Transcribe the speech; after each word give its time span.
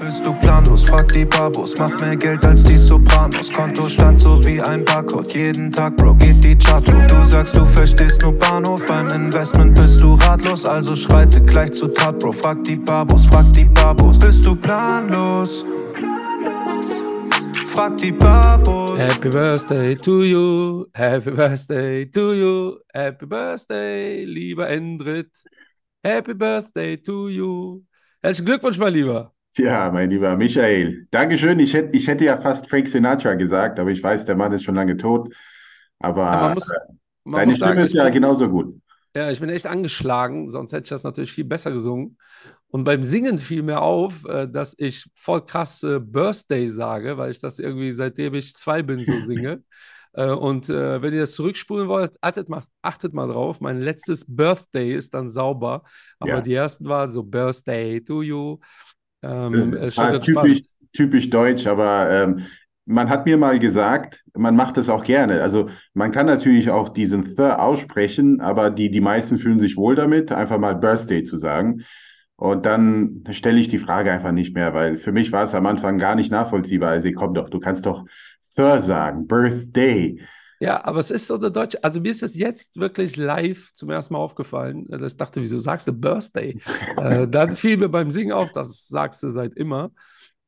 Bist 0.00 0.24
du 0.24 0.32
planlos? 0.32 0.84
Frag 0.84 1.08
die 1.08 1.26
Babos. 1.26 1.74
Mach 1.78 1.94
mehr 2.00 2.16
Geld 2.16 2.44
als 2.46 2.62
die 2.62 2.76
Sopranos. 2.76 3.52
Kontostand 3.52 4.18
so 4.18 4.42
wie 4.46 4.58
ein 4.58 4.82
Barcode. 4.82 5.34
Jeden 5.34 5.70
Tag, 5.70 5.94
Bro, 5.96 6.14
geht 6.14 6.42
die 6.42 6.56
Chart 6.56 6.90
hoch. 6.90 7.06
Du 7.06 7.22
sagst, 7.24 7.54
du 7.54 7.66
verstehst 7.66 8.22
nur 8.22 8.32
Bahnhof. 8.32 8.82
Beim 8.86 9.08
Investment 9.08 9.74
bist 9.74 10.00
du 10.00 10.14
ratlos. 10.14 10.64
Also 10.64 10.96
schreite 10.96 11.42
gleich 11.42 11.72
zu 11.72 11.88
Tat, 11.88 12.18
Bro. 12.18 12.32
Frag 12.32 12.64
die 12.64 12.76
Babos, 12.76 13.26
frag 13.26 13.52
die 13.52 13.66
Babos. 13.66 14.18
Bist 14.18 14.46
du 14.46 14.56
planlos? 14.56 15.66
Frag 17.66 17.98
die 17.98 18.12
Babos. 18.12 18.98
Happy 18.98 19.28
Birthday 19.28 19.94
to 19.96 20.22
you, 20.22 20.86
Happy 20.94 21.30
Birthday 21.30 22.06
to 22.06 22.32
you, 22.32 22.78
Happy 22.94 23.26
Birthday, 23.26 24.24
lieber 24.24 24.68
Endrit. 24.68 25.30
Happy 26.02 26.32
Birthday 26.32 26.96
to 26.96 27.28
you. 27.28 27.82
Herzlichen 28.22 28.46
Glückwunsch, 28.46 28.78
mein 28.78 28.94
Lieber. 28.94 29.32
Ja, 29.56 29.90
mein 29.90 30.10
lieber 30.10 30.36
Michael. 30.36 31.06
Dankeschön. 31.10 31.58
Ich 31.58 31.74
hätte, 31.74 31.96
ich 31.96 32.06
hätte 32.06 32.24
ja 32.24 32.40
fast 32.40 32.68
Frank 32.68 32.86
Sinatra 32.88 33.34
gesagt, 33.34 33.78
aber 33.78 33.90
ich 33.90 34.02
weiß, 34.02 34.24
der 34.24 34.36
Mann 34.36 34.52
ist 34.52 34.62
schon 34.64 34.74
lange 34.76 34.96
tot. 34.96 35.34
Aber 35.98 36.22
Ja, 36.30 36.38
man 36.38 36.52
muss, 36.54 36.76
äh, 36.88 36.94
man 37.24 37.44
deine 37.44 37.54
Stimme 37.54 37.58
sagen, 37.58 37.84
ist 37.84 37.94
ja 37.94 38.08
bin, 38.08 38.10
genauso 38.10 38.48
gut. 38.50 38.80
ja, 39.16 39.30
ich 39.30 39.40
bin 39.40 39.50
echt 39.50 39.66
angeschlagen, 39.66 40.48
sonst 40.48 40.72
hätte 40.72 40.84
ich 40.84 40.90
das 40.90 41.02
natürlich 41.04 41.32
viel 41.32 41.44
besser 41.44 41.72
gesungen. 41.72 42.18
Und 42.68 42.84
beim 42.84 43.02
Singen 43.02 43.38
fiel 43.38 43.62
mir 43.62 43.82
auf, 43.82 44.24
äh, 44.26 44.48
dass 44.48 44.74
ich 44.78 45.10
voll 45.14 45.44
krass 45.46 45.80
Birthday 45.82 46.68
sage, 46.68 47.18
weil 47.18 47.32
ich 47.32 47.40
das 47.40 47.58
irgendwie 47.58 47.92
seitdem 47.92 48.34
ich 48.34 48.54
zwei 48.56 48.82
bin 48.82 49.04
so 49.04 49.20
singe. 49.20 49.64
Äh, 50.14 50.30
Und 50.32 50.68
äh, 50.68 51.02
wenn 51.02 51.14
ihr 51.14 51.20
das 51.20 51.34
zurückspulen 51.34 51.88
wollt, 51.88 52.16
achtet 52.20 52.48
mal, 52.48 52.64
achtet 52.82 53.14
mal 53.14 53.28
drauf. 53.28 53.60
Mein 53.60 53.80
letztes 53.80 54.24
Birthday 54.26 54.92
ist 54.94 55.14
dann 55.14 55.30
sauber, 55.30 55.84
aber 56.18 56.42
Ja. 56.42 56.42
die 56.42 56.54
ersten 56.54 56.86
waren 56.88 57.10
so 57.12 57.22
Birthday 57.22 58.00
to 58.04 58.22
you. 58.22 58.58
Ähm, 59.22 59.72
war 59.72 60.12
ganz 60.12 60.24
typisch, 60.24 60.60
typisch 60.92 61.30
deutsch, 61.30 61.66
aber 61.66 62.10
ähm, 62.10 62.46
man 62.86 63.08
hat 63.08 63.26
mir 63.26 63.36
mal 63.36 63.58
gesagt, 63.58 64.24
man 64.34 64.56
macht 64.56 64.76
das 64.76 64.88
auch 64.88 65.04
gerne. 65.04 65.42
Also 65.42 65.68
man 65.94 66.10
kann 66.10 66.26
natürlich 66.26 66.70
auch 66.70 66.88
diesen 66.88 67.36
Th 67.36 67.38
aussprechen, 67.38 68.40
aber 68.40 68.70
die, 68.70 68.90
die 68.90 69.00
meisten 69.00 69.38
fühlen 69.38 69.60
sich 69.60 69.76
wohl 69.76 69.94
damit, 69.94 70.32
einfach 70.32 70.58
mal 70.58 70.74
Birthday 70.74 71.22
zu 71.22 71.36
sagen. 71.36 71.84
Und 72.36 72.64
dann 72.64 73.22
stelle 73.30 73.60
ich 73.60 73.68
die 73.68 73.78
Frage 73.78 74.10
einfach 74.10 74.32
nicht 74.32 74.54
mehr, 74.54 74.72
weil 74.72 74.96
für 74.96 75.12
mich 75.12 75.30
war 75.30 75.44
es 75.44 75.54
am 75.54 75.66
Anfang 75.66 75.98
gar 75.98 76.14
nicht 76.14 76.32
nachvollziehbar. 76.32 76.90
Also 76.90 77.10
komm 77.14 77.34
doch, 77.34 77.50
du 77.50 77.60
kannst 77.60 77.86
doch 77.86 78.06
Th 78.56 78.80
sagen, 78.82 79.26
Birthday. 79.26 80.20
Ja, 80.62 80.84
aber 80.84 81.00
es 81.00 81.10
ist 81.10 81.26
so 81.26 81.38
der 81.38 81.50
Deutsche. 81.50 81.82
Also 81.82 82.00
mir 82.00 82.10
ist 82.10 82.22
es 82.22 82.36
jetzt 82.36 82.76
wirklich 82.78 83.16
live 83.16 83.72
zum 83.72 83.88
ersten 83.90 84.12
Mal 84.14 84.20
aufgefallen. 84.20 84.86
äh, 84.92 85.06
Ich 85.06 85.16
dachte, 85.16 85.40
wieso 85.40 85.58
sagst 85.58 85.88
du 85.88 85.92
Birthday? 85.92 86.60
äh, 86.98 87.26
dann 87.26 87.56
fiel 87.56 87.78
mir 87.78 87.88
beim 87.88 88.10
Singen 88.10 88.32
auf, 88.32 88.52
das 88.52 88.86
sagst 88.88 89.22
du 89.22 89.30
seit 89.30 89.54
immer. 89.54 89.90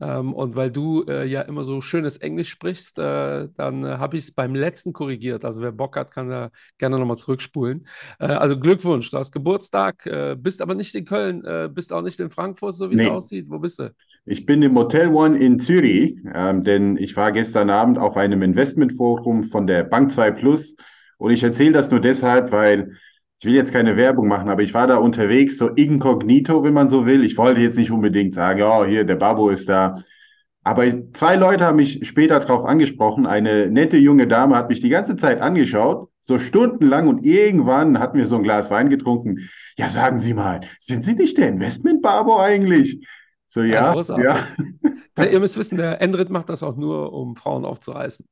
Ähm, 0.00 0.34
und 0.34 0.56
weil 0.56 0.70
du 0.70 1.04
äh, 1.08 1.24
ja 1.27 1.42
immer 1.42 1.64
so 1.64 1.80
schönes 1.80 2.19
Englisch 2.19 2.50
sprichst, 2.50 2.98
äh, 2.98 3.48
dann 3.56 3.84
äh, 3.84 3.96
habe 3.98 4.16
ich 4.19 4.24
es 4.24 4.32
beim 4.32 4.54
letzten 4.54 4.92
korrigiert. 4.92 5.44
Also 5.46 5.62
wer 5.62 5.72
Bock 5.72 5.96
hat, 5.96 6.10
kann 6.12 6.28
da 6.28 6.50
gerne 6.76 6.98
nochmal 6.98 7.16
zurückspulen. 7.16 7.86
Äh, 8.19 8.26
also 8.26 8.58
Glückwunsch, 8.58 9.10
du 9.10 9.16
hast 9.19 9.32
Geburtstag, 9.32 10.04
bist 10.38 10.60
aber 10.60 10.74
nicht 10.74 10.94
in 10.94 11.04
Köln, 11.06 11.42
bist 11.74 11.92
auch 11.92 12.02
nicht 12.02 12.19
in 12.20 12.30
Frankfurt, 12.30 12.74
so 12.74 12.91
wie 12.91 12.94
es 12.94 12.98
Nee. 12.98 13.06
aussieht. 13.06 13.47
Wo 13.48 13.58
bist 13.58 13.78
du? 13.78 13.94
Ich 14.25 14.47
bin 14.47 14.62
im 14.62 14.77
Hotel 14.77 15.09
One 15.09 15.37
in 15.37 15.59
Zürich, 15.59 16.17
ähm, 16.33 16.62
denn 16.62 16.97
ich 16.97 17.17
war 17.17 17.33
gestern 17.33 17.70
Abend 17.70 17.98
auf 17.98 18.17
einem 18.17 18.42
Investmentforum 18.42 19.42
von 19.42 19.67
der 19.67 19.83
Bank 19.83 20.12
2 20.12 20.31
Plus 20.31 20.77
und 21.19 21.33
ich 21.33 21.42
erzähle 21.42 21.73
das 21.73 21.91
nur 21.91 21.98
deshalb, 21.98 22.53
weil 22.53 22.93
ich 23.41 23.47
will 23.47 23.55
jetzt 23.55 23.73
keine 23.73 23.97
Werbung 23.97 24.28
machen, 24.28 24.48
aber 24.48 24.62
ich 24.62 24.75
war 24.75 24.87
da 24.87 24.98
unterwegs, 24.98 25.59
so 25.59 25.67
inkognito, 25.67 26.62
wenn 26.62 26.73
man 26.73 26.89
so 26.89 27.05
will. 27.05 27.25
Ich 27.25 27.37
wollte 27.37 27.61
jetzt 27.61 27.77
nicht 27.77 27.91
unbedingt 27.91 28.34
sagen, 28.34 28.61
ja, 28.61 28.84
hier, 28.84 29.03
der 29.03 29.17
Babo 29.17 29.50
ist 29.50 29.69
da. 29.69 30.05
Aber 30.62 30.84
zwei 31.15 31.34
Leute 31.34 31.65
haben 31.65 31.77
mich 31.77 32.06
später 32.06 32.39
darauf 32.39 32.65
angesprochen. 32.65 33.27
Eine 33.27 33.69
nette 33.69 33.97
junge 33.97 34.28
Dame 34.28 34.55
hat 34.55 34.69
mich 34.69 34.78
die 34.78 34.89
ganze 34.89 35.17
Zeit 35.17 35.41
angeschaut, 35.41 36.11
so 36.20 36.39
stundenlang 36.39 37.09
und 37.09 37.27
irgendwann 37.27 37.99
hatten 37.99 38.19
wir 38.19 38.27
so 38.27 38.37
ein 38.37 38.44
Glas 38.44 38.71
Wein 38.71 38.88
getrunken. 38.88 39.49
Ja, 39.77 39.88
sagen 39.88 40.21
Sie 40.21 40.34
mal, 40.34 40.61
sind 40.78 41.03
Sie 41.03 41.15
nicht 41.15 41.38
der 41.38 41.49
Investment-Babo 41.49 42.38
eigentlich? 42.38 43.05
So, 43.52 43.60
Ja, 43.62 43.94
ja, 43.94 44.46
Ihr 45.30 45.38
müsst 45.38 45.58
wissen, 45.58 45.76
der 45.76 46.00
Endrit 46.00 46.30
macht 46.30 46.48
das 46.48 46.62
auch 46.62 46.74
nur, 46.74 47.12
um 47.12 47.36
Frauen 47.36 47.66
aufzureißen. 47.66 48.24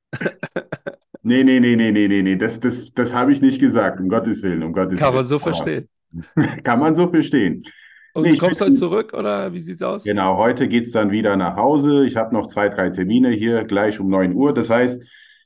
Nee, 1.23 1.45
nee, 1.45 1.61
nee, 1.61 1.77
nee, 1.77 1.93
nee, 1.93 2.09
nee, 2.09 2.23
nee, 2.23 2.37
das, 2.37 2.59
das, 2.59 2.95
das 2.95 3.13
habe 3.13 3.31
ich 3.31 3.43
nicht 3.43 3.61
gesagt, 3.61 4.01
um 4.01 4.09
Gottes 4.09 4.43
Willen, 4.43 4.63
um 4.63 4.73
Gottes 4.73 4.99
Kann 4.99 5.09
Willen. 5.09 5.17
man 5.17 5.27
so 5.27 5.39
verstehen. 5.39 5.89
Kann 6.65 6.81
man 6.81 6.95
so 6.95 7.07
verstehen. 7.07 7.65
Und 8.15 8.23
Nee, 8.23 8.31
du 8.31 8.39
kommst 8.39 8.63
heute 8.63 8.73
zurück 8.73 9.13
oder 9.13 9.53
wie 9.53 9.61
sieht's 9.61 9.83
aus? 9.83 10.05
Genau, 10.05 10.39
heute 10.39 10.69
geht's 10.69 10.91
dann 10.91 11.11
wieder 11.11 11.37
nach 11.37 11.55
Hause. 11.55 12.07
Ich 12.07 12.17
habe 12.17 12.35
noch 12.35 12.47
zwei, 12.47 12.71
drei 12.71 12.89
Termine 12.89 13.29
hier, 13.29 13.65
gleich 13.65 14.01
um 14.01 14.09
9 14.09 14.35
Uhr. 14.35 14.55
Das 14.55 14.71
heißt, 14.71 15.03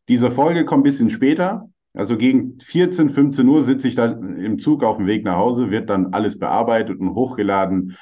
diese 0.08 0.30
Folge 0.30 0.64
kommt 0.64 0.82
ein 0.82 0.84
bisschen 0.84 1.10
später. 1.10 1.68
Also 1.94 2.16
gegen 2.16 2.60
14, 2.60 3.10
15 3.10 3.48
Uhr 3.48 3.64
sitze 3.64 3.88
ich 3.88 3.96
dann 3.96 4.38
im 4.38 4.60
Zug 4.60 4.84
auf 4.84 4.98
dem 4.98 5.08
Weg 5.08 5.24
nach 5.24 5.36
Hause, 5.36 5.72
wird 5.72 5.90
dann 5.90 6.12
alles 6.14 6.38
bearbeitet 6.38 7.00
und 7.00 7.14
hochgeladen. 7.16 7.96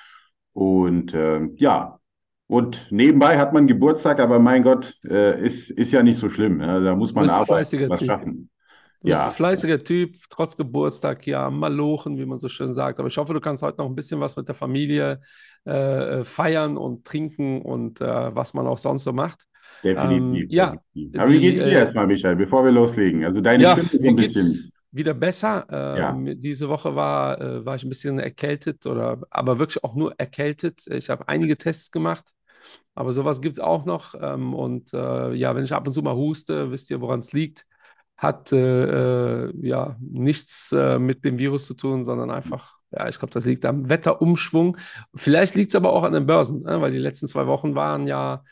Und 0.52 1.14
äh, 1.14 1.48
ja, 1.56 1.98
und 2.46 2.86
nebenbei 2.90 3.38
hat 3.38 3.52
man 3.54 3.66
Geburtstag, 3.66 4.20
aber 4.20 4.38
mein 4.38 4.62
Gott, 4.62 4.98
äh, 5.04 5.42
ist, 5.44 5.70
ist 5.70 5.92
ja 5.92 6.02
nicht 6.02 6.18
so 6.18 6.28
schlimm. 6.28 6.60
Ja, 6.60 6.80
da 6.80 6.94
muss 6.96 7.14
man 7.14 7.30
bist 7.30 7.30
arbeiten, 7.30 7.46
fleißiger 7.46 7.88
was 7.88 8.02
Typ. 8.02 8.04
schaffen. 8.04 8.50
Du 9.02 9.10
bist 9.10 9.26
Ja. 9.26 9.28
ein 9.28 9.32
fleißiger 9.32 9.84
Typ, 9.84 10.16
trotz 10.30 10.56
Geburtstag, 10.56 11.26
ja, 11.26 11.50
malochen, 11.50 12.18
wie 12.18 12.26
man 12.26 12.38
so 12.38 12.48
schön 12.48 12.74
sagt. 12.74 13.00
Aber 13.00 13.08
ich 13.08 13.18
hoffe, 13.18 13.34
du 13.34 13.40
kannst 13.40 13.62
heute 13.62 13.78
noch 13.78 13.86
ein 13.88 13.96
bisschen 13.96 14.20
was 14.20 14.36
mit 14.36 14.48
der 14.48 14.54
Familie 14.56 15.20
äh, 15.64 16.24
feiern 16.24 16.76
und 16.78 17.04
trinken 17.06 17.62
und 17.62 18.00
äh, 18.00 18.34
was 18.36 18.54
man 18.54 18.66
auch 18.66 18.78
sonst 18.78 19.04
so 19.04 19.12
macht. 19.12 19.46
Definitiv, 19.84 20.26
Ähm, 20.30 20.46
ja, 20.50 20.82
definitiv. 20.94 21.16
Aber 21.16 21.30
wie 21.30 21.40
die, 21.40 21.40
geht's 21.40 21.62
dir 21.62 21.72
äh, 21.76 21.78
erstmal, 21.78 22.06
Michael, 22.06 22.36
bevor 22.36 22.64
wir 22.64 22.70
loslegen? 22.70 23.24
Also 23.24 23.40
deine 23.40 23.66
Ja, 23.66 23.66
Stimme 23.66 23.88
ist 23.92 24.06
ein 24.06 24.14
bisschen. 24.16 24.71
Wieder 24.92 25.14
besser. 25.14 25.66
Ja. 25.70 26.10
Ähm, 26.10 26.40
diese 26.40 26.68
Woche 26.68 26.94
war, 26.94 27.40
äh, 27.40 27.64
war 27.64 27.74
ich 27.74 27.82
ein 27.82 27.88
bisschen 27.88 28.18
erkältet 28.18 28.86
oder 28.86 29.18
aber 29.30 29.58
wirklich 29.58 29.82
auch 29.82 29.94
nur 29.94 30.14
erkältet. 30.18 30.86
Ich 30.86 31.08
habe 31.10 31.28
einige 31.28 31.56
Tests 31.56 31.90
gemacht, 31.90 32.32
aber 32.94 33.12
sowas 33.12 33.40
gibt 33.40 33.56
es 33.58 33.64
auch 33.64 33.84
noch. 33.84 34.14
Ähm, 34.20 34.54
und 34.54 34.92
äh, 34.92 35.32
ja, 35.34 35.56
wenn 35.56 35.64
ich 35.64 35.72
ab 35.72 35.86
und 35.86 35.94
zu 35.94 36.02
mal 36.02 36.14
huste, 36.14 36.70
wisst 36.70 36.90
ihr, 36.90 37.00
woran 37.00 37.20
es 37.20 37.32
liegt. 37.32 37.66
Hat 38.18 38.52
äh, 38.52 39.46
äh, 39.46 39.52
ja 39.66 39.96
nichts 40.00 40.70
äh, 40.72 40.98
mit 40.98 41.24
dem 41.24 41.38
Virus 41.38 41.66
zu 41.66 41.74
tun, 41.74 42.04
sondern 42.04 42.30
einfach, 42.30 42.76
ja, 42.92 43.08
ich 43.08 43.18
glaube, 43.18 43.32
das 43.32 43.46
liegt 43.46 43.64
am 43.64 43.88
Wetterumschwung. 43.88 44.76
Vielleicht 45.14 45.54
liegt 45.54 45.70
es 45.70 45.76
aber 45.76 45.92
auch 45.92 46.04
an 46.04 46.12
den 46.12 46.26
Börsen, 46.26 46.62
ne? 46.62 46.80
weil 46.80 46.92
die 46.92 46.98
letzten 46.98 47.26
zwei 47.26 47.46
Wochen 47.46 47.74
waren 47.74 48.06
ja 48.06 48.44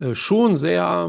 äh, 0.00 0.14
schon 0.14 0.56
sehr 0.56 1.08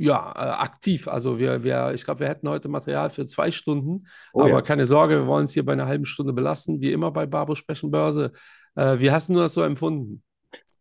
ja, 0.00 0.32
äh, 0.34 0.62
aktiv. 0.62 1.08
Also 1.08 1.38
wir, 1.38 1.62
wir, 1.62 1.92
ich 1.94 2.04
glaube, 2.04 2.20
wir 2.20 2.28
hätten 2.28 2.48
heute 2.48 2.68
Material 2.68 3.10
für 3.10 3.26
zwei 3.26 3.50
Stunden, 3.50 4.06
Oh 4.32 4.40
aber 4.40 4.50
ja. 4.50 4.62
keine 4.62 4.86
Sorge, 4.86 5.18
wir 5.20 5.26
wollen 5.26 5.44
es 5.44 5.52
hier 5.52 5.64
bei 5.64 5.74
einer 5.74 5.86
halben 5.86 6.06
Stunde 6.06 6.32
belassen, 6.32 6.80
wie 6.80 6.92
immer 6.92 7.10
bei 7.10 7.26
Babo 7.26 7.54
Sprechen 7.54 7.90
Börse. 7.90 8.32
Äh, 8.76 8.98
wie 8.98 9.10
hast 9.10 9.28
du 9.28 9.34
das 9.34 9.52
so 9.52 9.62
empfunden? 9.62 10.22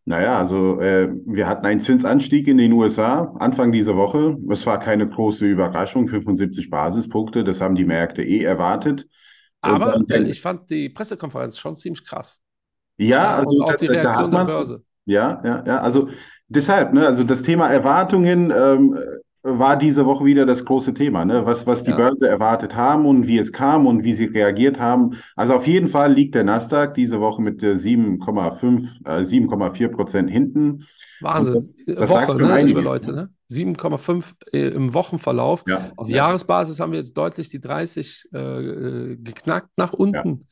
Naja, 0.05 0.39
also 0.39 0.79
äh, 0.79 1.09
wir 1.25 1.47
hatten 1.47 1.65
einen 1.65 1.81
Zinsanstieg 1.81 2.47
in 2.47 2.57
den 2.57 2.71
USA 2.71 3.35
Anfang 3.39 3.71
dieser 3.71 3.95
Woche. 3.97 4.37
Es 4.49 4.65
war 4.65 4.79
keine 4.79 5.05
große 5.05 5.45
Überraschung, 5.45 6.07
75 6.07 6.69
Basispunkte, 6.69 7.43
das 7.43 7.59
haben 7.61 7.75
die 7.75 7.85
Märkte 7.85 8.23
eh 8.23 8.41
erwartet. 8.43 9.05
Aber 9.61 10.01
dann- 10.07 10.25
ich 10.25 10.41
fand 10.41 10.69
die 10.69 10.89
Pressekonferenz 10.89 11.59
schon 11.59 11.75
ziemlich 11.75 12.05
krass. 12.05 12.41
ja, 12.97 13.35
also 13.35 13.51
und 13.51 13.63
auch 13.65 13.75
die 13.75 13.87
Reaktion 13.87 14.31
der 14.31 14.45
Börse. 14.45 14.83
Ja, 15.05 15.41
ja, 15.43 15.63
ja. 15.65 15.81
Also 15.81 16.09
deshalb, 16.49 16.93
ne, 16.93 17.05
also 17.07 17.23
das 17.23 17.41
Thema 17.41 17.67
Erwartungen 17.69 18.51
ähm, 18.55 18.97
war 19.41 19.77
diese 19.77 20.05
Woche 20.05 20.25
wieder 20.25 20.45
das 20.45 20.65
große 20.65 20.93
Thema, 20.93 21.23
ne? 21.23 21.45
Was, 21.45 21.65
was 21.65 21.83
die 21.83 21.91
Ja. 21.91 21.97
Börse 21.97 22.27
erwartet 22.27 22.75
haben 22.75 23.05
und 23.05 23.25
wie 23.25 23.37
es 23.37 23.53
kam 23.53 23.87
und 23.87 24.03
wie 24.03 24.13
sie 24.13 24.25
reagiert 24.25 24.79
haben. 24.79 25.11
Also 25.37 25.53
auf 25.53 25.65
jeden 25.65 25.87
Fall 25.87 26.11
liegt 26.13 26.35
der 26.35 26.43
Nasdaq 26.43 26.93
diese 26.93 27.21
Woche 27.21 27.41
mit 27.41 27.63
äh, 27.63 27.75
7,5, 27.77 28.83
äh, 29.05 29.23
7,4 29.23 29.87
Prozent 29.87 30.29
hinten. 30.29 30.85
Wahnsinn. 31.21 31.55
Und 31.55 31.65
das- 31.87 31.95
das 31.95 32.09
Woche, 32.09 32.25
sagt 32.27 32.41
ne, 32.41 32.63
liebe 32.63 32.81
Leute, 32.81 33.13
ne? 33.13 33.29
7,5 33.47 34.35
äh, 34.51 34.67
im 34.67 34.93
Wochenverlauf. 34.93 35.63
Ja, 35.67 35.91
Auf 35.95 36.09
ja. 36.09 36.17
Jahresbasis 36.17 36.79
haben 36.79 36.91
wir 36.91 36.99
jetzt 36.99 37.17
deutlich 37.17 37.49
die 37.49 37.61
30 37.61 38.25
äh, 38.33 38.37
äh, 38.39 39.15
geknackt 39.15 39.69
nach 39.77 39.93
unten. 39.93 40.47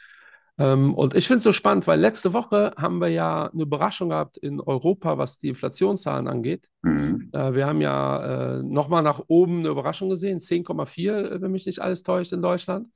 Ähm, 0.59 0.93
und 0.95 1.13
ich 1.13 1.27
finde 1.27 1.37
es 1.39 1.43
so 1.43 1.51
spannend, 1.51 1.85
weil 1.85 1.99
letzte 1.99 2.33
Woche 2.33 2.71
haben 2.77 2.99
wir 2.99 3.09
ja 3.09 3.47
eine 3.51 3.63
Überraschung 3.63 4.09
gehabt 4.09 4.37
in 4.37 4.59
Europa, 4.59 5.17
was 5.17 5.37
die 5.37 5.49
Inflationszahlen 5.49 6.27
angeht. 6.27 6.67
Mhm. 6.81 7.29
Äh, 7.31 7.53
wir 7.53 7.67
haben 7.67 7.81
ja 7.81 8.57
äh, 8.57 8.63
nochmal 8.63 9.03
nach 9.03 9.21
oben 9.27 9.59
eine 9.59 9.69
Überraschung 9.69 10.09
gesehen, 10.09 10.39
10,4, 10.39 11.13
äh, 11.13 11.41
wenn 11.41 11.51
mich 11.51 11.65
nicht 11.65 11.79
alles 11.79 12.01
täuscht, 12.03 12.33
in 12.33 12.41
Deutschland. 12.41 12.87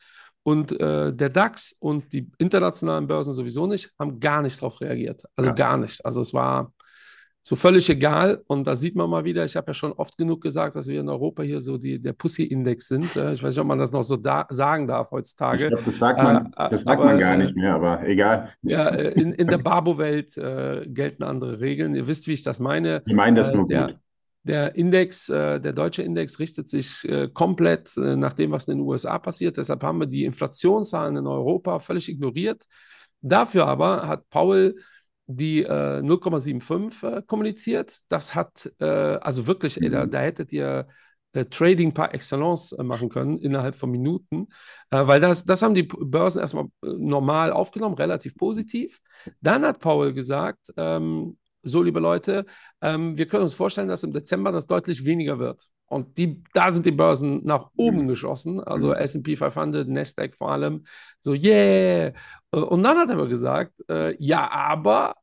Und 0.43 0.71
äh, 0.79 1.13
der 1.13 1.29
DAX 1.29 1.75
und 1.77 2.13
die 2.13 2.31
internationalen 2.39 3.05
Börsen 3.05 3.33
sowieso 3.33 3.67
nicht, 3.67 3.91
haben 3.99 4.19
gar 4.19 4.41
nicht 4.41 4.57
darauf 4.59 4.81
reagiert. 4.81 5.23
Also 5.35 5.51
Ja. 5.51 5.55
gar 5.55 5.77
nicht. 5.77 6.03
Also 6.03 6.21
es 6.21 6.33
war 6.33 6.73
so 7.43 7.55
völlig 7.55 7.89
egal. 7.89 8.43
Und 8.47 8.67
da 8.67 8.75
sieht 8.75 8.95
man 8.95 9.09
mal 9.09 9.23
wieder, 9.23 9.43
ich 9.45 9.55
habe 9.55 9.67
ja 9.67 9.73
schon 9.73 9.91
oft 9.93 10.17
genug 10.17 10.41
gesagt, 10.41 10.75
dass 10.75 10.87
wir 10.87 10.99
in 10.99 11.09
Europa 11.09 11.41
hier 11.41 11.61
so 11.61 11.77
die, 11.77 11.99
der 11.99 12.13
Pussy-Index 12.13 12.87
sind. 12.87 13.15
Ich 13.15 13.15
weiß 13.15 13.43
nicht, 13.43 13.59
ob 13.59 13.67
man 13.67 13.79
das 13.79 13.91
noch 13.91 14.03
so 14.03 14.15
da, 14.15 14.45
sagen 14.49 14.87
darf 14.87 15.11
heutzutage. 15.11 15.65
Ich 15.65 15.69
glaube, 15.69 15.83
das 15.85 15.97
sagt 15.97 16.21
man, 16.21 16.53
äh, 16.55 16.69
das 16.69 16.81
sagt 16.81 16.99
aber, 16.99 17.05
man 17.05 17.19
gar 17.19 17.37
nicht 17.37 17.55
mehr, 17.55 17.75
aber 17.75 18.07
egal. 18.07 18.53
Ja, 18.61 18.89
äh, 18.89 19.11
in, 19.19 19.33
in 19.33 19.47
der 19.47 19.57
Babo-Welt 19.57 20.37
äh, 20.37 20.85
gelten 20.87 21.23
andere 21.23 21.59
Regeln. 21.59 21.95
Ihr 21.95 22.07
wisst, 22.07 22.27
wie 22.27 22.33
ich 22.33 22.43
das 22.43 22.59
meine. 22.59 23.01
Ich 23.05 23.13
meine 23.13 23.39
das 23.39 23.51
nur 23.53 23.67
der, 23.67 23.87
gut. 23.87 23.97
Der 24.43 24.75
Index, 24.75 25.27
der 25.27 25.59
deutsche 25.59 26.01
Index 26.01 26.39
richtet 26.39 26.67
sich 26.67 27.07
komplett 27.35 27.95
nach 27.95 28.33
dem, 28.33 28.49
was 28.49 28.67
in 28.67 28.79
den 28.79 28.87
USA 28.87 29.19
passiert. 29.19 29.55
Deshalb 29.57 29.83
haben 29.83 29.99
wir 29.99 30.07
die 30.07 30.25
Inflationszahlen 30.25 31.15
in 31.15 31.27
Europa 31.27 31.77
völlig 31.77 32.09
ignoriert. 32.09 32.65
Dafür 33.21 33.67
aber 33.67 34.07
hat 34.07 34.27
Paul 34.31 34.73
die 35.35 35.63
äh, 35.63 36.01
0,75 36.01 37.17
äh, 37.17 37.21
kommuniziert. 37.23 37.99
Das 38.07 38.35
hat, 38.35 38.71
äh, 38.79 38.85
also 38.85 39.47
wirklich, 39.47 39.81
ey, 39.81 39.89
da, 39.89 40.05
mhm. 40.05 40.11
da, 40.11 40.19
hättet 40.19 40.51
ihr 40.51 40.87
äh, 41.33 41.45
Trading 41.45 41.93
par 41.93 42.13
excellence 42.13 42.73
äh, 42.73 42.83
machen 42.83 43.09
können 43.09 43.37
innerhalb 43.39 43.75
von 43.75 43.91
Minuten, 43.91 44.47
äh, 44.89 45.05
weil 45.05 45.19
das, 45.19 45.45
das 45.45 45.61
haben 45.61 45.75
die 45.75 45.83
Börsen 45.83 46.41
erstmal 46.41 46.65
normal 46.81 47.51
aufgenommen, 47.51 47.95
relativ 47.95 48.35
positiv. 48.35 48.99
Dann 49.41 49.65
hat 49.65 49.79
Paul 49.79 50.13
gesagt, 50.13 50.71
ähm, 50.77 51.37
so 51.63 51.83
liebe 51.83 51.99
Leute, 51.99 52.45
ähm, 52.81 53.17
wir 53.17 53.27
können 53.27 53.43
uns 53.43 53.53
vorstellen, 53.53 53.87
dass 53.87 54.03
im 54.03 54.11
Dezember 54.11 54.51
das 54.51 54.67
deutlich 54.67 55.05
weniger 55.05 55.39
wird. 55.39 55.67
Und 55.85 56.17
die, 56.17 56.41
da 56.53 56.71
sind 56.71 56.85
die 56.85 56.91
Börsen 56.91 57.41
nach 57.43 57.69
oben 57.75 58.03
mhm. 58.03 58.07
geschossen, 58.07 58.59
also 58.61 58.87
mhm. 58.87 58.93
SP 58.95 59.35
500, 59.35 59.87
Nasdaq 59.87 60.35
vor 60.35 60.51
allem, 60.51 60.85
so 61.19 61.33
yeah. 61.33 62.13
Und 62.49 62.83
dann 62.83 62.97
hat 62.97 63.09
er 63.09 63.15
aber 63.15 63.27
gesagt, 63.27 63.73
äh, 63.89 64.15
ja, 64.17 64.49
aber 64.49 65.15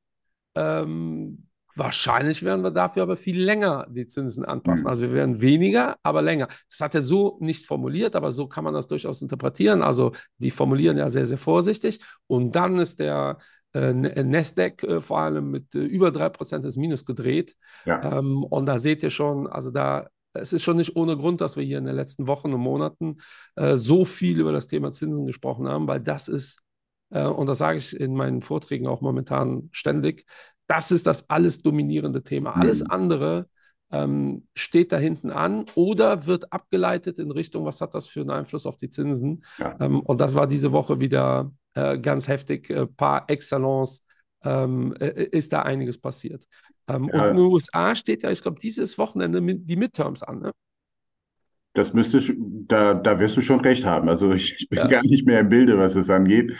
ähm, 0.59 1.49
wahrscheinlich 1.75 2.43
werden 2.43 2.65
wir 2.65 2.73
dafür 2.73 3.05
aber 3.05 3.17
viel 3.17 3.41
länger 3.41 3.87
die 3.89 4.07
Zinsen 4.07 4.45
anpassen. 4.45 4.85
Mhm. 4.85 4.89
Also 4.89 5.03
wir 5.03 5.13
werden 5.13 5.41
weniger, 5.41 5.97
aber 6.03 6.23
länger. 6.23 6.49
Das 6.69 6.81
hat 6.81 6.95
er 6.95 7.03
so 7.03 7.39
nicht 7.41 7.67
formuliert, 7.67 8.17
aber 8.17 8.33
so 8.33 8.49
kann 8.49 8.65
man 8.65 8.75
das 8.75 8.89
durchaus 8.89 9.23
interpretieren. 9.23 9.83
Also 9.83 10.13
die 10.39 10.51
formulieren 10.51 10.99
ja 10.99 11.09
sehr, 11.11 11.27
sehr 11.27 11.39
vorsichtig. 11.39 12.01
Und 12.27 12.57
dann 12.57 12.79
ist 12.79 12.99
der 12.99 13.39
äh, 13.75 13.93
Nasdaq 13.93 14.83
äh, 14.83 15.01
vor 15.01 15.21
allem 15.21 15.51
mit 15.51 15.75
äh, 15.75 15.79
über 15.79 16.11
3% 16.11 16.67
des 16.67 16.77
Minus 16.77 17.05
gedreht. 17.05 17.55
Ja. 17.85 18.19
Ähm, 18.19 18.43
und 18.43 18.67
da 18.67 18.79
seht 18.79 19.03
ihr 19.03 19.11
schon, 19.11 19.47
also 19.47 19.71
da 19.71 20.09
es 20.35 20.53
ist 20.53 20.63
schon 20.63 20.77
nicht 20.77 20.95
ohne 20.95 21.17
Grund, 21.17 21.41
dass 21.41 21.57
wir 21.57 21.65
hier 21.65 21.79
in 21.79 21.87
den 21.87 21.97
letzten 21.97 22.27
Wochen 22.27 22.53
und 22.53 22.61
Monaten 22.61 23.17
äh, 23.57 23.77
so 23.77 24.05
viel 24.05 24.41
über 24.41 24.53
das 24.53 24.67
Thema 24.67 24.93
Zinsen 24.93 25.27
gesprochen 25.27 25.69
haben, 25.69 25.89
weil 25.89 26.01
das 26.01 26.29
ist 26.29 26.61
äh, 27.11 27.25
und 27.25 27.47
das 27.47 27.59
sage 27.59 27.79
ich 27.79 27.99
in 27.99 28.15
meinen 28.15 28.43
Vorträgen 28.43 28.87
auch 28.87 29.01
momentan 29.01 29.69
ständig, 29.73 30.27
das 30.67 30.91
ist 30.91 31.07
das 31.07 31.29
alles 31.31 31.59
dominierende 31.59 32.23
Thema. 32.23 32.57
Alles 32.57 32.81
mhm. 32.81 32.91
andere 32.91 33.49
ähm, 33.91 34.47
steht 34.55 34.93
da 34.93 34.99
hinten 34.99 35.31
an 35.31 35.65
oder 35.75 36.27
wird 36.27 36.53
abgeleitet 36.53 37.19
in 37.19 37.31
Richtung, 37.31 37.65
was 37.65 37.81
hat 37.81 37.95
das 37.95 38.07
für 38.07 38.21
einen 38.21 38.31
Einfluss 38.31 38.67
auf 38.67 38.77
die 38.77 38.91
Zinsen? 38.91 39.45
Ja. 39.59 39.77
Ähm, 39.81 40.01
und 40.01 40.21
das 40.21 40.35
war 40.35 40.47
diese 40.47 40.73
Woche 40.73 41.01
wieder 41.01 41.51
äh, 41.75 41.99
ganz 41.99 42.29
heftig. 42.29 42.69
Äh, 42.69 42.87
par 42.87 43.25
excellence 43.29 44.05
ähm, 44.45 44.95
äh, 45.01 45.25
ist 45.25 45.53
da 45.53 45.63
einiges 45.63 45.99
passiert. 45.99 46.47
Ähm, 46.87 47.11
ja. 47.13 47.23
Und 47.23 47.31
in 47.31 47.37
den 47.37 47.47
USA 47.47 47.95
steht 47.95 48.23
ja, 48.23 48.31
ich 48.31 48.43
glaube, 48.43 48.59
dieses 48.61 48.99
Wochenende 48.99 49.41
die 49.43 49.77
Midterms 49.77 50.23
an. 50.23 50.41
Ne? 50.41 50.53
Das 51.73 51.95
müsste, 51.95 52.21
da, 52.37 52.95
da 52.95 53.19
wirst 53.21 53.37
du 53.37 53.41
schon 53.41 53.61
recht 53.61 53.85
haben. 53.85 54.09
Also 54.09 54.33
ich 54.33 54.69
bin 54.69 54.79
ja. 54.79 54.87
gar 54.87 55.03
nicht 55.03 55.27
mehr 55.27 55.41
im 55.41 55.49
Bilde, 55.49 55.79
was 55.79 55.95
es 55.95 56.11
angeht. 56.11 56.53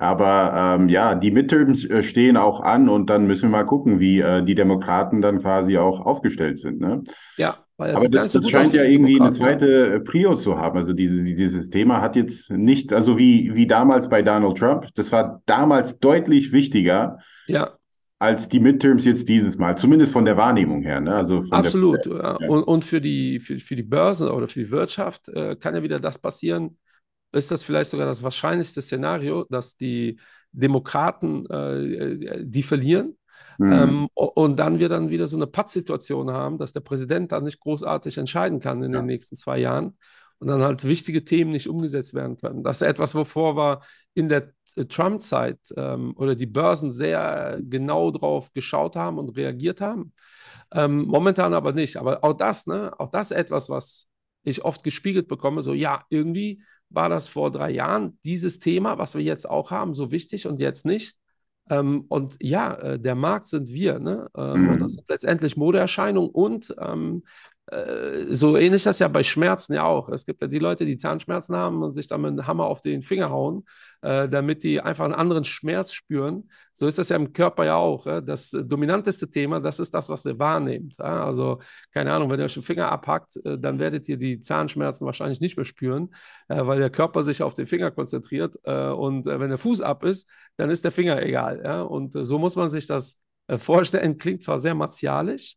Aber 0.00 0.78
ähm, 0.80 0.88
ja, 0.88 1.14
die 1.14 1.30
Midterms 1.30 1.84
äh, 1.84 2.02
stehen 2.02 2.38
auch 2.38 2.60
an 2.60 2.88
und 2.88 3.10
dann 3.10 3.26
müssen 3.26 3.50
wir 3.50 3.58
mal 3.58 3.66
gucken, 3.66 4.00
wie 4.00 4.20
äh, 4.20 4.42
die 4.42 4.54
Demokraten 4.54 5.20
dann 5.20 5.42
quasi 5.42 5.76
auch 5.76 6.06
aufgestellt 6.06 6.58
sind. 6.58 6.80
Ne? 6.80 7.02
Ja, 7.36 7.58
weil 7.76 7.94
Aber 7.94 8.08
das, 8.08 8.32
das 8.32 8.48
scheint 8.48 8.72
ja 8.72 8.82
irgendwie 8.82 9.20
eine 9.20 9.30
zweite 9.32 9.94
äh, 9.94 10.00
Prio 10.00 10.36
zu 10.36 10.56
haben. 10.56 10.78
Also 10.78 10.94
dieses, 10.94 11.22
dieses 11.24 11.68
Thema 11.68 12.00
hat 12.00 12.16
jetzt 12.16 12.50
nicht, 12.50 12.94
also 12.94 13.18
wie, 13.18 13.54
wie 13.54 13.66
damals 13.66 14.08
bei 14.08 14.22
Donald 14.22 14.56
Trump, 14.56 14.86
das 14.94 15.12
war 15.12 15.42
damals 15.44 15.98
deutlich 15.98 16.50
wichtiger. 16.50 17.18
Ja 17.46 17.72
als 18.22 18.50
die 18.50 18.60
Midterms 18.60 19.06
jetzt 19.06 19.30
dieses 19.30 19.56
Mal, 19.56 19.78
zumindest 19.78 20.12
von 20.12 20.26
der 20.26 20.36
Wahrnehmung 20.36 20.82
her. 20.82 21.00
Ne? 21.00 21.14
Also 21.14 21.42
Absolut. 21.50 22.04
Der, 22.04 22.36
ja. 22.38 22.48
Und, 22.48 22.64
und 22.64 22.84
für, 22.84 23.00
die, 23.00 23.40
für, 23.40 23.58
für 23.58 23.76
die 23.76 23.82
Börse 23.82 24.30
oder 24.34 24.46
für 24.46 24.58
die 24.60 24.70
Wirtschaft 24.70 25.30
äh, 25.30 25.56
kann 25.56 25.74
ja 25.74 25.82
wieder 25.82 25.98
das 25.98 26.18
passieren, 26.18 26.76
ist 27.32 27.50
das 27.50 27.62
vielleicht 27.62 27.90
sogar 27.90 28.06
das 28.06 28.22
wahrscheinlichste 28.22 28.82
Szenario, 28.82 29.44
dass 29.48 29.76
die 29.76 30.18
Demokraten 30.52 31.46
äh, 31.46 32.44
die 32.44 32.62
verlieren. 32.62 33.16
Mhm. 33.58 33.72
Ähm, 33.72 34.08
und 34.14 34.58
dann 34.58 34.78
wir 34.78 34.88
dann 34.88 35.10
wieder 35.10 35.26
so 35.26 35.36
eine 35.36 35.46
Pattsituation 35.46 36.30
haben, 36.30 36.58
dass 36.58 36.72
der 36.72 36.80
Präsident 36.80 37.32
dann 37.32 37.44
nicht 37.44 37.60
großartig 37.60 38.18
entscheiden 38.18 38.60
kann 38.60 38.82
in 38.82 38.92
ja. 38.92 39.00
den 39.00 39.06
nächsten 39.06 39.36
zwei 39.36 39.58
Jahren 39.58 39.96
und 40.38 40.48
dann 40.48 40.62
halt 40.62 40.84
wichtige 40.84 41.24
Themen 41.24 41.50
nicht 41.50 41.68
umgesetzt 41.68 42.14
werden 42.14 42.38
können. 42.38 42.62
Das 42.62 42.80
ist 42.80 42.88
etwas, 42.88 43.14
wovor 43.14 43.56
wir 43.56 43.80
in 44.14 44.28
der 44.28 44.52
Trump-Zeit 44.88 45.58
ähm, 45.76 46.14
oder 46.16 46.34
die 46.34 46.46
Börsen 46.46 46.90
sehr 46.90 47.60
genau 47.62 48.10
drauf 48.10 48.52
geschaut 48.52 48.96
haben 48.96 49.18
und 49.18 49.36
reagiert 49.36 49.80
haben. 49.80 50.12
Ähm, 50.72 51.04
momentan 51.06 51.52
aber 51.52 51.72
nicht. 51.72 51.96
Aber 51.98 52.24
auch 52.24 52.32
das, 52.32 52.66
ne, 52.66 52.92
auch 52.98 53.10
das 53.10 53.30
etwas, 53.30 53.68
was 53.68 54.06
ich 54.42 54.64
oft 54.64 54.82
gespiegelt 54.82 55.28
bekomme, 55.28 55.60
so 55.60 55.74
ja, 55.74 56.04
irgendwie 56.08 56.62
war 56.90 57.08
das 57.08 57.28
vor 57.28 57.50
drei 57.50 57.70
Jahren 57.70 58.18
dieses 58.24 58.58
Thema, 58.58 58.98
was 58.98 59.14
wir 59.14 59.22
jetzt 59.22 59.48
auch 59.48 59.70
haben, 59.70 59.94
so 59.94 60.10
wichtig 60.10 60.46
und 60.46 60.60
jetzt 60.60 60.84
nicht. 60.84 61.16
Ähm, 61.70 62.04
und 62.08 62.36
ja, 62.40 62.74
äh, 62.74 62.98
der 62.98 63.14
Markt 63.14 63.46
sind 63.46 63.68
wir. 63.68 63.98
Ne? 64.00 64.28
Ähm, 64.36 64.62
mhm. 64.62 64.68
Und 64.70 64.78
das 64.80 64.92
sind 64.94 65.08
letztendlich 65.08 65.56
Modeerscheinungen 65.56 66.30
und 66.30 66.74
ähm, 66.78 67.22
äh, 67.22 67.49
so 68.30 68.56
ähnlich 68.56 68.80
ist 68.80 68.86
das 68.86 68.98
ja 68.98 69.06
bei 69.06 69.22
Schmerzen 69.22 69.74
ja 69.74 69.84
auch. 69.84 70.08
Es 70.08 70.24
gibt 70.24 70.40
ja 70.40 70.48
die 70.48 70.58
Leute, 70.58 70.84
die 70.84 70.96
Zahnschmerzen 70.96 71.54
haben 71.54 71.82
und 71.82 71.92
sich 71.92 72.08
dann 72.08 72.22
mit 72.22 72.30
einem 72.30 72.46
Hammer 72.46 72.64
auf 72.64 72.80
den 72.80 73.02
Finger 73.02 73.30
hauen, 73.30 73.64
äh, 74.02 74.28
damit 74.28 74.64
die 74.64 74.80
einfach 74.80 75.04
einen 75.04 75.14
anderen 75.14 75.44
Schmerz 75.44 75.92
spüren. 75.92 76.48
So 76.72 76.86
ist 76.86 76.98
das 76.98 77.10
ja 77.10 77.16
im 77.16 77.32
Körper 77.32 77.64
ja 77.64 77.76
auch. 77.76 78.06
Äh? 78.06 78.22
Das 78.22 78.50
dominanteste 78.50 79.30
Thema, 79.30 79.60
das 79.60 79.78
ist 79.78 79.94
das, 79.94 80.08
was 80.08 80.24
ihr 80.24 80.38
wahrnehmt. 80.38 80.96
Ja? 80.98 81.24
Also, 81.24 81.60
keine 81.92 82.12
Ahnung, 82.12 82.30
wenn 82.30 82.40
ihr 82.40 82.46
euch 82.46 82.54
den 82.54 82.62
Finger 82.62 82.90
abhackt, 82.90 83.36
äh, 83.44 83.58
dann 83.58 83.78
werdet 83.78 84.08
ihr 84.08 84.16
die 84.16 84.40
Zahnschmerzen 84.40 85.06
wahrscheinlich 85.06 85.40
nicht 85.40 85.56
mehr 85.56 85.66
spüren, 85.66 86.14
äh, 86.48 86.66
weil 86.66 86.78
der 86.80 86.90
Körper 86.90 87.22
sich 87.22 87.42
auf 87.42 87.54
den 87.54 87.66
Finger 87.66 87.90
konzentriert. 87.90 88.56
Äh, 88.64 88.88
und 88.88 89.26
wenn 89.26 89.48
der 89.48 89.58
Fuß 89.58 89.80
ab 89.80 90.02
ist, 90.04 90.28
dann 90.56 90.70
ist 90.70 90.84
der 90.84 90.92
Finger 90.92 91.22
egal. 91.22 91.82
Und 91.82 92.14
so 92.14 92.38
muss 92.38 92.56
man 92.56 92.70
sich 92.70 92.86
das 92.86 93.18
vorstellen. 93.58 94.18
Klingt 94.18 94.42
zwar 94.42 94.60
sehr 94.60 94.74
martialisch, 94.74 95.56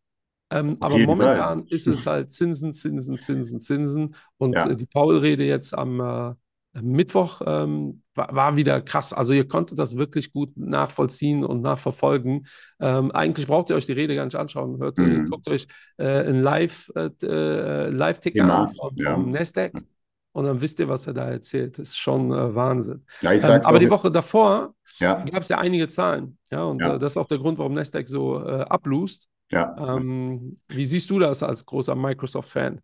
ähm, 0.54 0.76
aber 0.80 0.98
momentan 0.98 1.60
Fall. 1.60 1.66
ist 1.68 1.86
es 1.86 2.06
halt 2.06 2.32
Zinsen, 2.32 2.72
Zinsen, 2.74 3.18
Zinsen, 3.18 3.60
Zinsen. 3.60 4.14
Und 4.38 4.52
ja. 4.52 4.70
äh, 4.70 4.76
die 4.76 4.86
Paul-Rede 4.86 5.44
jetzt 5.44 5.76
am 5.76 6.00
äh, 6.00 6.34
Mittwoch 6.80 7.40
ähm, 7.44 8.02
war, 8.14 8.34
war, 8.34 8.56
wieder 8.56 8.80
krass. 8.80 9.12
Also 9.12 9.32
ihr 9.32 9.48
konntet 9.48 9.78
das 9.78 9.96
wirklich 9.96 10.32
gut 10.32 10.56
nachvollziehen 10.56 11.44
und 11.44 11.60
nachverfolgen. 11.62 12.46
Ähm, 12.80 13.10
eigentlich 13.12 13.46
braucht 13.46 13.70
ihr 13.70 13.76
euch 13.76 13.86
die 13.86 13.92
Rede 13.92 14.14
gar 14.14 14.24
nicht 14.24 14.36
anschauen. 14.36 14.78
Hört, 14.78 14.98
mhm. 14.98 15.28
Guckt 15.30 15.48
euch 15.48 15.66
äh, 15.98 16.06
einen 16.06 16.42
Live-Ticker 16.42 17.86
äh, 17.86 17.90
Live 17.90 18.20
genau. 18.20 18.54
an 18.62 18.74
vom, 18.74 18.96
ja. 18.96 19.14
vom 19.14 19.28
Nasdaq. 19.28 19.72
Und 20.32 20.46
dann 20.46 20.60
wisst 20.60 20.80
ihr, 20.80 20.88
was 20.88 21.06
er 21.06 21.14
da 21.14 21.30
erzählt. 21.30 21.78
Das 21.78 21.90
ist 21.90 21.98
schon 21.98 22.32
äh, 22.32 22.54
Wahnsinn. 22.54 23.04
Ja, 23.20 23.32
ähm, 23.32 23.60
aber 23.64 23.78
die 23.78 23.88
Woche 23.88 24.10
davor 24.10 24.74
ja. 24.98 25.22
gab 25.22 25.42
es 25.42 25.48
ja 25.48 25.58
einige 25.58 25.86
Zahlen. 25.86 26.38
Ja, 26.50 26.64
und 26.64 26.82
äh, 26.82 26.98
das 26.98 27.12
ist 27.12 27.16
auch 27.16 27.28
der 27.28 27.38
Grund, 27.38 27.58
warum 27.58 27.74
Nasdaq 27.74 28.08
so 28.08 28.44
äh, 28.44 28.62
ablust. 28.62 29.28
Ja. 29.54 29.96
Ähm, 29.96 30.58
wie 30.68 30.84
siehst 30.84 31.10
du 31.10 31.18
das 31.18 31.42
als 31.42 31.64
großer 31.64 31.94
Microsoft-Fan? 31.94 32.80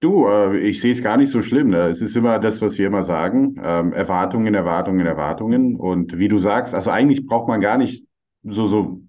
Du, 0.00 0.26
äh, 0.26 0.58
ich 0.58 0.80
sehe 0.80 0.92
es 0.92 1.02
gar 1.02 1.16
nicht 1.16 1.30
so 1.30 1.42
schlimm. 1.42 1.70
Ne? 1.70 1.88
Es 1.88 2.00
ist 2.00 2.16
immer 2.16 2.38
das, 2.38 2.62
was 2.62 2.78
wir 2.78 2.86
immer 2.86 3.02
sagen. 3.02 3.60
Ähm, 3.62 3.92
Erwartungen, 3.92 4.54
Erwartungen, 4.54 5.06
Erwartungen. 5.06 5.76
Und 5.76 6.18
wie 6.18 6.28
du 6.28 6.38
sagst, 6.38 6.74
also 6.74 6.90
eigentlich 6.90 7.26
braucht 7.26 7.48
man 7.48 7.60
gar 7.60 7.78
nicht 7.78 8.06
so, 8.42 8.66
so 8.66 9.02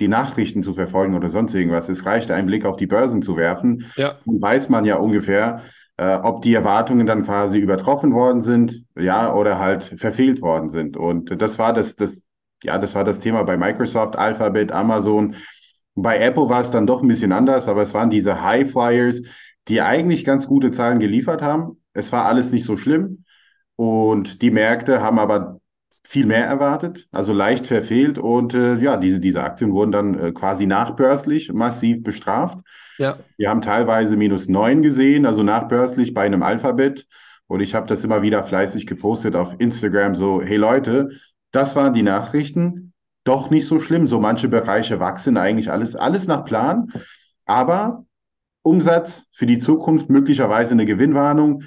die 0.00 0.08
Nachrichten 0.08 0.62
zu 0.62 0.74
verfolgen 0.74 1.14
oder 1.14 1.28
sonst 1.28 1.54
irgendwas. 1.54 1.88
Es 1.88 2.04
reicht, 2.04 2.30
einen 2.30 2.46
Blick 2.46 2.64
auf 2.64 2.76
die 2.76 2.86
Börsen 2.86 3.22
zu 3.22 3.36
werfen. 3.36 3.86
Ja. 3.96 4.18
Dann 4.24 4.40
weiß 4.40 4.68
man 4.68 4.84
ja 4.84 4.96
ungefähr, 4.96 5.62
äh, 5.96 6.16
ob 6.16 6.42
die 6.42 6.54
Erwartungen 6.54 7.06
dann 7.06 7.24
quasi 7.24 7.58
übertroffen 7.58 8.12
worden 8.12 8.42
sind, 8.42 8.84
ja, 8.96 9.32
oder 9.32 9.58
halt 9.58 9.84
verfehlt 9.84 10.42
worden 10.42 10.68
sind. 10.68 10.96
Und 10.96 11.40
das 11.40 11.58
war 11.58 11.72
das, 11.72 11.94
das, 11.94 12.22
ja, 12.62 12.78
das 12.78 12.94
war 12.94 13.04
das 13.04 13.20
Thema 13.20 13.44
bei 13.44 13.56
Microsoft, 13.56 14.16
Alphabet, 14.16 14.72
Amazon. 14.72 15.36
Bei 15.94 16.18
Apple 16.18 16.48
war 16.48 16.60
es 16.60 16.70
dann 16.70 16.86
doch 16.86 17.02
ein 17.02 17.08
bisschen 17.08 17.32
anders, 17.32 17.68
aber 17.68 17.82
es 17.82 17.94
waren 17.94 18.10
diese 18.10 18.42
High 18.42 18.70
Flyers, 18.70 19.22
die 19.68 19.80
eigentlich 19.80 20.24
ganz 20.24 20.46
gute 20.46 20.70
Zahlen 20.70 20.98
geliefert 20.98 21.42
haben. 21.42 21.78
Es 21.92 22.12
war 22.12 22.24
alles 22.26 22.52
nicht 22.52 22.64
so 22.64 22.76
schlimm 22.76 23.24
und 23.76 24.42
die 24.42 24.50
Märkte 24.50 25.00
haben 25.00 25.18
aber 25.18 25.60
viel 26.06 26.26
mehr 26.26 26.44
erwartet, 26.46 27.08
also 27.12 27.32
leicht 27.32 27.66
verfehlt 27.66 28.18
und 28.18 28.54
äh, 28.54 28.76
ja, 28.76 28.96
diese, 28.98 29.20
diese 29.20 29.42
Aktien 29.42 29.72
wurden 29.72 29.90
dann 29.90 30.18
äh, 30.18 30.32
quasi 30.32 30.66
nachbörslich 30.66 31.52
massiv 31.52 32.02
bestraft. 32.02 32.58
Ja. 32.98 33.18
Wir 33.38 33.48
haben 33.48 33.62
teilweise 33.62 34.16
minus 34.16 34.48
neun 34.48 34.82
gesehen, 34.82 35.24
also 35.26 35.42
nachbörslich 35.42 36.12
bei 36.12 36.24
einem 36.24 36.42
Alphabet 36.42 37.06
und 37.46 37.60
ich 37.60 37.74
habe 37.74 37.86
das 37.86 38.04
immer 38.04 38.22
wieder 38.22 38.44
fleißig 38.44 38.86
gepostet 38.86 39.34
auf 39.34 39.54
Instagram, 39.58 40.14
so, 40.14 40.42
hey 40.42 40.56
Leute, 40.56 41.10
das 41.52 41.74
waren 41.74 41.94
die 41.94 42.02
Nachrichten, 42.02 42.83
doch 43.24 43.50
nicht 43.50 43.66
so 43.66 43.78
schlimm. 43.78 44.06
So 44.06 44.20
manche 44.20 44.48
Bereiche 44.48 45.00
wachsen 45.00 45.36
eigentlich 45.36 45.70
alles, 45.70 45.96
alles 45.96 46.26
nach 46.26 46.44
Plan. 46.44 46.92
Aber 47.46 48.04
Umsatz 48.62 49.28
für 49.32 49.46
die 49.46 49.58
Zukunft, 49.58 50.08
möglicherweise 50.08 50.72
eine 50.72 50.86
Gewinnwarnung, 50.86 51.64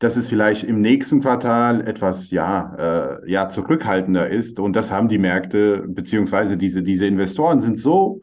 dass 0.00 0.16
es 0.16 0.26
vielleicht 0.28 0.64
im 0.64 0.80
nächsten 0.80 1.20
Quartal 1.20 1.86
etwas 1.86 2.30
ja, 2.30 2.74
äh, 2.76 3.30
ja 3.30 3.48
zurückhaltender 3.48 4.30
ist. 4.30 4.58
Und 4.58 4.74
das 4.74 4.90
haben 4.90 5.08
die 5.08 5.18
Märkte, 5.18 5.84
beziehungsweise 5.86 6.56
diese, 6.56 6.82
diese 6.82 7.06
Investoren 7.06 7.60
sind 7.60 7.78
so 7.78 8.22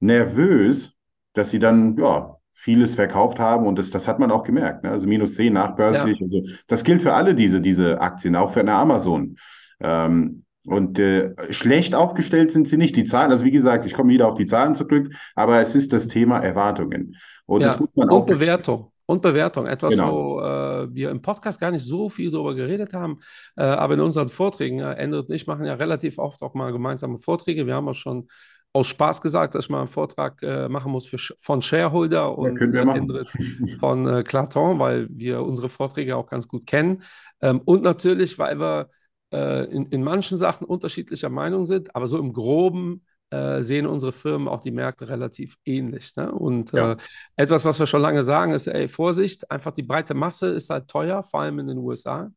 nervös, 0.00 0.92
dass 1.32 1.50
sie 1.50 1.58
dann 1.58 1.96
ja 1.96 2.36
vieles 2.52 2.94
verkauft 2.94 3.38
haben 3.38 3.66
und 3.66 3.78
das, 3.78 3.90
das 3.90 4.08
hat 4.08 4.18
man 4.18 4.30
auch 4.30 4.42
gemerkt. 4.42 4.82
Ne? 4.82 4.90
Also 4.90 5.06
minus 5.06 5.36
10 5.36 5.52
nachbörslich. 5.52 6.18
Ja. 6.18 6.24
Also 6.24 6.42
das 6.66 6.84
gilt 6.84 7.02
für 7.02 7.14
alle 7.14 7.34
diese, 7.34 7.60
diese 7.60 8.00
Aktien, 8.00 8.36
auch 8.36 8.52
für 8.52 8.60
eine 8.60 8.74
Amazon. 8.74 9.36
Ähm, 9.80 10.44
und 10.68 10.98
äh, 10.98 11.34
schlecht 11.52 11.94
aufgestellt 11.94 12.52
sind 12.52 12.68
sie 12.68 12.76
nicht. 12.76 12.96
Die 12.96 13.04
Zahlen, 13.04 13.30
also 13.30 13.44
wie 13.44 13.50
gesagt, 13.50 13.86
ich 13.86 13.94
komme 13.94 14.12
wieder 14.12 14.28
auf 14.28 14.36
die 14.36 14.46
Zahlen 14.46 14.74
zurück, 14.74 15.12
aber 15.34 15.60
es 15.60 15.74
ist 15.74 15.92
das 15.92 16.08
Thema 16.08 16.38
Erwartungen. 16.38 17.16
Und 17.46 17.62
ja, 17.62 17.68
das 17.68 17.80
muss 17.80 17.90
man 17.94 18.08
auch. 18.10 18.26
Bewertung. 18.26 18.92
Und 19.06 19.22
Bewertung. 19.22 19.66
Etwas, 19.66 19.94
genau. 19.94 20.12
wo 20.12 20.40
äh, 20.40 20.94
wir 20.94 21.10
im 21.10 21.22
Podcast 21.22 21.58
gar 21.58 21.70
nicht 21.70 21.84
so 21.84 22.10
viel 22.10 22.30
darüber 22.30 22.54
geredet 22.54 22.92
haben, 22.92 23.20
äh, 23.56 23.62
aber 23.62 23.94
in 23.94 24.00
unseren 24.00 24.28
Vorträgen, 24.28 24.80
äh, 24.80 24.92
Ende 24.92 25.20
und 25.20 25.30
ich 25.30 25.46
machen 25.46 25.64
ja 25.64 25.74
relativ 25.74 26.18
oft 26.18 26.42
auch 26.42 26.52
mal 26.52 26.72
gemeinsame 26.72 27.18
Vorträge. 27.18 27.66
Wir 27.66 27.74
haben 27.74 27.88
auch 27.88 27.94
schon 27.94 28.28
aus 28.74 28.86
Spaß 28.88 29.22
gesagt, 29.22 29.54
dass 29.54 29.64
ich 29.64 29.70
mal 29.70 29.78
einen 29.78 29.88
Vortrag 29.88 30.42
äh, 30.42 30.68
machen 30.68 30.92
muss 30.92 31.06
für, 31.06 31.16
von 31.38 31.62
Shareholder 31.62 32.36
und 32.36 32.60
ja, 32.74 32.94
Ende 32.94 33.24
von 33.80 34.06
äh, 34.06 34.22
Claton, 34.22 34.78
weil 34.78 35.08
wir 35.10 35.42
unsere 35.42 35.70
Vorträge 35.70 36.14
auch 36.14 36.26
ganz 36.26 36.46
gut 36.46 36.66
kennen. 36.66 37.02
Ähm, 37.40 37.62
und 37.64 37.82
natürlich, 37.82 38.38
weil 38.38 38.60
wir 38.60 38.90
äh, 39.32 39.64
in, 39.64 39.86
in 39.86 40.02
manchen 40.02 40.38
Sachen 40.38 40.66
unterschiedlicher 40.66 41.28
Meinung 41.28 41.64
sind, 41.64 41.94
aber 41.94 42.08
so 42.08 42.18
im 42.18 42.32
Groben 42.32 43.04
äh, 43.30 43.62
sehen 43.62 43.86
unsere 43.86 44.12
Firmen 44.12 44.48
auch 44.48 44.60
die 44.60 44.70
Märkte 44.70 45.08
relativ 45.08 45.56
ähnlich. 45.64 46.16
Ne? 46.16 46.32
Und 46.32 46.72
ja. 46.72 46.92
äh, 46.92 46.96
etwas, 47.36 47.64
was 47.64 47.78
wir 47.78 47.86
schon 47.86 48.00
lange 48.00 48.24
sagen, 48.24 48.52
ist, 48.52 48.66
ey, 48.66 48.88
Vorsicht, 48.88 49.50
einfach 49.50 49.72
die 49.72 49.82
breite 49.82 50.14
Masse 50.14 50.48
ist 50.48 50.70
halt 50.70 50.88
teuer, 50.88 51.22
vor 51.22 51.40
allem 51.40 51.58
in 51.58 51.66
den 51.66 51.78
USA. 51.78 52.30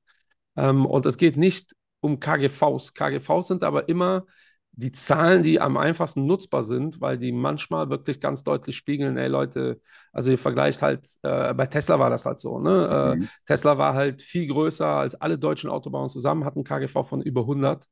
Ähm, 0.57 0.85
und 0.85 1.05
es 1.05 1.17
geht 1.17 1.37
nicht 1.37 1.73
um 2.01 2.19
KGVs. 2.19 2.93
KGVs 2.93 3.47
sind 3.47 3.63
aber 3.63 3.87
immer 3.87 4.25
die 4.73 4.91
Zahlen, 4.91 5.43
die 5.43 5.59
am 5.59 5.77
einfachsten 5.77 6.25
nutzbar 6.25 6.63
sind, 6.63 7.01
weil 7.01 7.17
die 7.17 7.31
manchmal 7.31 7.89
wirklich 7.89 8.19
ganz 8.19 8.43
deutlich 8.43 8.75
spiegeln, 8.77 9.17
ey 9.17 9.27
Leute, 9.27 9.81
also 10.13 10.31
ihr 10.31 10.37
vergleicht 10.37 10.81
halt, 10.81 11.07
äh, 11.23 11.53
bei 11.53 11.65
Tesla 11.67 11.99
war 11.99 12.09
das 12.09 12.25
halt 12.25 12.39
so, 12.39 12.59
ne? 12.59 12.87
Äh, 12.87 13.15
mhm. 13.17 13.29
Tesla 13.45 13.77
war 13.77 13.93
halt 13.93 14.21
viel 14.21 14.47
größer 14.47 14.87
als 14.87 15.15
alle 15.15 15.37
deutschen 15.37 15.69
Autobauern 15.69 16.09
zusammen, 16.09 16.45
hatten 16.45 16.63
KGV 16.63 17.03
von 17.03 17.21
über 17.21 17.41
100 17.41 17.85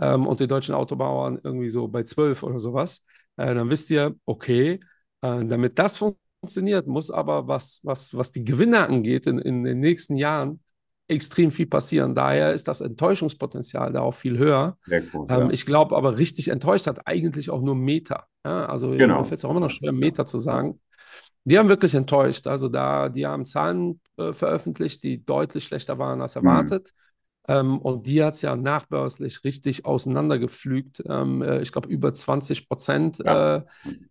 ähm, 0.00 0.26
und 0.26 0.40
die 0.40 0.46
deutschen 0.46 0.74
Autobauern 0.74 1.38
irgendwie 1.42 1.70
so 1.70 1.88
bei 1.88 2.02
12 2.02 2.42
oder 2.42 2.58
sowas, 2.58 3.02
äh, 3.36 3.54
dann 3.54 3.70
wisst 3.70 3.90
ihr, 3.90 4.14
okay, 4.26 4.80
äh, 5.22 5.44
damit 5.46 5.78
das 5.78 5.98
funktioniert, 5.98 6.86
muss 6.86 7.10
aber 7.10 7.48
was, 7.48 7.80
was, 7.84 8.16
was 8.16 8.32
die 8.32 8.44
Gewinne 8.44 8.86
angeht 8.86 9.26
in, 9.26 9.38
in 9.38 9.64
den 9.64 9.80
nächsten 9.80 10.16
Jahren, 10.16 10.60
extrem 11.08 11.50
viel 11.50 11.66
passieren. 11.66 12.14
Daher 12.14 12.52
ist 12.52 12.68
das 12.68 12.80
Enttäuschungspotenzial 12.80 13.92
da 13.92 14.00
auch 14.00 14.14
viel 14.14 14.38
höher. 14.38 14.76
Gut, 14.86 15.30
ähm, 15.30 15.40
ja. 15.46 15.50
Ich 15.50 15.66
glaube 15.66 15.96
aber, 15.96 16.18
richtig 16.18 16.48
enttäuscht 16.48 16.86
hat 16.86 17.06
eigentlich 17.06 17.50
auch 17.50 17.62
nur 17.62 17.74
Meta. 17.74 18.26
Ja, 18.44 18.66
also 18.66 18.90
genau. 18.90 19.18
mir 19.18 19.24
fällt 19.24 19.38
es 19.38 19.44
auch 19.44 19.50
immer 19.50 19.60
noch 19.60 19.70
schwer, 19.70 19.92
Meta 19.92 20.26
zu 20.26 20.38
sagen. 20.38 20.80
Die 21.44 21.58
haben 21.58 21.70
wirklich 21.70 21.94
enttäuscht. 21.94 22.46
Also 22.46 22.68
da, 22.68 23.08
die 23.08 23.26
haben 23.26 23.46
Zahlen 23.46 24.00
äh, 24.18 24.32
veröffentlicht, 24.32 25.02
die 25.02 25.24
deutlich 25.24 25.64
schlechter 25.64 25.98
waren 25.98 26.20
als 26.20 26.36
mhm. 26.36 26.46
erwartet. 26.46 26.92
Mhm. 26.92 27.08
Ähm, 27.48 27.78
und 27.78 28.06
die 28.06 28.22
hat 28.22 28.34
es 28.34 28.42
ja 28.42 28.54
nachbörslich 28.54 29.42
richtig 29.44 29.86
auseinandergepflügt. 29.86 31.02
Ähm, 31.08 31.40
äh, 31.40 31.62
ich 31.62 31.72
glaube, 31.72 31.88
über 31.88 32.12
20 32.12 32.68
Prozent 32.68 33.18
ja. 33.24 33.56
äh, 33.56 33.62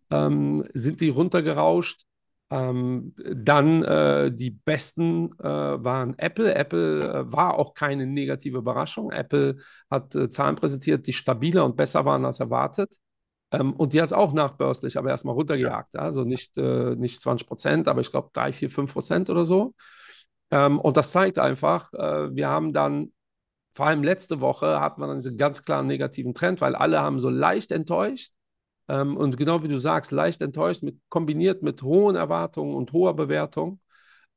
ähm, 0.10 0.64
sind 0.74 1.00
die 1.00 1.10
runtergerauscht. 1.10 2.06
Ähm, 2.50 3.14
dann 3.18 3.84
äh, 3.84 4.32
die 4.32 4.52
besten 4.52 5.32
äh, 5.40 5.44
waren 5.44 6.18
Apple. 6.18 6.56
Apple 6.56 7.04
äh, 7.04 7.32
war 7.32 7.56
auch 7.56 7.74
keine 7.74 8.06
negative 8.06 8.60
Überraschung. 8.60 9.12
Apple 9.12 9.58
hat 9.90 10.16
äh, 10.16 10.30
Zahlen 10.30 10.56
präsentiert, 10.56 11.08
die 11.08 11.14
stabiler 11.14 11.66
und 11.66 11.76
besser 11.76 12.06
waren 12.06 12.24
als 12.26 12.40
erwartet. 12.40 12.96
Ähm, 13.52 13.74
und 13.74 13.94
die 13.94 14.02
hat 14.02 14.08
es 14.08 14.14
auch 14.14 14.34
nachbörslich, 14.34 14.98
aber 14.98 15.10
erstmal 15.10 15.36
runtergejagt. 15.36 15.94
Ja. 15.94 16.02
Also 16.02 16.24
nicht, 16.24 16.58
äh, 16.58 16.96
nicht 16.96 17.22
20 17.22 17.48
Prozent, 17.48 17.88
aber 17.88 18.02
ich 18.02 18.12
glaube 18.12 18.30
3, 18.34 18.52
4, 18.52 18.70
5 18.70 18.94
Prozent 18.94 19.30
oder 19.30 19.46
so. 19.46 19.74
Ähm, 20.52 20.80
und 20.80 20.98
das 20.98 21.12
zeigt 21.12 21.40
einfach, 21.40 21.94
äh, 21.94 22.34
wir 22.36 22.48
haben 22.48 22.74
dann 22.74 23.12
vor 23.74 23.86
allem 23.86 24.04
letzte 24.04 24.42
Woche 24.42 24.80
hat 24.82 24.98
man 24.98 25.10
dann 25.10 25.20
diesen 25.20 25.38
ganz 25.38 25.62
klaren 25.64 25.86
negativen 25.86 26.34
Trend, 26.34 26.62
weil 26.62 26.76
alle 26.76 27.00
haben 27.00 27.20
so 27.20 27.30
leicht 27.30 27.72
enttäuscht. 27.72 28.32
Ähm, 28.88 29.18
und 29.18 29.38
genau 29.38 29.64
wie 29.64 29.68
du 29.68 29.78
sagst, 29.78 30.12
leicht 30.12 30.42
enttäuscht, 30.42 30.84
mit, 30.84 30.98
kombiniert 31.10 31.62
mit 31.64 31.82
hohen 31.82 32.16
Erwartungen 32.16 32.76
und 32.76 32.92
hoher 32.94 33.16
Bewertung, 33.16 33.80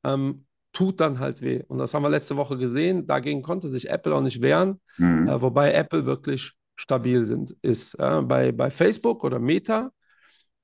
ähm, 0.04 0.46
tut 0.72 1.00
dann 1.00 1.18
halt 1.18 1.42
weh. 1.42 1.62
Und 1.68 1.78
das 1.78 1.94
haben 1.94 2.02
wir 2.02 2.10
letzte 2.10 2.36
Woche 2.36 2.56
gesehen. 2.56 3.06
Dagegen 3.06 3.42
konnte 3.42 3.68
sich 3.68 3.90
Apple 3.90 4.14
auch 4.14 4.20
nicht 4.20 4.40
wehren, 4.40 4.80
mhm. 4.98 5.28
äh, 5.28 5.40
wobei 5.40 5.72
Apple 5.72 6.06
wirklich 6.06 6.52
stabil 6.76 7.24
sind, 7.24 7.54
ist. 7.62 7.94
Äh, 7.94 8.22
bei, 8.22 8.52
bei 8.52 8.70
Facebook 8.70 9.24
oder 9.24 9.38
Meta, 9.38 9.90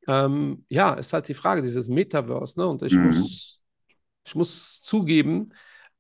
ähm, 0.09 0.65
ja, 0.69 0.95
ist 0.95 1.13
halt 1.13 1.29
die 1.29 1.35
Frage, 1.35 1.63
dieses 1.63 1.89
Metaverse. 1.89 2.59
Ne? 2.59 2.67
Und 2.67 2.83
ich, 2.83 2.95
mhm. 2.95 3.07
muss, 3.07 3.63
ich 4.25 4.35
muss 4.35 4.81
zugeben, 4.83 5.47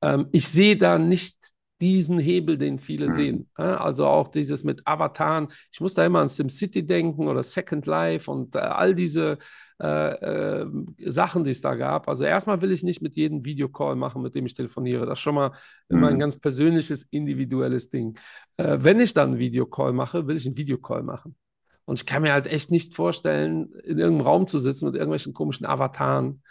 ähm, 0.02 0.28
ich 0.32 0.48
sehe 0.48 0.76
da 0.76 0.98
nicht 0.98 1.36
diesen 1.80 2.18
Hebel, 2.18 2.56
den 2.56 2.78
viele 2.78 3.08
mhm. 3.08 3.14
sehen. 3.14 3.50
Also 3.54 4.06
auch 4.06 4.28
dieses 4.28 4.64
mit 4.64 4.86
Avataren. 4.86 5.48
Ich 5.70 5.80
muss 5.80 5.94
da 5.94 6.04
immer 6.04 6.20
an 6.20 6.28
SimCity 6.28 6.86
denken 6.86 7.28
oder 7.28 7.42
Second 7.42 7.86
Life 7.86 8.30
und 8.30 8.56
äh, 8.56 8.60
all 8.60 8.94
diese 8.94 9.38
äh, 9.82 10.62
äh, 10.62 10.66
Sachen, 10.98 11.44
die 11.44 11.50
es 11.50 11.60
da 11.60 11.74
gab. 11.74 12.08
Also 12.08 12.24
erstmal 12.24 12.62
will 12.62 12.72
ich 12.72 12.82
nicht 12.82 13.02
mit 13.02 13.16
jedem 13.16 13.44
Videocall 13.44 13.94
machen, 13.94 14.22
mit 14.22 14.34
dem 14.34 14.46
ich 14.46 14.54
telefoniere. 14.54 15.04
Das 15.04 15.18
ist 15.18 15.22
schon 15.22 15.34
mal 15.34 15.50
mhm. 15.88 15.98
immer 15.98 16.08
ein 16.08 16.14
mhm. 16.14 16.20
ganz 16.20 16.38
persönliches, 16.38 17.02
individuelles 17.10 17.90
Ding. 17.90 18.18
Äh, 18.56 18.78
wenn 18.80 19.00
ich 19.00 19.12
dann 19.12 19.30
einen 19.30 19.38
Videocall 19.38 19.92
mache, 19.92 20.26
will 20.26 20.36
ich 20.36 20.46
einen 20.46 20.56
Videocall 20.56 21.02
machen. 21.02 21.36
Und 21.84 21.98
ich 22.00 22.06
kann 22.06 22.22
mir 22.22 22.32
halt 22.32 22.46
echt 22.46 22.70
nicht 22.70 22.94
vorstellen, 22.94 23.70
in 23.84 23.98
irgendeinem 23.98 24.26
Raum 24.26 24.46
zu 24.48 24.58
sitzen 24.58 24.86
mit 24.86 24.94
irgendwelchen 24.94 25.34
komischen 25.34 25.66
Avataren 25.66 26.42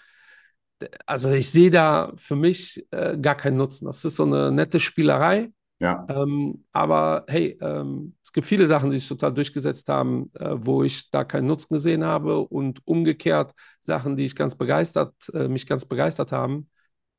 also 1.06 1.32
ich 1.32 1.50
sehe 1.50 1.72
da 1.72 2.12
für 2.18 2.36
mich 2.36 2.86
äh, 2.92 3.18
gar 3.18 3.36
keinen 3.36 3.58
Nutzen. 3.58 3.86
Das 3.86 4.04
ist 4.04 4.16
so 4.16 4.24
eine 4.24 4.52
nette 4.52 4.80
Spielerei. 4.80 5.52
Ja. 5.80 6.06
Ähm, 6.10 6.66
aber 6.72 7.26
hey, 7.28 7.58
ähm, 7.62 8.16
es 8.24 8.32
gibt 8.32 8.48
viele 8.48 8.66
Sachen, 8.66 8.92
die 8.92 8.98
sich 8.98 9.08
total 9.08 9.34
durchgesetzt 9.34 9.90
haben, 9.90 10.32
äh, 10.36 10.56
wo 10.58 10.84
ich 10.84 11.10
da 11.10 11.24
keinen 11.26 11.48
Nutzen 11.48 11.74
gesehen 11.74 12.06
habe 12.06 12.40
und 12.40 12.80
umgekehrt 12.88 13.54
Sachen, 13.82 14.16
die 14.16 14.26
ich 14.26 14.36
ganz 14.36 14.56
begeistert, 14.56 15.14
äh, 15.34 15.48
mich 15.50 15.68
ganz 15.68 15.86
begeistert 15.86 16.32
haben, 16.32 16.70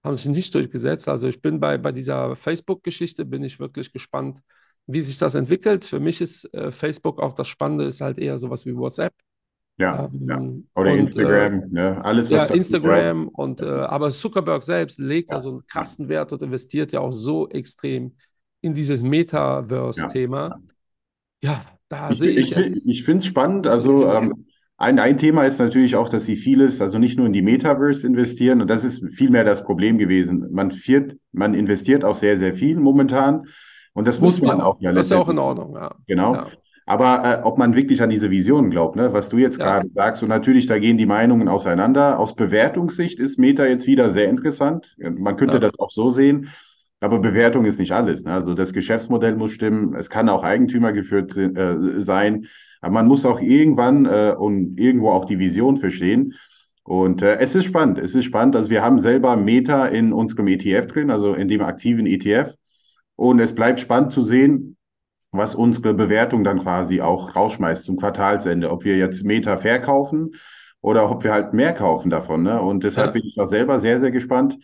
haben 0.03 0.17
sich 0.17 0.27
nicht 0.27 0.55
durchgesetzt. 0.55 1.09
Also 1.09 1.29
ich 1.29 1.43
bin 1.43 1.61
bei, 1.61 1.77
bei 1.79 1.93
dieser 1.93 2.35
Facebook-Geschichte, 2.37 3.27
bin 3.27 3.45
ich 3.45 3.61
wirklich 3.61 3.93
gespannt, 3.93 4.41
wie 4.87 5.03
sich 5.03 5.19
das 5.19 5.35
entwickelt. 5.35 5.85
Für 5.85 6.01
mich 6.01 6.21
ist 6.21 6.53
äh, 6.55 6.73
Facebook 6.73 7.21
auch 7.21 7.35
das 7.35 7.49
Spannende, 7.49 7.85
ist 7.85 8.01
halt 8.01 8.19
eher 8.19 8.39
sowas 8.39 8.65
wie 8.65 8.77
WhatsApp. 8.77 9.13
Ja, 9.78 10.09
ähm, 10.12 10.26
ja. 10.28 10.80
Oder 10.80 10.92
und, 10.92 10.99
Instagram, 10.99 11.62
äh, 11.62 11.66
ne? 11.71 12.04
alles 12.04 12.30
was 12.30 12.49
Ja, 12.49 12.54
Instagram 12.54 13.28
und 13.28 13.61
äh, 13.61 13.66
aber 13.66 14.11
Zuckerberg 14.11 14.62
selbst 14.62 14.99
legt 14.99 15.30
ja. 15.30 15.37
da 15.37 15.40
so 15.42 15.50
einen 15.50 15.66
Kastenwert 15.66 16.33
und 16.33 16.42
investiert 16.42 16.92
ja 16.92 17.00
auch 17.00 17.12
so 17.12 17.49
extrem 17.49 18.16
in 18.62 18.73
dieses 18.73 19.02
Metaverse-Thema. 19.02 20.61
Ja. 21.42 21.50
ja. 21.50 21.64
da 21.88 22.11
ich, 22.11 22.18
sehe 22.18 22.30
ich, 22.30 22.52
ich 22.52 22.56
es. 22.56 22.87
Ich 22.88 23.04
finde 23.04 23.21
es 23.21 23.26
spannend. 23.26 23.66
Also 23.66 24.11
ähm, 24.11 24.47
ein, 24.78 24.99
ein 24.99 25.18
Thema 25.18 25.45
ist 25.45 25.59
natürlich 25.59 25.95
auch, 25.95 26.09
dass 26.09 26.25
sie 26.25 26.37
vieles, 26.37 26.80
also 26.80 26.99
nicht 26.99 27.18
nur 27.18 27.26
in 27.26 27.33
die 27.33 27.42
Metaverse 27.42 28.06
investieren, 28.06 28.62
und 28.62 28.68
das 28.68 28.83
ist 28.85 29.04
vielmehr 29.14 29.45
das 29.45 29.62
Problem 29.62 29.99
gewesen. 29.99 30.49
Man, 30.52 30.71
viert, 30.71 31.16
man 31.33 31.54
investiert 31.54 32.04
auch 32.04 32.14
sehr, 32.14 32.37
sehr 32.37 32.54
viel 32.54 32.76
momentan. 32.78 33.47
Und 33.92 34.06
das 34.06 34.21
muss, 34.21 34.40
muss 34.40 34.49
man 34.49 34.61
auch. 34.61 34.80
Ja, 34.80 34.92
das 34.92 35.06
ist 35.06 35.12
ja 35.12 35.18
auch 35.18 35.28
in 35.28 35.38
Ordnung, 35.38 35.75
ja. 35.75 35.95
Genau. 36.06 36.35
Ja. 36.35 36.49
Aber 36.88 37.25
äh, 37.25 37.43
ob 37.43 37.59
man 37.59 37.75
wirklich 37.75 38.00
an 38.00 38.11
diese 38.11 38.31
Vision 38.31 38.71
glaubt, 38.71 38.95
ne? 38.95 39.12
was 39.12 39.28
du 39.28 39.38
jetzt 39.38 39.59
ja. 39.59 39.64
gerade 39.64 39.90
sagst, 39.90 40.23
und 40.23 40.28
natürlich, 40.28 40.66
da 40.66 40.78
gehen 40.78 40.97
die 40.97 41.07
Meinungen 41.07 41.49
auseinander. 41.49 42.19
Aus 42.19 42.37
Bewertungssicht 42.37 43.19
ist 43.19 43.38
Meta 43.38 43.66
jetzt 43.66 43.88
wieder 43.88 44.09
sehr 44.11 44.28
interessant. 44.28 44.97
Man 44.99 45.37
könnte 45.37 45.55
ja. 45.55 45.61
das 45.61 45.76
auch 45.81 45.90
so 45.90 46.12
sehen. 46.12 46.49
Aber 47.00 47.19
Bewertung 47.19 47.66
ist 47.66 47.78
nicht 47.78 47.93
alles. 47.93 48.25
Ne? 48.25 48.33
Also 48.33 48.55
das 48.55 48.73
Geschäftsmodell 48.73 49.37
muss 49.37 49.50
stimmen. 49.50 49.95
Es 49.97 50.09
kann 50.09 50.28
auch 50.28 50.45
Eigentümer 50.45 50.93
geführt 50.93 51.37
äh, 51.37 52.00
sein. 52.00 52.47
Aber 52.81 52.93
man 52.93 53.07
muss 53.07 53.26
auch 53.26 53.40
irgendwann 53.40 54.07
äh, 54.07 54.35
und 54.38 54.78
irgendwo 54.78 55.11
auch 55.11 55.25
die 55.25 55.40
Vision 55.40 55.76
verstehen. 55.76 56.35
Und 56.85 57.21
äh, 57.21 57.38
es 57.38 57.57
ist 57.57 57.64
spannend. 57.64 57.99
Es 57.99 58.14
ist 58.14 58.25
spannend. 58.25 58.55
Also 58.55 58.71
wir 58.71 58.83
haben 58.83 59.00
selber 59.00 59.37
Meta 59.37 59.87
in 59.87 60.12
unserem 60.12 60.47
ETF 60.47 60.87
drin, 60.87 61.11
also 61.11 61.35
in 61.35 61.49
dem 61.49 61.62
aktiven 61.62 62.07
ETF. 62.07 62.55
Und 63.16 63.40
es 63.40 63.55
bleibt 63.55 63.81
spannend 63.81 64.12
zu 64.12 64.23
sehen, 64.23 64.75
was 65.33 65.54
unsere 65.54 65.95
Bewertung 65.95 66.45
dann 66.45 66.61
quasi 66.61 67.00
auch 67.00 67.37
rausschmeißt 67.37 67.85
zum 67.85 67.97
Quartalsende, 67.97 68.71
ob 68.71 68.85
wir 68.85 68.97
jetzt 68.97 69.25
Meta 69.25 69.59
verkaufen 69.59 70.35
oder 70.80 71.11
ob 71.11 71.25
wir 71.25 71.33
halt 71.33 71.52
mehr 71.52 71.75
kaufen 71.75 72.11
davon. 72.11 72.42
Ne? 72.42 72.61
Und 72.61 72.85
deshalb 72.85 73.09
ja. 73.09 73.12
bin 73.12 73.25
ich 73.25 73.40
auch 73.40 73.47
selber 73.47 73.80
sehr, 73.80 73.99
sehr 74.00 74.11
gespannt. 74.11 74.59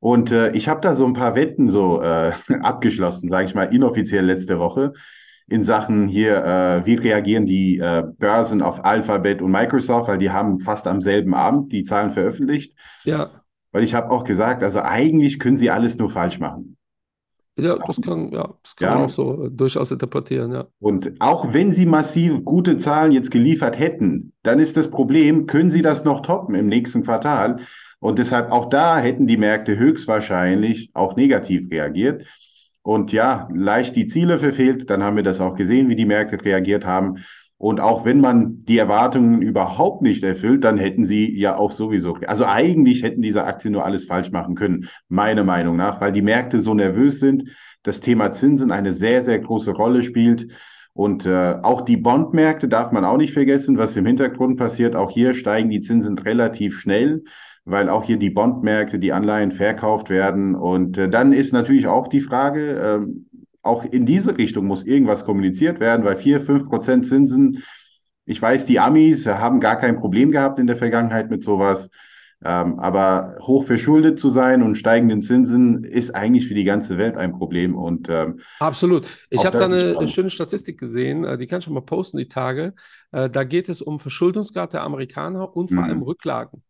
Und 0.00 0.30
äh, 0.32 0.50
ich 0.50 0.68
habe 0.68 0.82
da 0.82 0.94
so 0.94 1.06
ein 1.06 1.14
paar 1.14 1.34
Wetten 1.34 1.68
so 1.68 2.02
äh, 2.02 2.32
abgeschlossen, 2.62 3.28
sage 3.28 3.46
ich 3.46 3.54
mal, 3.54 3.74
inoffiziell 3.74 4.24
letzte 4.24 4.58
Woche. 4.58 4.92
in 5.46 5.62
Sachen 5.62 6.08
hier, 6.08 6.44
äh, 6.44 6.86
wie 6.86 6.94
reagieren 6.94 7.46
die 7.46 7.78
äh, 7.78 8.02
Börsen 8.18 8.62
auf 8.62 8.84
Alphabet 8.84 9.42
und 9.42 9.50
Microsoft, 9.50 10.08
weil 10.08 10.18
die 10.18 10.30
haben 10.30 10.60
fast 10.60 10.86
am 10.86 11.00
selben 11.00 11.34
Abend 11.34 11.72
die 11.72 11.84
Zahlen 11.84 12.10
veröffentlicht. 12.10 12.76
Ja. 13.04 13.30
Weil 13.72 13.82
ich 13.82 13.94
habe 13.94 14.10
auch 14.10 14.24
gesagt, 14.24 14.62
also 14.62 14.80
eigentlich 14.80 15.38
können 15.38 15.56
sie 15.56 15.70
alles 15.70 15.96
nur 15.98 16.10
falsch 16.10 16.38
machen. 16.38 16.76
Ja, 17.56 17.78
das 17.78 18.00
kann, 18.00 18.32
ja, 18.32 18.54
das 18.62 18.74
kann 18.76 18.88
Ja. 18.88 18.94
man 18.94 19.02
auch 19.02 19.10
so 19.10 19.44
äh, 19.46 19.50
durchaus 19.50 19.90
interpretieren, 19.92 20.52
ja. 20.52 20.66
Und 20.80 21.12
auch 21.20 21.52
wenn 21.54 21.72
sie 21.72 21.86
massiv 21.86 22.44
gute 22.44 22.76
Zahlen 22.76 23.12
jetzt 23.12 23.30
geliefert 23.30 23.78
hätten, 23.78 24.32
dann 24.42 24.58
ist 24.60 24.76
das 24.76 24.90
Problem, 24.90 25.46
können 25.46 25.70
sie 25.70 25.82
das 25.82 26.04
noch 26.04 26.20
toppen 26.20 26.54
im 26.54 26.66
nächsten 26.66 27.02
Quartal? 27.04 27.60
Und 28.00 28.18
deshalb 28.18 28.50
auch 28.52 28.68
da 28.68 28.98
hätten 28.98 29.26
die 29.26 29.38
Märkte 29.38 29.78
höchstwahrscheinlich 29.78 30.90
auch 30.92 31.16
negativ 31.16 31.70
reagiert. 31.70 32.26
Und 32.82 33.12
ja, 33.12 33.48
leicht 33.54 33.96
die 33.96 34.06
Ziele 34.08 34.38
verfehlt, 34.38 34.90
dann 34.90 35.02
haben 35.02 35.16
wir 35.16 35.22
das 35.22 35.40
auch 35.40 35.54
gesehen, 35.56 35.88
wie 35.88 35.96
die 35.96 36.04
Märkte 36.04 36.44
reagiert 36.44 36.84
haben. 36.84 37.24
Und 37.56 37.80
auch 37.80 38.04
wenn 38.04 38.20
man 38.20 38.64
die 38.64 38.78
Erwartungen 38.78 39.40
überhaupt 39.40 40.02
nicht 40.02 40.22
erfüllt, 40.24 40.64
dann 40.64 40.76
hätten 40.76 41.06
sie 41.06 41.38
ja 41.38 41.56
auch 41.56 41.70
sowieso, 41.70 42.16
also 42.26 42.44
eigentlich 42.44 43.02
hätten 43.02 43.22
diese 43.22 43.44
Aktien 43.44 43.72
nur 43.72 43.84
alles 43.84 44.06
falsch 44.06 44.32
machen 44.32 44.54
können, 44.54 44.88
meiner 45.08 45.44
Meinung 45.44 45.76
nach, 45.76 46.00
weil 46.00 46.12
die 46.12 46.22
Märkte 46.22 46.60
so 46.60 46.74
nervös 46.74 47.20
sind, 47.20 47.44
das 47.82 48.00
Thema 48.00 48.32
Zinsen 48.32 48.72
eine 48.72 48.92
sehr, 48.94 49.22
sehr 49.22 49.38
große 49.38 49.70
Rolle 49.70 50.02
spielt. 50.02 50.48
Und 50.94 51.26
äh, 51.26 51.56
auch 51.62 51.82
die 51.82 51.96
Bondmärkte 51.96 52.68
darf 52.68 52.92
man 52.92 53.04
auch 53.04 53.16
nicht 53.16 53.32
vergessen, 53.32 53.78
was 53.78 53.96
im 53.96 54.06
Hintergrund 54.06 54.58
passiert. 54.58 54.94
Auch 54.94 55.10
hier 55.10 55.34
steigen 55.34 55.68
die 55.68 55.80
Zinsen 55.80 56.18
relativ 56.18 56.78
schnell, 56.78 57.24
weil 57.64 57.88
auch 57.88 58.04
hier 58.04 58.16
die 58.16 58.30
Bondmärkte, 58.30 58.98
die 58.98 59.12
Anleihen 59.12 59.50
verkauft 59.50 60.08
werden. 60.08 60.54
Und 60.54 60.96
äh, 60.98 61.08
dann 61.08 61.32
ist 61.32 61.52
natürlich 61.52 61.86
auch 61.88 62.08
die 62.08 62.20
Frage, 62.20 62.78
ähm, 62.78 63.26
auch 63.64 63.84
in 63.84 64.06
diese 64.06 64.36
Richtung 64.38 64.66
muss 64.66 64.84
irgendwas 64.84 65.24
kommuniziert 65.24 65.80
werden, 65.80 66.04
weil 66.04 66.16
4, 66.16 66.40
5 66.40 66.68
Prozent 66.68 67.06
Zinsen, 67.06 67.62
ich 68.26 68.40
weiß, 68.40 68.66
die 68.66 68.80
Amis 68.80 69.26
haben 69.26 69.60
gar 69.60 69.76
kein 69.76 69.98
Problem 70.00 70.30
gehabt 70.30 70.58
in 70.58 70.66
der 70.66 70.76
Vergangenheit 70.76 71.30
mit 71.30 71.42
sowas. 71.42 71.90
Ähm, 72.44 72.78
aber 72.78 73.36
hoch 73.40 73.64
verschuldet 73.64 74.18
zu 74.18 74.28
sein 74.28 74.62
und 74.62 74.76
steigenden 74.76 75.22
Zinsen 75.22 75.84
ist 75.84 76.14
eigentlich 76.14 76.46
für 76.46 76.54
die 76.54 76.64
ganze 76.64 76.98
Welt 76.98 77.16
ein 77.16 77.32
Problem. 77.32 77.74
Und 77.76 78.08
ähm, 78.10 78.40
Absolut. 78.58 79.08
Ich 79.30 79.44
habe 79.44 79.56
da 79.56 79.64
eine 79.66 79.96
spannend. 79.96 80.08
schöne 80.08 80.30
Statistik 80.30 80.78
gesehen, 80.78 81.24
äh, 81.24 81.36
die 81.36 81.46
kann 81.46 81.58
ich 81.58 81.64
schon 81.64 81.74
mal 81.74 81.80
posten, 81.82 82.18
die 82.18 82.28
Tage. 82.28 82.74
Äh, 83.12 83.28
Da 83.28 83.44
geht 83.44 83.68
es 83.68 83.82
um 83.82 83.98
Verschuldungsgrad 83.98 84.72
der 84.72 84.82
Amerikaner 84.82 85.54
und 85.56 85.68
vor 85.70 85.82
Mhm. 85.82 85.84
allem 85.84 86.02
Rücklagen. 86.02 86.62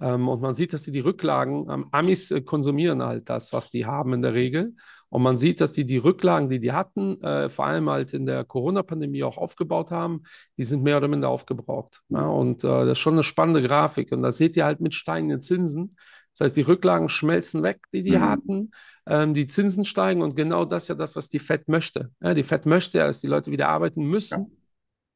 Ähm, 0.00 0.28
Und 0.28 0.42
man 0.42 0.54
sieht, 0.54 0.72
dass 0.74 0.82
die, 0.84 0.92
die 0.92 1.00
Rücklagen, 1.00 1.68
Amis 1.92 2.30
äh, 2.32 2.42
konsumieren 2.42 3.02
halt 3.02 3.28
das, 3.30 3.52
was 3.52 3.70
die 3.70 3.86
haben 3.86 4.14
in 4.14 4.22
der 4.22 4.34
Regel. 4.34 4.76
Und 5.14 5.22
man 5.22 5.36
sieht, 5.38 5.60
dass 5.60 5.72
die 5.72 5.84
die 5.86 5.98
Rücklagen, 5.98 6.48
die 6.48 6.58
die 6.58 6.72
hatten, 6.72 7.22
äh, 7.22 7.48
vor 7.48 7.66
allem 7.66 7.88
halt 7.88 8.12
in 8.14 8.26
der 8.26 8.44
Corona-Pandemie 8.44 9.22
auch 9.22 9.38
aufgebaut 9.38 9.92
haben, 9.92 10.24
die 10.56 10.64
sind 10.64 10.82
mehr 10.82 10.96
oder 10.96 11.06
minder 11.06 11.28
aufgebraucht. 11.28 12.02
Ja, 12.08 12.26
und 12.26 12.64
äh, 12.64 12.68
das 12.68 12.92
ist 12.92 12.98
schon 12.98 13.14
eine 13.14 13.22
spannende 13.22 13.62
Grafik. 13.62 14.10
Und 14.10 14.22
das 14.22 14.38
seht 14.38 14.56
ihr 14.56 14.64
halt 14.64 14.80
mit 14.80 14.92
steigenden 14.94 15.40
Zinsen. 15.40 15.96
Das 16.32 16.46
heißt, 16.46 16.56
die 16.56 16.62
Rücklagen 16.62 17.08
schmelzen 17.08 17.62
weg, 17.62 17.84
die 17.92 18.02
die 18.02 18.18
Mhm. 18.18 18.18
hatten. 18.18 18.72
Ähm, 19.06 19.34
die 19.34 19.46
Zinsen 19.46 19.84
steigen 19.84 20.20
und 20.20 20.34
genau 20.34 20.64
das 20.64 20.84
ist 20.84 20.88
ja 20.88 20.94
das, 20.96 21.14
was 21.14 21.28
die 21.28 21.38
Fed 21.38 21.68
möchte. 21.68 22.10
Ja, 22.20 22.34
die 22.34 22.42
Fed 22.42 22.66
möchte 22.66 22.98
ja, 22.98 23.06
dass 23.06 23.20
die 23.20 23.28
Leute 23.28 23.52
wieder 23.52 23.68
arbeiten 23.68 24.02
müssen. 24.04 24.56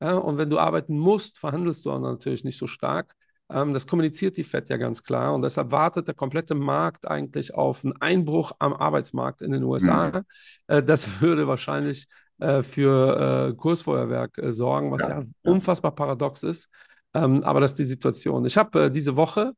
Ja, 0.00 0.14
und 0.16 0.38
wenn 0.38 0.50
du 0.50 0.58
arbeiten 0.58 0.98
musst, 0.98 1.38
verhandelst 1.38 1.84
du 1.86 1.92
auch 1.92 2.00
natürlich 2.00 2.44
nicht 2.44 2.58
so 2.58 2.66
stark. 2.68 3.14
Ähm, 3.50 3.72
das 3.74 3.86
kommuniziert 3.86 4.36
die 4.36 4.44
Fed 4.44 4.68
ja 4.68 4.76
ganz 4.76 5.02
klar. 5.02 5.34
Und 5.34 5.42
deshalb 5.42 5.70
wartet 5.70 6.06
der 6.08 6.14
komplette 6.14 6.54
Markt 6.54 7.06
eigentlich 7.08 7.54
auf 7.54 7.84
einen 7.84 7.94
Einbruch 8.00 8.52
am 8.58 8.74
Arbeitsmarkt 8.74 9.42
in 9.42 9.52
den 9.52 9.62
USA. 9.64 10.22
Äh, 10.66 10.82
das 10.82 11.06
würde 11.20 11.46
wahrscheinlich 11.48 12.06
äh, 12.38 12.62
für 12.62 13.50
äh, 13.50 13.54
Kursfeuerwerk 13.54 14.38
sorgen, 14.50 14.90
was 14.92 15.02
Ja, 15.02 15.20
ja, 15.20 15.24
unfassbar 15.42 15.94
paradox 15.94 16.42
ist. 16.42 16.68
Ähm, 17.14 17.42
aber 17.42 17.60
das 17.60 17.72
ist 17.72 17.78
die 17.78 17.84
Situation. 17.84 18.44
Ich 18.44 18.56
habe 18.58 18.90
diese 18.90 19.16
Woche, 19.16 19.52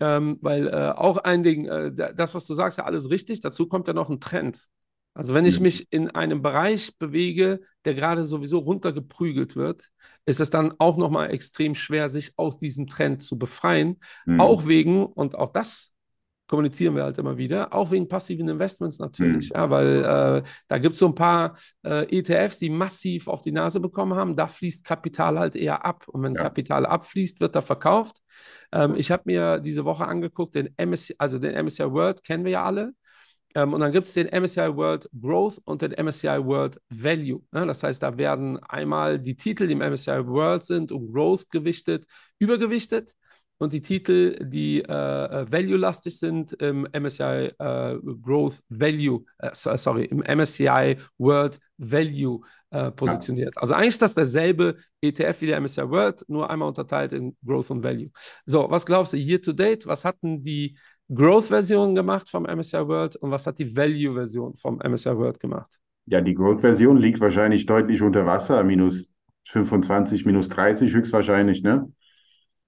ähm, 0.00 0.38
weil 0.42 0.92
auch 0.94 1.18
ein 1.18 1.42
Ding, 1.42 1.64
da- 1.66 2.12
das, 2.12 2.34
was 2.34 2.46
du 2.46 2.54
sagst, 2.54 2.78
ja 2.78 2.84
alles 2.84 3.10
richtig. 3.10 3.40
Dazu 3.40 3.68
kommt 3.68 3.88
ja 3.88 3.94
noch 3.94 4.10
ein 4.10 4.20
Trend. 4.20 4.66
Also 5.14 5.32
wenn 5.32 5.46
ich 5.46 5.60
mich 5.60 5.86
in 5.90 6.10
einem 6.10 6.42
Bereich 6.42 6.98
bewege, 6.98 7.60
der 7.84 7.94
gerade 7.94 8.26
sowieso 8.26 8.58
runtergeprügelt 8.58 9.54
wird, 9.54 9.90
ist 10.26 10.40
es 10.40 10.50
dann 10.50 10.74
auch 10.78 10.96
nochmal 10.96 11.30
extrem 11.30 11.76
schwer, 11.76 12.10
sich 12.10 12.32
aus 12.36 12.58
diesem 12.58 12.88
Trend 12.88 13.22
zu 13.22 13.38
befreien. 13.38 14.00
Mhm. 14.26 14.40
Auch 14.40 14.66
wegen, 14.66 15.06
und 15.06 15.36
auch 15.36 15.52
das 15.52 15.92
kommunizieren 16.46 16.94
wir 16.94 17.04
halt 17.04 17.16
immer 17.18 17.38
wieder, 17.38 17.72
auch 17.72 17.90
wegen 17.90 18.06
passiven 18.08 18.48
Investments 18.48 18.98
natürlich. 18.98 19.50
Mhm. 19.50 19.56
Ja, 19.56 19.70
weil 19.70 20.04
äh, 20.04 20.42
da 20.68 20.78
gibt 20.78 20.94
es 20.94 20.98
so 20.98 21.06
ein 21.06 21.14
paar 21.14 21.56
äh, 21.84 22.18
ETFs, 22.18 22.58
die 22.58 22.68
massiv 22.68 23.28
auf 23.28 23.40
die 23.40 23.52
Nase 23.52 23.80
bekommen 23.80 24.14
haben. 24.14 24.36
Da 24.36 24.48
fließt 24.48 24.84
Kapital 24.84 25.38
halt 25.38 25.56
eher 25.56 25.84
ab. 25.84 26.06
Und 26.08 26.22
wenn 26.22 26.34
Ja. 26.34 26.42
Kapital 26.42 26.86
abfließt, 26.86 27.40
wird 27.40 27.54
da 27.54 27.62
verkauft. 27.62 28.18
Ähm, 28.72 28.94
ich 28.96 29.10
habe 29.10 29.22
mir 29.26 29.60
diese 29.60 29.84
Woche 29.84 30.06
angeguckt, 30.06 30.54
den 30.56 30.74
MSCI, 30.76 31.14
also 31.18 31.38
den 31.38 31.54
MSCI 31.54 31.90
World 31.92 32.22
kennen 32.22 32.44
wir 32.44 32.52
ja 32.52 32.64
alle. 32.64 32.92
Ähm, 33.54 33.72
und 33.72 33.80
dann 33.80 33.92
gibt 33.92 34.06
es 34.06 34.14
den 34.14 34.26
MSCI 34.28 34.74
World 34.76 35.08
Growth 35.20 35.60
und 35.64 35.82
den 35.82 35.92
MSCI 35.92 36.44
World 36.44 36.80
Value. 36.90 37.40
Ne? 37.52 37.66
Das 37.66 37.82
heißt, 37.82 38.02
da 38.02 38.16
werden 38.18 38.58
einmal 38.64 39.18
die 39.18 39.36
Titel, 39.36 39.66
die 39.66 39.72
im 39.74 39.80
MSCI 39.80 40.26
World 40.26 40.64
sind 40.64 40.90
und 40.92 41.12
Growth 41.12 41.48
gewichtet, 41.50 42.06
übergewichtet. 42.38 43.14
Und 43.58 43.72
die 43.72 43.80
Titel, 43.82 44.36
die 44.44 44.82
äh, 44.82 44.92
äh, 44.92 45.46
value-lastig 45.50 46.18
sind, 46.18 46.52
im 46.54 46.88
MSCI 46.92 47.52
äh, 47.56 47.96
Growth 48.20 48.60
Value, 48.68 49.24
äh, 49.38 49.50
so- 49.54 49.76
sorry, 49.76 50.06
im 50.06 50.22
MSCI 50.22 50.96
World 51.18 51.60
Value 51.78 52.40
äh, 52.70 52.90
positioniert. 52.90 53.56
Also 53.56 53.74
eigentlich 53.74 53.90
ist 53.90 54.02
das 54.02 54.14
derselbe 54.14 54.76
ETF 55.00 55.40
wie 55.40 55.46
der 55.46 55.58
MSCI 55.58 55.88
World, 55.88 56.24
nur 56.26 56.50
einmal 56.50 56.68
unterteilt 56.68 57.12
in 57.12 57.36
Growth 57.46 57.70
und 57.70 57.84
Value. 57.84 58.10
So, 58.44 58.68
was 58.68 58.84
glaubst 58.84 59.12
du, 59.12 59.16
year 59.18 59.40
to 59.40 59.52
date, 59.52 59.86
was 59.86 60.04
hatten 60.04 60.42
die 60.42 60.76
Growth-Version 61.12 61.94
gemacht 61.94 62.30
vom 62.30 62.44
MSCI 62.44 62.86
World 62.88 63.16
und 63.16 63.30
was 63.30 63.46
hat 63.46 63.58
die 63.58 63.76
Value-Version 63.76 64.56
vom 64.56 64.80
MSCI 64.82 65.16
World 65.16 65.38
gemacht? 65.38 65.78
Ja, 66.06 66.20
die 66.20 66.34
Growth-Version 66.34 66.96
liegt 66.96 67.20
wahrscheinlich 67.20 67.66
deutlich 67.66 68.02
unter 68.02 68.26
Wasser, 68.26 68.62
minus 68.64 69.12
25, 69.48 70.24
minus 70.24 70.48
30 70.48 70.92
höchstwahrscheinlich, 70.94 71.62
ne? 71.62 71.90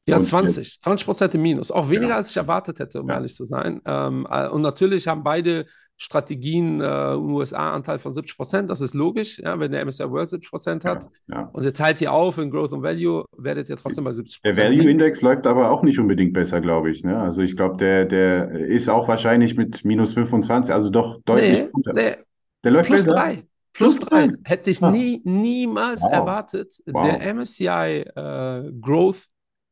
Ja, 0.08 0.18
Und 0.18 0.22
20, 0.24 0.80
20 0.80 1.04
Prozent 1.04 1.34
im 1.34 1.42
Minus. 1.42 1.70
Auch 1.72 1.88
weniger, 1.90 2.10
Ja. 2.10 2.16
als 2.16 2.30
ich 2.30 2.36
erwartet 2.36 2.78
hätte, 2.78 3.02
um 3.02 3.08
Ja. 3.08 3.16
ehrlich 3.16 3.34
zu 3.34 3.44
sein. 3.44 3.80
Ähm, 3.84 4.26
äh, 4.30 4.48
und 4.48 4.62
natürlich 4.62 5.08
haben 5.08 5.24
beide 5.24 5.66
Strategien 5.98 6.80
äh, 6.80 7.14
USA-Anteil 7.16 7.98
von 7.98 8.12
70 8.12 8.36
Prozent. 8.36 8.70
Das 8.70 8.80
ist 8.80 8.94
logisch, 8.94 9.38
ja, 9.38 9.58
wenn 9.58 9.72
der 9.72 9.80
MSCI 9.84 10.08
World 10.10 10.28
70 10.28 10.50
Prozent 10.50 10.84
hat. 10.84 11.08
Ja. 11.26 11.48
Und 11.52 11.64
ihr 11.64 11.72
teilt 11.72 11.98
hier 11.98 12.12
auf 12.12 12.38
in 12.38 12.50
Growth 12.50 12.72
und 12.72 12.82
Value, 12.82 13.24
werdet 13.36 13.68
ihr 13.68 13.76
trotzdem 13.76 14.04
bei 14.04 14.12
70 14.12 14.40
Der 14.42 14.50
Prozent. 14.50 14.78
Value-Index 14.78 15.22
läuft 15.22 15.46
aber 15.46 15.70
auch 15.70 15.82
nicht 15.82 15.98
unbedingt 15.98 16.34
besser, 16.34 16.60
glaube 16.60 16.90
ich, 16.90 17.02
ne? 17.02 17.18
Also 17.18 17.42
ich 17.42 17.56
glaube, 17.56 17.76
der, 17.78 18.04
der 18.04 18.50
ist 18.50 18.88
auch 18.88 19.08
wahrscheinlich 19.08 19.56
mit 19.56 19.84
minus 19.84 20.12
25, 20.14 20.72
also 20.72 20.90
doch 20.90 21.20
deutlich 21.24 21.50
Nee, 21.64 21.68
unter. 21.72 21.92
nee, 21.94 22.14
Der 22.62 22.70
läuft 22.70 22.88
plus 22.90 23.00
besser. 23.04 23.12
drei. 23.16 23.34
Plus 23.72 23.96
Plus 23.98 24.08
drei. 24.08 24.26
drei. 24.28 24.34
Hätte 24.44 24.70
ich 24.70 24.82
Ah. 24.82 24.90
nie, 24.90 25.20
niemals 25.24 26.00
Wow. 26.02 26.12
erwartet. 26.12 26.74
Wow. 26.86 27.06
Der 27.06 27.22
MSCI 27.34 28.04
äh, 28.14 28.70
Growth, 28.80 29.26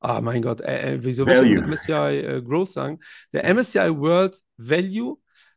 ah 0.04 0.20
mein 0.20 0.42
Gott, 0.42 0.60
äh, 0.60 0.94
äh, 0.94 0.98
wieso 1.02 1.26
will 1.26 1.44
ich 1.46 1.66
MSCI 1.66 1.92
äh, 1.92 2.42
Growth 2.42 2.72
sagen? 2.72 3.00
Der 3.32 3.44
MSCI 3.54 3.90
World 3.98 4.36
Value, 4.58 5.16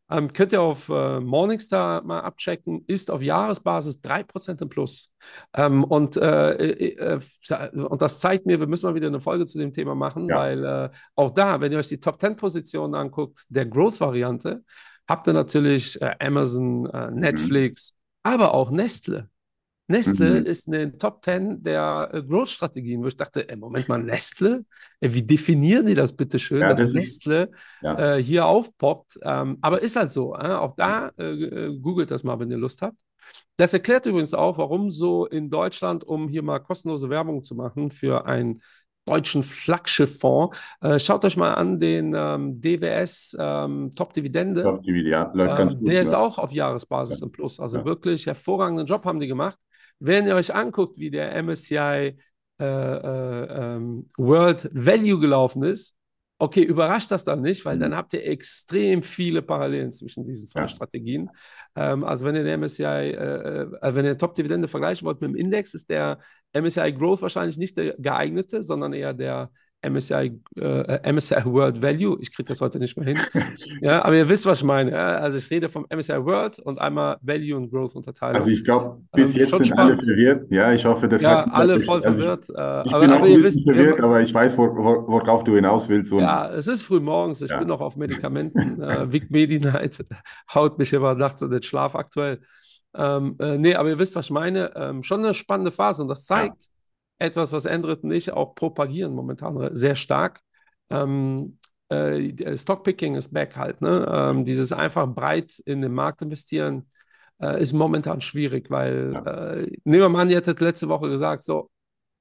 ähm, 0.10 0.32
könnt 0.32 0.54
ihr 0.54 0.62
auf 0.62 0.88
äh, 0.88 1.20
Morningstar 1.20 2.02
mal 2.04 2.22
abchecken, 2.22 2.86
ist 2.88 3.12
auf 3.12 3.22
Jahresbasis 3.22 4.00
3% 4.02 4.62
im 4.62 4.70
Plus. 4.70 5.12
Ähm, 5.54 5.84
und, 5.84 6.16
äh, 6.16 6.52
äh, 6.54 7.20
und 7.74 8.02
das 8.02 8.20
zeigt 8.22 8.46
mir, 8.46 8.58
wir 8.60 8.68
müssen 8.68 8.86
mal 8.86 8.96
wieder 8.96 9.08
eine 9.08 9.20
Folge 9.20 9.46
zu 9.46 9.58
dem 9.58 9.74
Thema 9.74 9.96
machen, 9.96 10.30
Ja. 10.30 10.38
weil 10.38 10.92
auch 11.16 11.32
da, 11.32 11.60
wenn 11.60 11.74
ihr 11.74 11.80
euch 11.80 11.90
die 11.90 12.00
Top 12.00 12.22
10 12.22 12.38
Positionen 12.38 12.96
anguckt, 12.96 13.44
der 13.50 13.66
Growth-Variante, 13.66 14.64
habt 15.10 15.28
ihr 15.28 15.34
natürlich 15.34 16.00
Amazon, 16.22 16.86
äh, 16.88 17.12
Netflix, 17.12 17.94
aber 18.24 18.54
auch 18.54 18.72
Nestle. 18.72 19.30
Nestle 19.88 20.40
Mhm. 20.42 20.46
ist 20.46 20.68
in 20.68 20.74
den 20.74 21.00
Top 21.00 21.24
10 21.24 21.64
der 21.64 22.10
äh, 22.14 22.22
Growth-Strategien, 22.24 23.02
wo 23.04 23.08
ich 23.08 23.16
dachte, 23.18 23.48
ey, 23.48 23.56
Moment 23.56 23.88
mal, 23.88 24.02
Nestle? 24.04 24.66
Ey, 25.00 25.14
wie 25.14 25.24
definieren 25.24 25.86
die 25.86 25.94
das 25.94 26.14
bitte 26.14 26.40
schön, 26.40 26.62
Ja, 26.62 26.70
dass 26.70 26.82
das 26.82 26.94
Nestle 26.94 27.52
Ja. 27.82 28.18
äh, 28.18 28.22
hier 28.22 28.46
aufpoppt? 28.46 29.20
Ähm, 29.24 29.58
aber 29.62 29.82
ist 29.82 29.96
halt 29.96 30.12
so. 30.12 30.36
Äh? 30.36 30.40
Auch 30.50 30.76
da 30.76 31.10
äh, 31.18 31.24
äh, 31.32 31.80
googelt 31.80 32.12
das 32.12 32.24
mal, 32.24 32.40
wenn 32.40 32.52
ihr 32.52 32.58
Lust 32.58 32.82
habt. 32.82 33.00
Das 33.58 33.74
erklärt 33.74 34.06
übrigens 34.06 34.34
auch, 34.34 34.58
warum 34.58 34.90
so 34.92 35.26
in 35.26 35.50
Deutschland, 35.50 36.04
um 36.04 36.28
hier 36.30 36.44
mal 36.44 36.60
kostenlose 36.60 37.10
Werbung 37.10 37.44
zu 37.44 37.56
machen 37.56 37.90
für 37.92 38.26
einen 38.26 38.62
deutschen 39.06 39.42
Flaggschifffonds, 39.42 40.58
äh, 40.82 41.00
schaut 41.00 41.24
euch 41.24 41.38
mal 41.38 41.54
an 41.54 41.80
den 41.80 42.14
ähm, 42.16 42.60
DWS 42.60 43.36
ähm, 43.40 43.90
Top 43.96 44.14
Dividende. 44.14 44.64
Top 44.64 44.84
Dividende, 44.84 45.10
ja, 45.10 45.32
läuft 45.34 45.58
ganz 45.58 45.72
Ähm, 45.72 45.80
gut. 45.80 45.88
der 45.88 46.02
ist 46.02 46.12
ja. 46.12 46.20
auch 46.20 46.38
auf 46.38 46.52
Jahresbasis 46.52 47.20
Ja. 47.20 47.26
im 47.26 47.32
Plus. 47.32 47.60
Also 47.60 47.80
Ja. 47.80 47.86
wirklich 47.86 48.26
hervorragenden 48.26 48.86
Job 48.86 49.06
haben 49.06 49.20
die 49.20 49.28
gemacht. 49.28 49.58
Wenn 50.00 50.28
ihr 50.28 50.36
euch 50.36 50.54
anguckt, 50.54 50.98
wie 51.00 51.10
der 51.12 51.36
MSCI 51.36 52.16
äh, 52.60 52.64
äh, 52.64 53.76
ähm, 53.76 54.08
World 54.18 54.70
Value 54.74 55.20
gelaufen 55.20 55.64
ist, 55.64 55.98
Okay, 56.40 56.62
überrascht 56.62 57.10
das 57.10 57.24
dann 57.24 57.42
nicht, 57.42 57.66
weil 57.66 57.80
dann 57.80 57.96
habt 57.96 58.14
ihr 58.14 58.24
extrem 58.24 59.02
viele 59.02 59.42
Parallelen 59.42 59.92
zwischen 59.92 60.24
diesen 60.24 60.46
zwei 60.46 60.62
Ja. 60.62 60.68
Strategien. 60.68 61.32
Ähm, 61.76 62.04
also 62.04 62.26
wenn 62.28 62.36
ihr 62.36 62.44
den 62.44 62.62
MSCI, 62.62 62.84
äh, 62.84 63.62
äh, 63.64 63.96
wenn 63.96 64.06
ihr 64.06 64.18
Top-Dividende 64.20 64.68
vergleichen 64.68 65.08
wollt 65.08 65.20
mit 65.20 65.32
dem 65.32 65.36
Index, 65.36 65.74
ist 65.74 65.90
der 65.90 66.20
MSCI 66.54 66.94
Growth 66.94 67.24
wahrscheinlich 67.24 67.58
nicht 67.58 67.76
der 67.76 67.96
geeignete, 67.98 68.62
sondern 68.62 68.94
eher 68.94 69.16
der 69.16 69.50
MSCI, 69.82 70.42
äh, 70.56 71.12
MSCI 71.14 71.46
World 71.46 71.82
Value. 71.82 72.18
Ich 72.20 72.34
kriege 72.36 72.48
das 72.48 72.60
heute 72.62 72.80
nicht 72.80 72.98
mehr 72.98 73.06
hin. 73.06 73.20
ja, 73.82 74.04
aber 74.04 74.16
ihr 74.16 74.28
wisst, 74.28 74.46
was 74.48 74.60
ich 74.60 74.64
meine. 74.64 74.92
Ja? 74.92 75.18
Also 75.18 75.38
ich 75.38 75.50
rede 75.52 75.70
vom 75.70 75.86
MSCI 75.90 76.26
World 76.26 76.60
und 76.60 76.80
einmal 76.82 77.18
Value 77.22 77.56
und 77.56 77.70
Growth 77.70 77.96
Unterteilung. 77.96 78.38
Also 78.38 78.50
ich 78.50 78.64
glaube, 78.64 79.02
bis 79.14 79.36
Ähm, 79.36 79.42
jetzt 79.42 79.50
sind 79.52 79.54
alle 79.54 79.66
spannend. 79.66 80.04
verwirrt. 80.04 80.46
Ja, 80.52 80.74
ich 80.74 80.84
hoffe, 80.84 81.08
das 81.08 81.22
ja, 81.22 81.44
alle 81.46 81.80
voll 81.80 81.98
also 82.04 82.10
ich- 82.10 82.16
verwirrt. 82.18 82.50
Äh, 82.50 82.52
Ich 82.52 82.58
aber, 82.94 83.00
bin 83.02 83.12
auch 83.12 83.16
aber 83.18 83.28
ihr 83.28 83.44
wisst, 83.44 83.64
verwirrt, 83.64 84.02
aber 84.02 84.22
ich 84.22 84.34
weiß, 84.34 84.58
wor 84.58 84.76
wor 84.76 85.08
worauf 85.08 85.44
du 85.44 85.56
hinaus 85.56 85.88
willst. 85.88 86.12
Ja, 86.12 86.50
es 86.50 86.68
ist 86.68 86.84
früh 86.84 87.00
morgens, 87.00 87.42
ich 87.42 87.52
Ja. 87.52 87.60
bin 87.60 87.68
noch 87.68 87.80
auf 87.82 87.96
Medikamenten. 87.96 88.82
äh, 88.82 89.12
Vic 89.12 89.30
Medi-Night 89.30 89.98
haut 90.56 90.80
mich 90.80 90.92
immer 90.92 91.14
nachts 91.14 91.42
in 91.44 91.52
den 91.52 91.62
Schlaf 91.62 91.96
aktuell. 91.96 92.40
Ähm, 92.96 93.36
äh, 93.40 93.58
nee, 93.60 93.76
aber 93.76 93.90
ihr 93.90 94.00
wisst, 94.00 94.16
was 94.16 94.26
ich 94.26 94.32
meine. 94.32 94.72
Ähm, 94.76 95.04
schon 95.04 95.24
eine 95.24 95.36
spannende 95.36 95.72
Phase 95.72 96.02
und 96.02 96.08
das 96.08 96.26
zeigt 96.26 96.64
etwas, 97.20 97.52
was 97.52 97.66
Endrit 97.66 98.04
und 98.04 98.12
ich 98.12 98.32
auch 98.32 98.56
propagieren 98.56 99.14
momentan 99.14 99.76
sehr 99.76 99.96
stark. 99.96 100.42
Ähm, 100.90 101.58
äh, 101.90 102.58
Stockpicking 102.58 103.16
ist 103.16 103.34
back 103.34 103.56
halt. 103.58 103.82
Ne? 103.82 104.08
Ähm, 104.12 104.46
dieses 104.46 104.72
einfach 104.72 105.08
breit 105.08 105.60
in 105.66 105.82
den 105.82 105.94
Markt 105.94 106.22
investieren 106.22 106.90
äh, 107.42 107.62
ist 107.62 107.74
momentan 107.74 108.22
schwierig, 108.22 108.70
weil 108.70 109.16
äh, 109.26 109.78
nehmen 109.84 110.02
wir 110.04 110.10
mal 110.10 110.22
an, 110.22 110.30
ihr 110.30 110.38
hättet 110.38 110.60
letzte 110.62 110.90
Woche 110.90 111.10
gesagt, 111.10 111.44
so, 111.44 111.70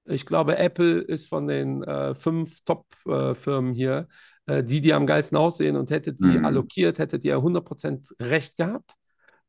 ich 0.05 0.25
glaube, 0.25 0.57
Apple 0.57 1.01
ist 1.01 1.29
von 1.29 1.49
den 1.49 1.83
äh, 1.83 2.15
fünf 2.15 2.61
Top-Firmen 2.65 3.75
hier, 3.75 4.07
äh, 4.47 4.63
die, 4.63 4.81
die 4.81 4.93
am 4.93 5.07
geilsten 5.07 5.37
aussehen 5.37 5.77
und 5.77 5.91
hättet 5.91 6.21
die 6.21 6.39
Mhm. 6.39 6.45
allokiert, 6.45 6.99
hättet 6.99 7.25
ihr 7.25 7.43
100% 7.43 8.15
recht 8.21 8.57
gehabt. 8.57 8.93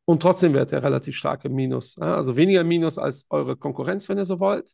Und 0.05 0.21
trotzdem 0.21 0.53
wärt 0.53 0.71
ihr 0.71 0.81
relativ 0.81 1.15
stark 1.15 1.45
im 1.45 1.53
Minus. 1.53 1.95
Ja? 1.97 2.15
Also 2.15 2.36
weniger 2.36 2.63
Minus 2.63 2.97
als 2.97 3.25
eure 3.29 3.55
Konkurrenz, 3.55 4.10
wenn 4.10 4.17
ihr 4.17 4.25
so 4.25 4.39
wollt. 4.39 4.73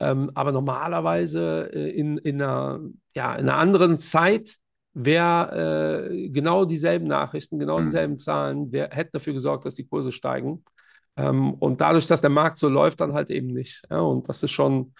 Ähm, 0.00 0.30
aber 0.34 0.52
normalerweise 0.52 1.70
äh, 1.72 1.90
in, 1.90 2.16
in, 2.18 2.40
einer, 2.42 2.80
ja, 3.14 3.34
in 3.34 3.48
einer 3.48 3.58
anderen 3.58 3.98
Zeit 3.98 4.56
wäre 4.94 6.08
äh, 6.10 6.28
genau 6.30 6.64
dieselben 6.64 7.06
Nachrichten, 7.06 7.58
genau 7.58 7.80
Mhm. 7.80 7.84
dieselben 7.84 8.18
Zahlen, 8.18 8.72
wär, 8.72 8.88
hätten 8.90 9.10
dafür 9.12 9.34
gesorgt, 9.34 9.64
dass 9.64 9.74
die 9.74 9.86
Kurse 9.86 10.10
steigen. 10.12 10.64
Ähm, 11.16 11.54
und 11.54 11.80
dadurch, 11.80 12.06
dass 12.06 12.20
der 12.20 12.30
Markt 12.30 12.58
so 12.58 12.68
läuft, 12.68 13.00
dann 13.00 13.12
halt 13.12 13.30
eben 13.30 13.48
nicht. 13.48 13.82
Ja? 13.90 14.00
Und 14.00 14.28
das 14.28 14.42
ist 14.42 14.52
schon 14.52 14.92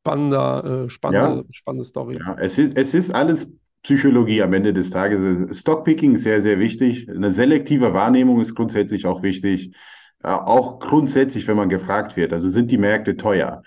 spannender, 0.00 0.84
äh, 0.86 0.90
spannende, 0.90 1.44
spannende 1.52 1.84
Story. 1.84 2.18
Ja, 2.18 2.36
es 2.40 2.58
ist, 2.58 2.76
es 2.76 2.94
ist 2.94 3.14
alles 3.14 3.52
Psychologie 3.82 4.42
am 4.42 4.52
Ende 4.52 4.72
des 4.72 4.90
Tages. 4.90 5.58
Stockpicking 5.58 6.12
ist 6.14 6.22
sehr, 6.22 6.40
sehr 6.40 6.58
wichtig. 6.58 7.08
Eine 7.08 7.30
selektive 7.30 7.92
Wahrnehmung 7.94 8.40
ist 8.40 8.54
grundsätzlich 8.54 9.06
auch 9.06 9.22
wichtig. 9.22 9.74
Äh, 10.22 10.28
Auch 10.28 10.78
grundsätzlich, 10.78 11.48
wenn 11.48 11.56
man 11.56 11.68
gefragt 11.68 12.16
wird, 12.16 12.32
also 12.32 12.48
sind 12.48 12.70
die 12.70 12.78
Märkte 12.78 13.16
teuer? 13.16 13.62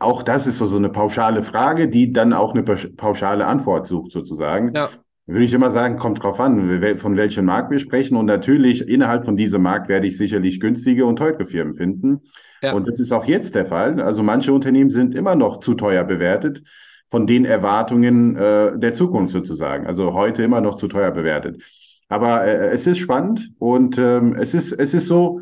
Auch 0.00 0.22
das 0.22 0.46
ist 0.46 0.58
so, 0.58 0.66
so 0.66 0.76
eine 0.76 0.88
pauschale 0.88 1.42
Frage, 1.42 1.88
die 1.88 2.12
dann 2.12 2.32
auch 2.32 2.54
eine 2.54 2.62
pausch- 2.62 2.96
pauschale 2.96 3.46
Antwort 3.46 3.86
sucht, 3.86 4.12
sozusagen. 4.12 4.72
Ja. 4.74 4.90
Würde 5.26 5.44
ich 5.44 5.54
immer 5.54 5.70
sagen, 5.70 5.96
kommt 5.96 6.22
drauf 6.22 6.38
an, 6.38 6.82
von 6.98 7.16
welchem 7.16 7.46
Markt 7.46 7.70
wir 7.70 7.78
sprechen. 7.78 8.16
Und 8.16 8.26
natürlich, 8.26 8.86
innerhalb 8.86 9.24
von 9.24 9.36
diesem 9.36 9.62
Markt 9.62 9.88
werde 9.88 10.06
ich 10.06 10.18
sicherlich 10.18 10.60
günstige 10.60 11.06
und 11.06 11.16
teure 11.16 11.46
Firmen 11.46 11.76
finden. 11.76 12.20
Ja. 12.62 12.74
Und 12.74 12.88
das 12.88 13.00
ist 13.00 13.12
auch 13.12 13.24
jetzt 13.24 13.54
der 13.54 13.66
Fall. 13.66 14.00
Also 14.00 14.22
manche 14.22 14.52
Unternehmen 14.52 14.90
sind 14.90 15.14
immer 15.14 15.34
noch 15.34 15.60
zu 15.60 15.74
teuer 15.74 16.04
bewertet 16.04 16.62
von 17.08 17.26
den 17.26 17.44
Erwartungen 17.44 18.36
äh, 18.36 18.78
der 18.78 18.92
Zukunft 18.92 19.32
sozusagen. 19.32 19.86
Also 19.86 20.14
heute 20.14 20.42
immer 20.42 20.60
noch 20.60 20.74
zu 20.74 20.88
teuer 20.88 21.12
bewertet. 21.12 21.62
Aber 22.08 22.44
äh, 22.44 22.70
es 22.70 22.86
ist 22.86 22.98
spannend 22.98 23.52
und 23.58 23.96
ähm, 23.98 24.34
es 24.38 24.52
ist, 24.52 24.72
es 24.72 24.94
ist 24.94 25.06
so, 25.06 25.40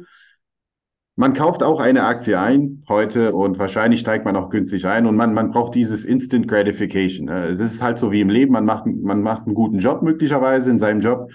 man 1.23 1.35
kauft 1.35 1.63
auch 1.63 1.79
eine 1.79 2.03
Aktie 2.03 2.37
ein 2.37 2.83
heute 2.89 3.33
und 3.33 3.57
wahrscheinlich 3.61 4.01
steigt 4.01 4.25
man 4.25 4.35
auch 4.35 4.51
günstig 4.51 4.89
ein 4.89 5.07
und 5.07 5.15
man, 5.15 5.35
man 5.35 5.53
braucht 5.53 5.77
dieses 5.77 6.05
Instant 6.05 6.49
Gratification. 6.49 7.27
ne? 7.27 7.45
Es 7.45 7.61
ist 7.61 7.81
halt 7.81 8.01
so 8.01 8.11
wie 8.11 8.23
im 8.23 8.29
Leben, 8.29 8.53
man 8.53 8.65
macht, 8.65 8.87
man 8.87 9.23
macht 9.23 9.47
einen 9.47 9.55
guten 9.55 9.79
Job 9.79 10.03
möglicherweise 10.03 10.69
in 10.73 10.81
seinem 10.81 10.99
Job 10.99 11.31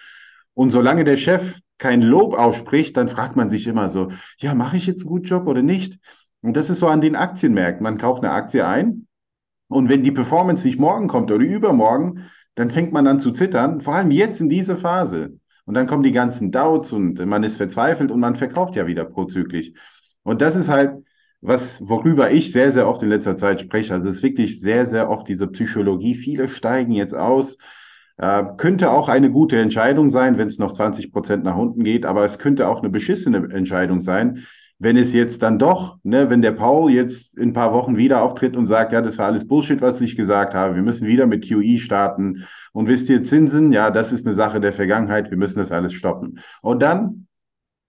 und 0.53 0.71
solange 0.71 1.05
der 1.05 1.15
Chef 1.15 1.55
kein 1.77 2.01
Lob 2.01 2.37
ausspricht, 2.37 2.97
dann 2.97 3.07
fragt 3.07 3.37
man 3.37 3.49
sich 3.49 3.65
immer 3.65 3.87
so, 3.87 4.11
ja, 4.39 4.53
mache 4.53 4.75
ich 4.75 4.87
jetzt 4.87 5.03
einen 5.03 5.09
guten 5.09 5.25
Job 5.27 5.47
oder 5.47 5.61
nicht? 5.61 5.97
Und 6.41 6.57
das 6.57 6.69
ist 6.69 6.79
so 6.79 6.87
an 6.87 6.99
den 6.99 7.15
Aktienmärkten. 7.15 7.81
Man 7.81 7.97
kauft 7.97 8.25
eine 8.25 8.33
Aktie 8.33 8.67
ein 8.67 9.07
und 9.69 9.87
wenn 9.87 10.03
die 10.03 10.11
Performance 10.11 10.67
nicht 10.67 10.81
morgen 10.81 11.07
kommt 11.07 11.31
oder 11.31 11.45
übermorgen, 11.45 12.25
dann 12.55 12.71
fängt 12.71 12.91
man 12.91 13.07
an 13.07 13.21
zu 13.21 13.31
zittern, 13.31 13.79
vor 13.79 13.95
allem 13.95 14.11
jetzt 14.11 14.41
in 14.41 14.49
dieser 14.49 14.75
Phase. 14.75 15.39
Und 15.67 15.73
dann 15.73 15.85
kommen 15.85 16.03
die 16.03 16.13
ganzen 16.13 16.51
Doubts 16.51 16.93
und 16.93 17.23
man 17.25 17.43
ist 17.43 17.57
verzweifelt 17.57 18.09
und 18.09 18.21
man 18.21 18.37
verkauft 18.37 18.77
ja 18.77 18.87
wieder 18.87 19.03
prozyklisch. 19.03 19.73
Und 20.23 20.41
das 20.41 20.55
ist 20.55 20.69
halt 20.69 21.03
was, 21.41 21.85
worüber 21.85 22.31
ich 22.31 22.53
sehr, 22.53 22.71
sehr 22.71 22.87
oft 22.87 23.03
in 23.03 23.09
letzter 23.09 23.35
Zeit 23.35 23.59
spreche. 23.59 23.93
Also 23.93 24.07
es 24.07 24.17
ist 24.17 24.23
wirklich 24.23 24.61
sehr, 24.61 24.85
sehr 24.85 25.09
oft 25.09 25.27
diese 25.27 25.45
Psychologie. 25.47 26.15
Viele 26.15 26.47
steigen 26.47 26.93
jetzt 26.93 27.13
aus. 27.13 27.57
Äh, 28.15 28.45
könnte 28.55 28.91
auch 28.91 29.09
eine 29.09 29.29
gute 29.29 29.59
Entscheidung 29.59 30.09
sein, 30.09 30.37
wenn 30.37 30.47
es 30.47 30.57
noch 30.57 30.71
20 30.71 31.11
Prozent 31.11 31.43
nach 31.43 31.57
unten 31.57 31.83
geht, 31.83 32.05
aber 32.05 32.23
es 32.23 32.39
könnte 32.39 32.69
auch 32.69 32.79
eine 32.79 32.89
beschissene 32.89 33.49
Entscheidung 33.53 33.99
sein, 33.99 34.45
wenn 34.79 34.95
es 34.97 35.11
jetzt 35.13 35.41
dann 35.41 35.57
doch, 35.57 35.97
ne, 36.03 36.29
wenn 36.29 36.41
der 36.41 36.51
Paul 36.51 36.91
jetzt 36.91 37.35
in 37.37 37.49
ein 37.49 37.53
paar 37.53 37.73
Wochen 37.73 37.97
wieder 37.97 38.21
auftritt 38.21 38.55
und 38.55 38.67
sagt, 38.67 38.93
ja, 38.93 39.01
das 39.01 39.17
war 39.17 39.25
alles 39.25 39.47
Bullshit, 39.47 39.81
was 39.81 40.01
ich 40.01 40.15
gesagt 40.15 40.53
habe, 40.53 40.75
wir 40.75 40.83
müssen 40.83 41.07
wieder 41.07 41.25
mit 41.25 41.47
QE 41.47 41.79
starten 41.79 42.45
und 42.73 42.87
wisst 42.87 43.09
ihr, 43.09 43.23
Zinsen, 43.23 43.73
ja, 43.73 43.89
das 43.89 44.11
ist 44.13 44.27
eine 44.27 44.35
Sache 44.35 44.59
der 44.59 44.73
Vergangenheit, 44.73 45.31
wir 45.31 45.37
müssen 45.37 45.59
das 45.59 45.71
alles 45.71 45.93
stoppen. 45.93 46.39
Und 46.61 46.81
dann 46.81 47.27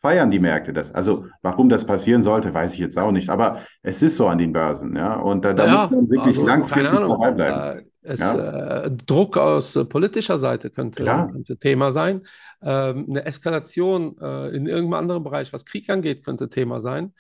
feiern 0.01 0.31
die 0.31 0.39
Märkte 0.39 0.73
das. 0.73 0.95
Also, 0.95 1.27
warum 1.43 1.69
das 1.69 1.85
passieren 1.85 2.23
sollte, 2.23 2.55
weiß 2.55 2.73
ich 2.73 2.79
jetzt 2.79 2.99
auch 2.99 3.13
nicht, 3.13 3.29
aber 3.29 3.59
es 3.83 4.01
ist 4.01 4.17
so 4.17 4.27
an 4.29 4.39
den 4.39 4.53
Börsen, 4.53 4.97
ja, 4.97 5.15
und 5.15 5.45
da, 5.45 5.53
da 5.53 5.67
Ja, 5.67 5.83
muss 5.83 5.91
man 5.91 6.09
wirklich 6.09 6.39
also, 6.39 6.47
langfristig 6.47 6.99
dabei 6.99 7.31
bleiben. 7.33 7.79
Äh, 7.81 7.83
es, 8.09 8.21
äh, 8.21 8.91
Druck 9.07 9.37
aus 9.37 9.77
äh, 9.77 9.85
politischer 9.85 10.39
Seite 10.39 10.71
könnte, 10.71 11.05
könnte 11.05 11.57
Thema 11.57 11.91
sein. 11.91 12.23
Ähm, 12.63 13.07
eine 13.09 13.25
Eskalation 13.25 14.17
äh, 14.21 14.49
in 14.49 14.67
irgendeinem 14.67 14.95
anderen 14.95 15.23
Bereich, 15.25 15.53
was 15.53 15.65
Krieg 15.65 15.89
angeht, 15.91 16.25
könnte 16.25 16.49
Thema 16.49 16.81
sein. 16.81 17.13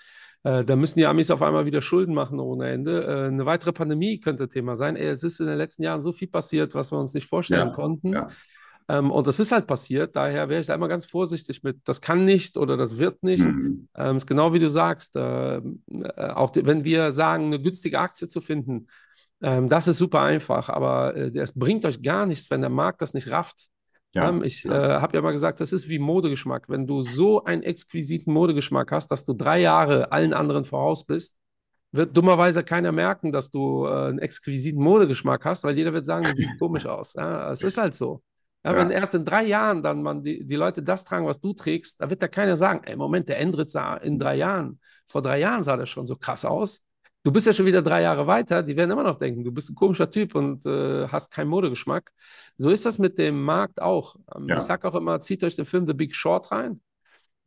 Äh, 0.44 0.64
da 0.64 0.76
müssen 0.76 0.98
die 0.98 1.06
Amis 1.06 1.30
auf 1.30 1.42
einmal 1.42 1.66
wieder 1.66 1.82
Schulden 1.82 2.14
machen 2.14 2.40
ohne 2.40 2.68
Ende. 2.68 3.04
Äh, 3.04 3.26
eine 3.28 3.46
weitere 3.46 3.72
Pandemie 3.72 4.20
könnte 4.20 4.48
Thema 4.48 4.76
sein. 4.76 4.96
Ey, 4.96 5.08
es 5.08 5.22
ist 5.22 5.40
in 5.40 5.46
den 5.46 5.58
letzten 5.58 5.82
Jahren 5.82 6.02
so 6.02 6.12
viel 6.12 6.28
passiert, 6.28 6.74
was 6.74 6.92
wir 6.92 6.98
uns 6.98 7.14
nicht 7.14 7.26
vorstellen 7.26 7.68
Ja, 7.68 7.74
konnten. 7.74 8.12
ja. 8.12 8.28
Ähm, 8.88 9.10
und 9.10 9.26
das 9.26 9.38
ist 9.38 9.52
halt 9.52 9.66
passiert. 9.66 10.16
Daher 10.16 10.48
wäre 10.48 10.60
ich 10.60 10.66
da 10.66 10.74
immer 10.74 10.88
ganz 10.88 11.04
vorsichtig 11.04 11.62
mit, 11.62 11.76
das 11.84 12.00
kann 12.00 12.24
nicht 12.24 12.56
oder 12.56 12.76
das 12.76 12.98
wird 12.98 13.22
nicht. 13.22 13.44
Mhm. 13.44 13.88
Ähm, 13.94 14.16
ist 14.16 14.26
genau 14.26 14.54
wie 14.54 14.58
du 14.58 14.70
sagst, 14.70 15.12
ähm, 15.16 15.82
äh, 15.90 16.30
auch 16.30 16.52
wenn 16.54 16.84
wir 16.84 17.12
sagen, 17.12 17.46
eine 17.46 17.60
günstige 17.60 17.98
Aktie 18.00 18.28
zu 18.28 18.40
finden, 18.40 18.86
ähm, 19.42 19.68
das 19.68 19.88
ist 19.88 19.98
super 19.98 20.20
einfach, 20.22 20.68
aber 20.68 21.16
äh, 21.16 21.32
das 21.32 21.52
bringt 21.52 21.84
euch 21.84 22.02
gar 22.02 22.26
nichts, 22.26 22.50
wenn 22.50 22.60
der 22.60 22.70
Markt 22.70 23.02
das 23.02 23.14
nicht 23.14 23.28
rafft. 23.30 23.68
Ja, 24.14 24.28
Ähm, 24.28 24.42
ich 24.42 24.64
ja. 24.64 24.96
äh, 24.96 25.00
habe 25.00 25.16
ja 25.16 25.22
mal 25.22 25.32
gesagt, 25.32 25.60
das 25.60 25.72
ist 25.72 25.88
wie 25.88 25.98
Modegeschmack. 25.98 26.68
Wenn 26.68 26.86
du 26.86 27.02
so 27.02 27.44
einen 27.44 27.62
exquisiten 27.62 28.32
Modegeschmack 28.32 28.90
hast, 28.90 29.08
dass 29.10 29.24
du 29.24 29.34
drei 29.34 29.60
Jahre 29.60 30.12
allen 30.12 30.32
anderen 30.32 30.64
voraus 30.64 31.04
bist, 31.04 31.36
wird 31.92 32.16
dummerweise 32.16 32.64
keiner 32.64 32.92
merken, 32.92 33.32
dass 33.32 33.50
du 33.50 33.86
äh, 33.86 34.08
einen 34.08 34.18
exquisiten 34.18 34.82
Modegeschmack 34.82 35.44
hast, 35.44 35.64
weil 35.64 35.76
jeder 35.76 35.92
wird 35.92 36.06
sagen, 36.06 36.26
du 36.26 36.34
siehst 36.34 36.58
komisch 36.58 36.86
aus. 36.86 37.14
Ja, 37.14 37.50
es 37.52 37.62
ist 37.62 37.78
halt 37.78 37.94
so. 37.94 38.22
Ja, 38.64 38.74
Ja. 38.74 38.76
Wenn 38.76 38.90
erst 38.90 39.14
in 39.14 39.24
drei 39.24 39.44
Jahren 39.44 39.82
dann 39.82 40.02
man 40.02 40.22
die, 40.24 40.44
die 40.46 40.56
Leute 40.56 40.82
das 40.82 41.04
tragen, 41.04 41.26
was 41.26 41.40
du 41.40 41.52
trägst, 41.52 42.00
da 42.00 42.10
wird 42.10 42.22
da 42.22 42.28
keiner 42.28 42.56
sagen, 42.56 42.82
ey, 42.84 42.96
Moment, 42.96 43.28
der 43.28 43.38
Endrit 43.38 43.70
sah 43.70 43.96
in 43.96 44.18
drei 44.18 44.36
Jahren, 44.36 44.80
vor 45.06 45.22
drei 45.22 45.38
Jahren 45.40 45.64
sah 45.64 45.76
das 45.76 45.88
schon 45.88 46.06
so 46.06 46.16
krass 46.16 46.44
aus. 46.44 46.80
Du 47.24 47.32
bist 47.32 47.46
ja 47.46 47.52
schon 47.52 47.66
wieder 47.66 47.82
drei 47.82 48.02
Jahre 48.02 48.26
weiter, 48.26 48.62
die 48.62 48.76
werden 48.76 48.90
immer 48.92 49.02
noch 49.02 49.18
denken, 49.18 49.44
du 49.44 49.52
bist 49.52 49.68
ein 49.70 49.74
komischer 49.74 50.10
Typ 50.10 50.34
und 50.34 50.64
äh, 50.64 51.08
hast 51.08 51.30
keinen 51.30 51.48
Modegeschmack. 51.48 52.10
So 52.56 52.70
ist 52.70 52.86
das 52.86 52.98
mit 52.98 53.18
dem 53.18 53.42
Markt 53.42 53.82
auch. 53.82 54.16
Ähm, 54.34 54.48
Ja. 54.48 54.56
Ich 54.58 54.62
sage 54.64 54.88
auch 54.88 54.94
immer, 54.94 55.20
zieht 55.20 55.42
euch 55.44 55.56
den 55.56 55.64
Film 55.64 55.86
The 55.86 55.94
Big 55.94 56.14
Short 56.14 56.50
rein. 56.52 56.80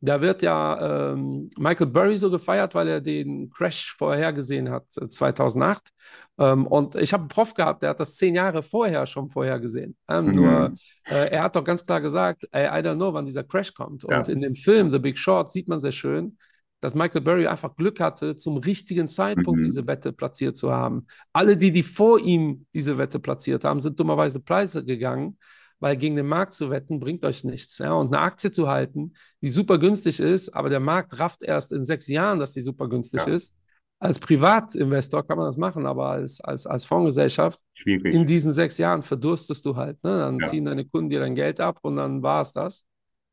Da 0.04 0.20
wird 0.20 0.42
ja 0.42 1.12
ähm, 1.12 1.48
Michael 1.58 1.86
Burry 1.86 2.16
so 2.16 2.28
gefeiert, 2.30 2.74
weil 2.74 2.88
er 2.88 3.00
den 3.00 3.50
Crash 3.50 3.94
vorhergesehen 3.96 4.68
hat, 4.70 4.84
äh, 5.00 5.06
2008. 5.08 5.90
Ähm, 6.38 6.66
und 6.66 6.96
ich 6.96 7.12
habe 7.12 7.22
einen 7.22 7.28
Prof 7.28 7.54
gehabt, 7.54 7.82
der 7.82 7.90
hat 7.90 8.00
das 8.00 8.16
zehn 8.16 8.34
Jahre 8.34 8.62
vorher 8.64 9.06
schon 9.06 9.30
vorhergesehen. 9.30 9.96
Ähm, 10.08 10.26
Mhm. 10.26 10.34
Nur 10.34 10.74
äh, 11.08 11.28
er 11.30 11.44
hat 11.44 11.56
doch 11.56 11.64
ganz 11.64 11.86
klar 11.86 12.00
gesagt, 12.00 12.46
ey, 12.52 12.66
I 12.66 12.84
don't 12.84 12.96
know, 12.96 13.12
wann 13.14 13.26
dieser 13.26 13.44
Crash 13.44 13.72
kommt. 13.74 14.04
Ja. 14.08 14.18
Und 14.18 14.28
in 14.28 14.40
dem 14.40 14.54
Film 14.56 14.90
The 14.90 14.98
Big 14.98 15.18
Short 15.18 15.52
sieht 15.52 15.68
man 15.68 15.80
sehr 15.80 15.92
schön, 15.92 16.36
dass 16.82 16.94
Michael 16.94 17.22
Burry 17.22 17.46
einfach 17.46 17.74
Glück 17.76 17.98
hatte, 18.00 18.36
zum 18.36 18.58
richtigen 18.58 19.08
Zeitpunkt 19.08 19.60
Mhm. 19.60 19.64
diese 19.64 19.86
Wette 19.86 20.12
platziert 20.12 20.58
zu 20.58 20.70
haben. 20.72 21.06
Alle, 21.32 21.56
die, 21.56 21.70
die 21.72 21.82
vor 21.82 22.20
ihm 22.20 22.66
diese 22.74 22.98
Wette 22.98 23.18
platziert 23.18 23.64
haben, 23.64 23.80
sind 23.80 23.98
dummerweise 23.98 24.40
pleite 24.40 24.84
gegangen, 24.84 25.38
weil 25.80 25.96
gegen 25.96 26.16
den 26.16 26.26
Markt 26.26 26.52
zu 26.52 26.68
wetten 26.70 27.00
bringt 27.00 27.24
euch 27.24 27.42
nichts. 27.44 27.78
Ja? 27.78 27.92
Und 27.94 28.08
eine 28.14 28.18
Aktie 28.22 28.50
zu 28.50 28.68
halten, 28.68 29.14
die 29.40 29.48
super 29.50 29.78
günstig 29.78 30.20
ist, 30.20 30.50
aber 30.50 30.68
der 30.68 30.80
Markt 30.80 31.18
rafft 31.18 31.42
erst 31.42 31.72
in 31.72 31.84
sechs 31.84 32.06
Jahren, 32.08 32.38
dass 32.38 32.52
die 32.52 32.60
super 32.60 32.88
günstig 32.88 33.24
Ja. 33.26 33.32
ist. 33.32 33.56
als 33.98 34.18
Privatinvestor 34.18 35.24
kann 35.24 35.38
man 35.38 35.46
das 35.46 35.56
machen, 35.56 35.86
aber 35.86 36.08
als, 36.08 36.40
als, 36.40 36.66
als 36.66 36.84
Fondsgesellschaft 36.84 37.60
Schwierig. 37.74 38.12
in 38.12 38.26
diesen 38.26 38.52
sechs 38.52 38.76
Jahren 38.78 39.02
verdurstest 39.04 39.64
du 39.64 39.76
halt. 39.76 40.02
Ne? 40.02 40.10
Dann 40.18 40.40
Ja. 40.40 40.48
ziehen 40.48 40.64
deine 40.64 40.84
Kunden 40.84 41.08
dir 41.10 41.20
dein 41.20 41.36
Geld 41.36 41.60
ab 41.60 41.78
und 41.82 41.94
dann 41.96 42.20
war 42.20 42.42
es 42.42 42.52
das. 42.52 42.84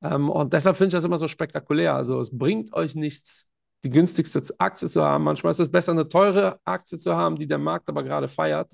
Ähm, 0.02 0.30
und 0.30 0.54
deshalb 0.54 0.78
finde 0.78 0.88
ich 0.90 0.94
das 0.94 1.04
immer 1.06 1.18
so 1.18 1.28
spektakulär. 1.28 1.96
Also 1.96 2.20
es 2.20 2.36
bringt 2.38 2.74
euch 2.74 2.96
nichts, 2.96 3.46
die 3.84 3.90
günstigste 3.90 4.42
Aktie 4.58 4.90
zu 4.90 5.04
haben. 5.04 5.24
Manchmal 5.24 5.52
ist 5.52 5.60
es 5.60 5.70
besser, 5.72 5.92
eine 5.94 6.08
teure 6.08 6.60
Aktie 6.64 6.98
zu 6.98 7.16
haben, 7.16 7.36
die 7.38 7.48
der 7.48 7.58
Markt 7.58 7.90
aber 7.90 8.04
gerade 8.04 8.28
feiert. 8.28 8.72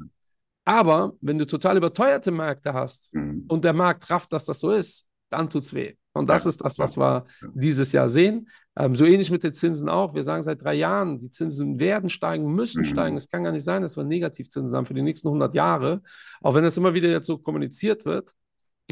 Aber 0.64 1.14
wenn 1.22 1.38
du 1.38 1.46
total 1.46 1.78
überteuerte 1.78 2.32
Märkte 2.32 2.74
hast 2.74 3.14
Mhm. 3.14 3.46
und 3.48 3.64
der 3.64 3.74
Markt 3.74 4.10
rafft, 4.10 4.34
dass 4.34 4.46
das 4.46 4.60
so 4.60 4.72
ist, 4.72 5.06
dann 5.30 5.50
tut's 5.50 5.74
weh. 5.74 5.94
Und 6.14 6.30
das 6.30 6.46
Ja, 6.46 6.50
ist 6.50 6.64
das, 6.64 6.80
was 6.80 6.98
wir 6.98 7.26
ja. 7.42 7.48
dieses 7.54 7.92
Jahr 7.92 8.08
sehen. 8.10 8.48
Ähm, 8.78 8.96
so 8.96 9.06
ähnlich 9.06 9.30
mit 9.30 9.44
den 9.44 9.54
Zinsen 9.54 9.90
auch. 9.90 10.14
Wir 10.16 10.24
sagen 10.24 10.44
seit 10.44 10.64
drei 10.64 10.74
Jahren, 10.76 11.20
die 11.20 11.30
Zinsen 11.30 11.78
werden 11.80 12.10
steigen, 12.10 12.46
müssen 12.56 12.80
Mhm. 12.82 12.86
steigen. 12.86 13.18
Es 13.18 13.30
kann 13.30 13.44
gar 13.44 13.52
nicht 13.52 13.66
sein, 13.66 13.82
dass 13.82 13.98
wir 13.98 14.04
Negativzinsen 14.06 14.76
haben 14.76 14.86
für 14.86 14.94
die 14.94 15.02
nächsten 15.02 15.28
100 15.28 15.54
Jahre, 15.54 16.02
auch 16.42 16.56
wenn 16.56 16.64
das 16.64 16.78
immer 16.78 16.94
wieder 16.94 17.10
jetzt 17.10 17.28
so 17.28 17.38
kommuniziert 17.38 18.06
wird. 18.06 18.34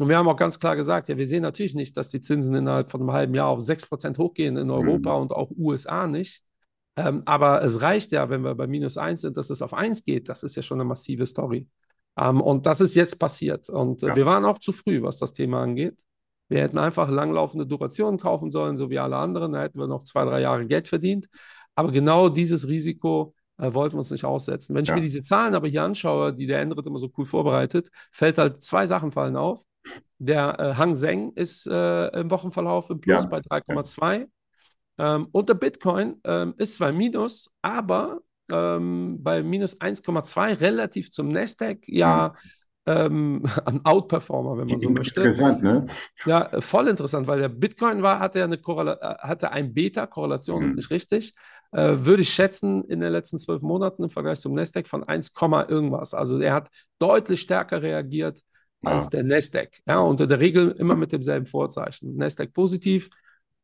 Und 0.00 0.08
wir 0.08 0.16
haben 0.18 0.28
auch 0.28 0.36
ganz 0.36 0.58
klar 0.58 0.74
gesagt, 0.76 1.08
ja, 1.08 1.16
wir 1.16 1.26
sehen 1.26 1.42
natürlich 1.42 1.74
nicht, 1.74 1.96
dass 1.96 2.08
die 2.08 2.20
Zinsen 2.20 2.54
innerhalb 2.54 2.90
von 2.90 3.00
einem 3.00 3.12
halben 3.12 3.34
Jahr 3.34 3.48
auf 3.48 3.60
6% 3.60 4.18
hochgehen 4.18 4.56
in 4.56 4.70
Europa 4.70 5.14
Mhm. 5.14 5.22
und 5.22 5.32
auch 5.32 5.50
USA 5.56 6.06
nicht. 6.08 6.42
Ähm, 6.96 7.22
aber 7.26 7.62
es 7.62 7.80
reicht 7.80 8.12
ja, 8.12 8.28
wenn 8.30 8.42
wir 8.42 8.54
bei 8.54 8.66
minus 8.66 8.96
1 8.98 9.20
sind, 9.20 9.36
dass 9.36 9.50
es 9.50 9.62
auf 9.62 9.72
1 9.74 10.04
geht. 10.04 10.28
Das 10.28 10.42
ist 10.42 10.56
ja 10.56 10.62
schon 10.62 10.80
eine 10.80 10.88
massive 10.88 11.26
Story. 11.26 11.68
Ähm, 12.16 12.40
und 12.40 12.66
das 12.66 12.80
ist 12.80 12.94
jetzt 12.94 13.18
passiert. 13.18 13.68
Und 13.68 14.02
äh, 14.02 14.08
Ja. 14.08 14.16
wir 14.16 14.26
waren 14.26 14.44
auch 14.44 14.58
zu 14.58 14.72
früh, 14.72 15.02
was 15.02 15.18
das 15.18 15.32
Thema 15.32 15.62
angeht. 15.62 15.98
Wir 16.48 16.60
hätten 16.60 16.78
einfach 16.78 17.08
langlaufende 17.08 17.66
Durationen 17.66 18.18
kaufen 18.20 18.50
sollen, 18.50 18.76
so 18.76 18.90
wie 18.90 18.98
alle 18.98 19.16
anderen. 19.16 19.52
Da 19.52 19.62
hätten 19.62 19.78
wir 19.78 19.86
noch 19.86 20.02
zwei, 20.04 20.24
drei 20.24 20.40
Jahre 20.40 20.66
Geld 20.66 20.88
verdient. 20.88 21.28
Aber 21.74 21.90
genau 21.90 22.28
dieses 22.28 22.68
Risiko 22.68 23.34
äh, 23.58 23.72
wollten 23.74 23.94
wir 23.94 23.98
uns 23.98 24.10
nicht 24.10 24.24
aussetzen. 24.24 24.74
Wenn 24.74 24.84
ich 24.84 24.90
Ja. 24.90 24.96
mir 24.96 25.02
diese 25.02 25.22
Zahlen 25.22 25.54
aber 25.54 25.68
hier 25.68 25.82
anschaue, 25.82 26.32
die 26.34 26.46
der 26.46 26.60
Endrit 26.60 26.86
immer 26.86 26.98
so 26.98 27.10
cool 27.18 27.26
vorbereitet, 27.26 27.88
fällt 28.12 28.38
halt 28.38 28.62
zwei 28.62 28.86
Sachen 28.86 29.12
fallen 29.12 29.36
auf. 29.36 29.62
Der 30.18 30.58
äh, 30.58 30.74
Hang 30.76 30.94
Seng 30.94 31.32
ist 31.34 31.66
äh, 31.66 32.08
im 32.20 32.30
Wochenverlauf 32.30 32.90
im 32.90 33.00
Plus 33.00 33.22
Ja. 33.24 33.28
bei 33.28 33.40
3,2. 33.40 34.28
Ähm, 34.98 35.28
und 35.32 35.48
der 35.48 35.54
Bitcoin 35.54 36.20
ähm, 36.24 36.54
ist 36.56 36.74
zwar 36.74 36.92
Minus, 36.92 37.50
aber 37.62 38.20
ähm, 38.50 39.18
bei 39.22 39.42
minus 39.42 39.80
1,2 39.80 40.52
relativ 40.54 41.10
zum 41.10 41.28
Nasdaq 41.28 41.78
ja 41.88 42.34
ähm, 42.86 43.42
ein 43.64 43.84
Outperformer, 43.84 44.58
wenn 44.58 44.68
man 44.68 44.78
so 44.80 44.90
möchte. 44.90 45.20
Interessant, 45.22 45.62
ne? 45.62 45.86
Ja, 46.26 46.50
voll 46.60 46.88
interessant, 46.88 47.26
weil 47.26 47.40
der 47.40 47.48
Bitcoin 47.48 48.02
war, 48.02 48.18
hatte 48.18 48.38
ja 48.40 48.44
eine 48.44 48.58
Korrela 48.58 48.94
äh, 49.00 49.26
hatte 49.26 49.50
ein 49.52 49.72
Beta, 49.74 50.06
Korrelation 50.06 50.64
ist 50.64 50.72
Mhm. 50.72 50.76
nicht 50.76 50.90
richtig, 50.90 51.34
äh, 51.72 51.92
würde 51.98 52.22
ich 52.22 52.32
schätzen 52.32 52.84
in 52.84 53.00
den 53.00 53.12
letzten 53.12 53.38
zwölf 53.38 53.62
Monaten 53.62 54.04
im 54.04 54.10
Vergleich 54.10 54.40
zum 54.40 54.54
Nasdaq 54.54 54.86
von 54.88 55.04
1, 55.04 55.32
irgendwas. 55.68 56.14
Also 56.14 56.38
er 56.40 56.54
hat 56.54 56.68
deutlich 56.98 57.40
stärker 57.40 57.82
reagiert 57.82 58.40
als 58.82 59.06
Ah. 59.06 59.10
der 59.10 59.22
Nasdaq. 59.24 59.80
Ja, 59.86 60.00
unter 60.00 60.26
der 60.26 60.40
Regel 60.40 60.70
immer 60.72 60.94
mit 60.94 61.12
demselben 61.12 61.46
Vorzeichen. 61.46 62.16
Nasdaq 62.16 62.52
positiv, 62.52 63.08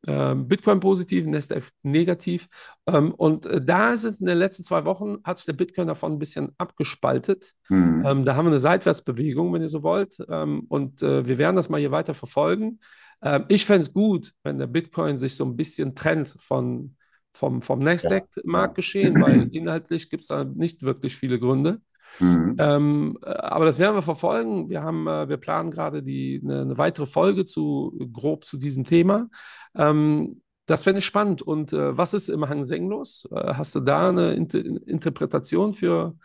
Bitcoin 0.03 0.79
positiv, 0.79 1.25
Nasdaq 1.27 1.71
negativ. 1.83 2.47
Ähm, 2.87 3.13
und 3.13 3.45
äh, 3.45 3.61
da 3.63 3.95
sind 3.97 4.19
in 4.19 4.25
den 4.25 4.37
letzten 4.37 4.63
zwei 4.63 4.83
Wochen, 4.85 5.17
hat 5.23 5.37
sich 5.37 5.45
der 5.45 5.53
Bitcoin 5.53 5.87
davon 5.87 6.13
ein 6.13 6.19
bisschen 6.19 6.49
abgespaltet. 6.57 7.53
Mhm. 7.69 8.03
Ähm, 8.05 8.25
da 8.25 8.35
haben 8.35 8.45
wir 8.45 8.51
eine 8.51 8.59
Seitwärtsbewegung, 8.59 9.53
wenn 9.53 9.61
ihr 9.61 9.69
so 9.69 9.83
wollt. 9.83 10.17
Ähm, 10.27 10.65
und 10.69 11.03
äh, 11.03 11.27
wir 11.27 11.37
werden 11.37 11.55
das 11.55 11.69
mal 11.69 11.79
hier 11.79 11.91
weiter 11.91 12.15
verfolgen. 12.15 12.79
Ähm, 13.21 13.45
ich 13.47 13.65
fände 13.65 13.81
es 13.81 13.93
gut, 13.93 14.33
wenn 14.43 14.57
der 14.57 14.67
Bitcoin 14.67 15.17
sich 15.17 15.35
so 15.35 15.45
ein 15.45 15.55
bisschen 15.55 15.93
trennt 15.93 16.35
von, 16.39 16.95
vom, 17.33 17.61
vom 17.61 17.79
Nasdaq-Marktgeschehen, 17.79 19.21
weil 19.21 19.49
inhaltlich 19.55 20.09
gibt 20.09 20.21
es 20.23 20.27
da 20.27 20.43
nicht 20.43 20.81
wirklich 20.83 21.15
viele 21.15 21.39
Gründe. 21.39 21.79
Mhm. 22.19 22.55
Ähm, 22.59 23.17
äh, 23.23 23.29
aber 23.29 23.65
das 23.65 23.79
werden 23.79 23.95
wir 23.95 24.01
verfolgen. 24.01 24.69
Wir 24.69 24.83
haben, 24.83 25.07
äh, 25.07 25.29
wir 25.29 25.37
planen 25.37 25.71
gerade 25.71 26.03
die, 26.03 26.41
eine, 26.43 26.61
eine 26.61 26.77
weitere 26.77 27.05
Folge 27.05 27.45
zu 27.45 27.97
grob 28.11 28.45
zu 28.45 28.57
diesem 28.57 28.83
Thema. 28.83 29.29
Ähm, 29.75 30.41
das 30.65 30.83
fände 30.83 30.99
ich 30.99 31.05
spannend. 31.05 31.41
Und 31.41 31.73
äh, 31.73 31.97
was 31.97 32.13
ist 32.13 32.29
im 32.29 32.47
Hang 32.47 32.63
Seng 32.65 32.89
los? 32.89 33.27
Äh, 33.31 33.53
hast 33.53 33.75
du 33.75 33.79
da 33.79 34.09
eine 34.09 34.33
Inter 34.33 34.59
Interpretation 34.59 35.73
für, 35.73 36.15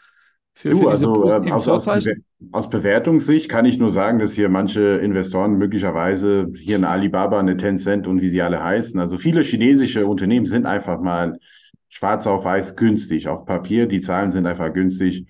für, 0.55 0.71
Du, 0.71 0.77
für 0.79 0.91
diese 0.91 0.91
also 0.91 1.07
ähm, 1.07 1.23
positiven 1.23 1.53
aus, 1.53 1.65
Vorzeichen? 1.65 2.25
Aus 2.53 2.71
Bewertungssicht 2.71 3.49
kann 3.49 3.65
ich 3.65 3.79
nur 3.79 3.91
sagen, 3.91 4.19
dass 4.19 4.33
hier 4.33 4.49
manche 4.49 4.81
Investoren 4.99 5.57
möglicherweise 5.59 6.53
hier 6.55 6.77
eine 6.77 6.89
Alibaba, 6.89 7.39
eine 7.39 7.57
Tencent 7.57 8.07
und 8.07 8.21
wie 8.21 8.29
sie 8.29 8.43
alle 8.43 8.63
heißen, 8.63 9.01
also 9.01 9.19
viele 9.19 9.43
chinesische 9.43 10.07
Unternehmen 10.07 10.47
sind 10.47 10.67
einfach 10.67 11.01
mal 11.01 11.39
schwarz 11.89 12.27
auf 12.27 12.45
weiß 12.45 12.77
günstig 12.77 13.29
auf 13.29 13.47
Papier. 13.47 13.87
Die 13.87 14.01
Zahlen 14.01 14.31
sind 14.31 14.47
einfach 14.47 14.73
günstig. 14.73 15.27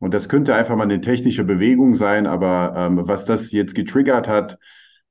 Und 0.00 0.14
das 0.14 0.28
könnte 0.28 0.54
einfach 0.54 0.76
mal 0.76 0.84
eine 0.84 1.00
technische 1.00 1.44
Bewegung 1.44 1.94
sein, 1.94 2.26
aber 2.26 2.74
ähm, 2.76 3.00
was 3.08 3.24
das 3.24 3.50
jetzt 3.52 3.74
getriggert 3.74 4.28
hat, 4.28 4.58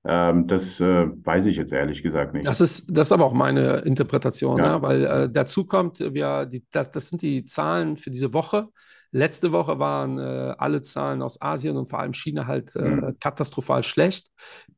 ähm, 0.06 0.48
das 0.48 0.80
äh, 0.80 1.08
weiß 1.08 1.46
ich 1.48 1.58
jetzt 1.58 1.74
ehrlich 1.74 2.04
gesagt 2.04 2.34
nicht. 2.34 2.48
Das 2.48 2.62
ist, 2.62 2.86
das 2.90 3.10
ist 3.10 3.12
aber 3.12 3.26
auch 3.26 3.34
meine 3.34 3.78
Interpretation, 3.80 4.58
Ja. 4.58 4.76
ne? 4.78 4.82
weil 4.82 5.06
äh, 5.06 5.30
dazu 5.30 5.66
kommt, 5.66 6.00
wir, 6.00 6.46
die, 6.46 6.64
das, 6.72 6.92
das 6.92 7.08
sind 7.10 7.22
die 7.22 7.44
Zahlen 7.46 7.98
für 7.98 8.10
diese 8.10 8.32
Woche. 8.34 8.70
Letzte 9.12 9.52
Woche 9.52 9.80
waren 9.80 10.20
äh, 10.20 10.54
alle 10.58 10.82
Zahlen 10.82 11.22
aus 11.22 11.42
Asien 11.42 11.76
und 11.78 11.90
vor 11.90 12.00
allem 12.00 12.14
China 12.14 12.46
halt 12.48 12.76
äh, 12.76 12.82
Mhm. 12.82 13.18
katastrophal 13.20 13.84
schlecht. 13.84 14.28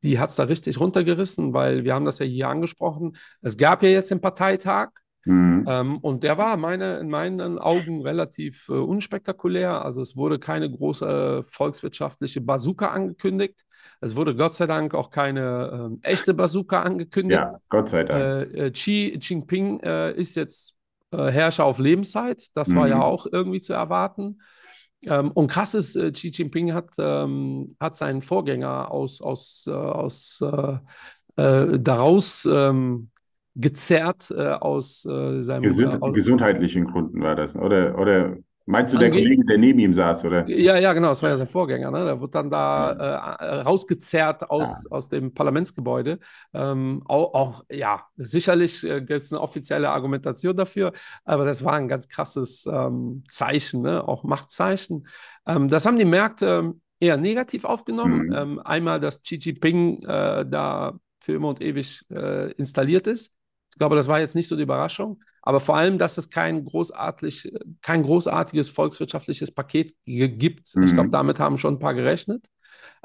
Die 0.04 0.20
hat 0.20 0.30
es 0.32 0.36
da 0.38 0.44
richtig 0.44 0.80
runtergerissen, 0.80 1.54
weil 1.54 1.84
wir 1.84 1.94
haben 1.94 2.06
das 2.06 2.20
ja 2.20 2.26
hier 2.26 2.48
angesprochen. 2.48 3.16
Es 3.42 3.58
gab 3.58 3.84
ja 3.84 3.90
jetzt 3.90 4.12
den 4.12 4.22
Parteitag. 4.22 4.90
Mhm. 5.26 5.66
Ähm, 5.68 5.98
und 6.00 6.24
der 6.24 6.38
war 6.38 6.58
meine, 6.58 6.98
in 6.98 7.10
meinen 7.10 7.60
Augen 7.60 8.02
relativ 8.02 8.68
äh, 8.70 8.74
unspektakulär. 8.74 9.84
Also 9.84 10.02
es 10.02 10.16
wurde 10.16 10.40
keine 10.40 10.70
große 10.72 11.44
volkswirtschaftliche 11.48 12.42
Bazooka 12.42 12.88
angekündigt. 12.88 13.66
Es 14.02 14.16
wurde 14.16 14.36
Gott 14.36 14.56
sei 14.56 14.68
Dank 14.68 14.94
auch 14.96 15.10
keine 15.12 15.72
ähm, 15.92 16.00
echte 16.02 16.34
Bazooka 16.34 16.82
angekündigt. 16.82 17.40
Ja, 17.42 17.60
Gott 17.70 17.90
sei 17.90 18.04
Dank. 18.04 18.22
Äh, 18.22 18.68
äh, 18.68 18.72
Xi 18.72 19.18
Jinping 19.22 19.82
äh, 19.82 20.14
ist 20.14 20.36
jetzt 20.36 20.76
äh, 21.12 21.30
Herrscher 21.30 21.66
auf 21.66 21.80
Lebenszeit. 21.80 22.48
Das 22.56 22.74
war 22.76 22.86
Mhm. 22.86 22.92
ja 22.92 23.02
auch 23.02 23.28
irgendwie 23.32 23.62
zu 23.62 23.74
erwarten. 23.74 24.42
Ähm, 25.06 25.32
und 25.32 25.48
krass 25.48 25.74
ist, 25.74 25.96
äh, 25.96 26.12
Xi 26.12 26.30
Jinping 26.30 26.74
hat, 26.74 26.90
ähm, 26.98 27.76
hat 27.80 27.96
seinen 27.96 28.22
Vorgänger 28.22 28.92
aus, 28.92 29.22
aus, 29.22 29.66
äh, 29.68 29.72
aus 29.72 30.42
äh, 30.42 30.78
äh, 31.42 31.80
daraus 31.80 32.46
ähm, 32.46 33.10
gezerrt 33.60 34.32
äh, 34.32 34.50
aus 34.50 35.06
äh, 35.06 35.42
seinem 35.42 35.64
Gesund, 35.64 35.94
äh, 35.94 35.98
aus, 36.00 36.14
gesundheitlichen 36.14 36.86
Gründen 36.86 37.22
war 37.22 37.36
das. 37.36 37.56
Oder, 37.56 37.98
oder 37.98 38.38
meinst 38.66 38.94
du 38.94 38.98
der 38.98 39.10
Kollege, 39.10 39.44
der 39.46 39.58
neben 39.58 39.80
ihm 39.80 39.94
saß, 39.94 40.24
oder? 40.26 40.48
Ja, 40.48 40.78
ja, 40.78 40.94
genau, 40.94 41.10
das 41.10 41.22
war 41.22 41.30
ja 41.30 41.38
sein 41.38 41.48
Vorgänger. 41.48 41.92
Ne? 41.92 42.06
Der 42.06 42.22
wird 42.22 42.36
dann 42.36 42.50
da 42.50 42.92
äh, 42.92 43.62
rausgezerrt 43.62 44.50
aus, 44.50 44.88
aus 44.88 45.10
dem 45.10 45.34
Parlamentsgebäude. 45.34 46.20
Ähm, 46.54 47.04
auch, 47.06 47.34
auch, 47.34 47.66
ja, 47.70 48.04
sicherlich 48.16 48.84
äh, 48.84 49.02
gibt 49.02 49.22
es 49.22 49.34
eine 49.34 49.42
offizielle 49.42 49.90
Argumentation 49.90 50.56
dafür, 50.56 50.94
aber 51.26 51.44
das 51.44 51.64
war 51.64 51.74
ein 51.74 51.88
ganz 51.88 52.08
krasses 52.08 52.66
ähm, 52.66 53.24
Zeichen, 53.30 53.82
ne? 53.82 54.08
auch 54.08 54.24
Machtzeichen. 54.24 55.08
Ähm, 55.46 55.68
das 55.68 55.86
haben 55.86 55.98
die 55.98 56.06
Märkte 56.06 56.60
ähm, 56.64 56.82
eher 57.00 57.18
negativ 57.18 57.66
aufgenommen. 57.66 58.28
Mhm. 58.28 58.34
Ähm, 58.34 58.60
einmal, 58.60 59.00
dass 59.00 59.22
Xi 59.22 59.36
Jinping 59.36 60.04
äh, 60.04 60.46
da 60.46 60.98
für 61.20 61.34
immer 61.34 61.50
und 61.50 61.62
ewig 61.62 62.06
äh, 62.10 62.52
installiert 62.54 63.08
ist. 63.08 63.34
Ich 63.72 63.78
glaube, 63.78 63.96
das 63.96 64.08
war 64.08 64.20
jetzt 64.20 64.36
nicht 64.36 64.48
so 64.48 64.56
die 64.56 64.64
Überraschung, 64.64 65.22
aber 65.42 65.60
vor 65.60 65.78
allem, 65.78 65.98
dass 65.98 66.18
es 66.18 66.30
kein, 66.30 66.66
großartig, 66.66 67.52
kein 67.82 68.04
großartiges 68.04 68.70
volkswirtschaftliches 68.70 69.52
Paket 69.52 69.94
gibt. 70.06 70.78
Ich 70.82 70.92
Mhm. 70.92 70.96
glaube, 70.96 71.10
damit 71.12 71.40
haben 71.40 71.58
schon 71.58 71.76
ein 71.76 71.80
paar 71.80 71.94
gerechnet. 71.94 72.46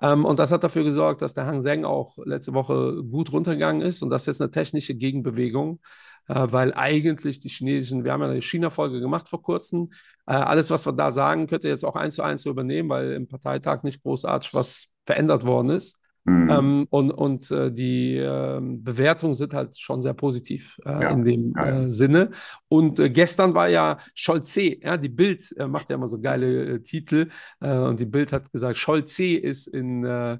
Ähm, 0.00 0.24
und 0.24 0.38
das 0.38 0.52
hat 0.52 0.64
dafür 0.64 0.84
gesorgt, 0.84 1.22
dass 1.22 1.34
der 1.34 1.46
Hang 1.46 1.62
Seng 1.62 1.84
auch 1.84 2.16
letzte 2.24 2.54
Woche 2.54 3.02
gut 3.04 3.32
runtergegangen 3.32 3.82
ist 3.82 4.02
und 4.02 4.10
das 4.10 4.22
ist 4.22 4.26
jetzt 4.26 4.42
eine 4.42 4.50
technische 4.50 4.94
Gegenbewegung, 4.94 5.80
äh, 6.28 6.46
weil 6.50 6.74
eigentlich 6.74 7.40
die 7.40 7.48
chinesischen, 7.48 8.04
wir 8.04 8.12
haben 8.12 8.22
ja 8.22 8.28
eine 8.28 8.42
China-Folge 8.42 9.00
gemacht 9.00 9.28
vor 9.28 9.42
kurzem, 9.42 9.92
äh, 10.26 10.32
alles, 10.34 10.70
was 10.70 10.86
wir 10.86 10.92
da 10.92 11.10
sagen, 11.10 11.46
könnt 11.46 11.64
ihr 11.64 11.70
jetzt 11.70 11.84
auch 11.84 11.96
eins 11.96 12.16
zu 12.16 12.22
eins 12.22 12.44
übernehmen, 12.46 12.88
weil 12.88 13.12
im 13.12 13.28
Parteitag 13.28 13.82
nicht 13.82 14.02
großartig 14.02 14.54
was 14.54 14.88
verändert 15.06 15.44
worden 15.44 15.70
ist. 15.70 15.96
Mhm. 16.24 16.50
Ähm, 16.50 16.86
und 16.90 17.10
und 17.10 17.50
äh, 17.50 17.70
die 17.70 18.16
ähm, 18.16 18.82
Bewertungen 18.82 19.34
sind 19.34 19.52
halt 19.52 19.78
schon 19.78 20.00
sehr 20.02 20.14
positiv 20.14 20.78
äh, 20.84 20.90
Ja, 21.02 21.10
in 21.10 21.24
dem 21.24 21.54
ja. 21.56 21.84
äh, 21.86 21.92
Sinne. 21.92 22.30
Und 22.68 22.98
äh, 22.98 23.10
gestern 23.10 23.54
war 23.54 23.68
ja 23.68 23.98
Scholze, 24.14 24.82
ja, 24.82 24.96
die 24.96 25.10
Bild 25.10 25.54
äh, 25.58 25.66
macht 25.66 25.90
ja 25.90 25.96
immer 25.96 26.08
so 26.08 26.20
geile 26.20 26.76
äh, 26.76 26.80
Titel. 26.80 27.28
Äh, 27.60 27.76
und 27.76 28.00
die 28.00 28.06
Bild 28.06 28.32
hat 28.32 28.50
gesagt, 28.52 28.78
Scholze 28.78 29.24
ist 29.36 29.66
in 29.66 30.04
äh, 30.04 30.38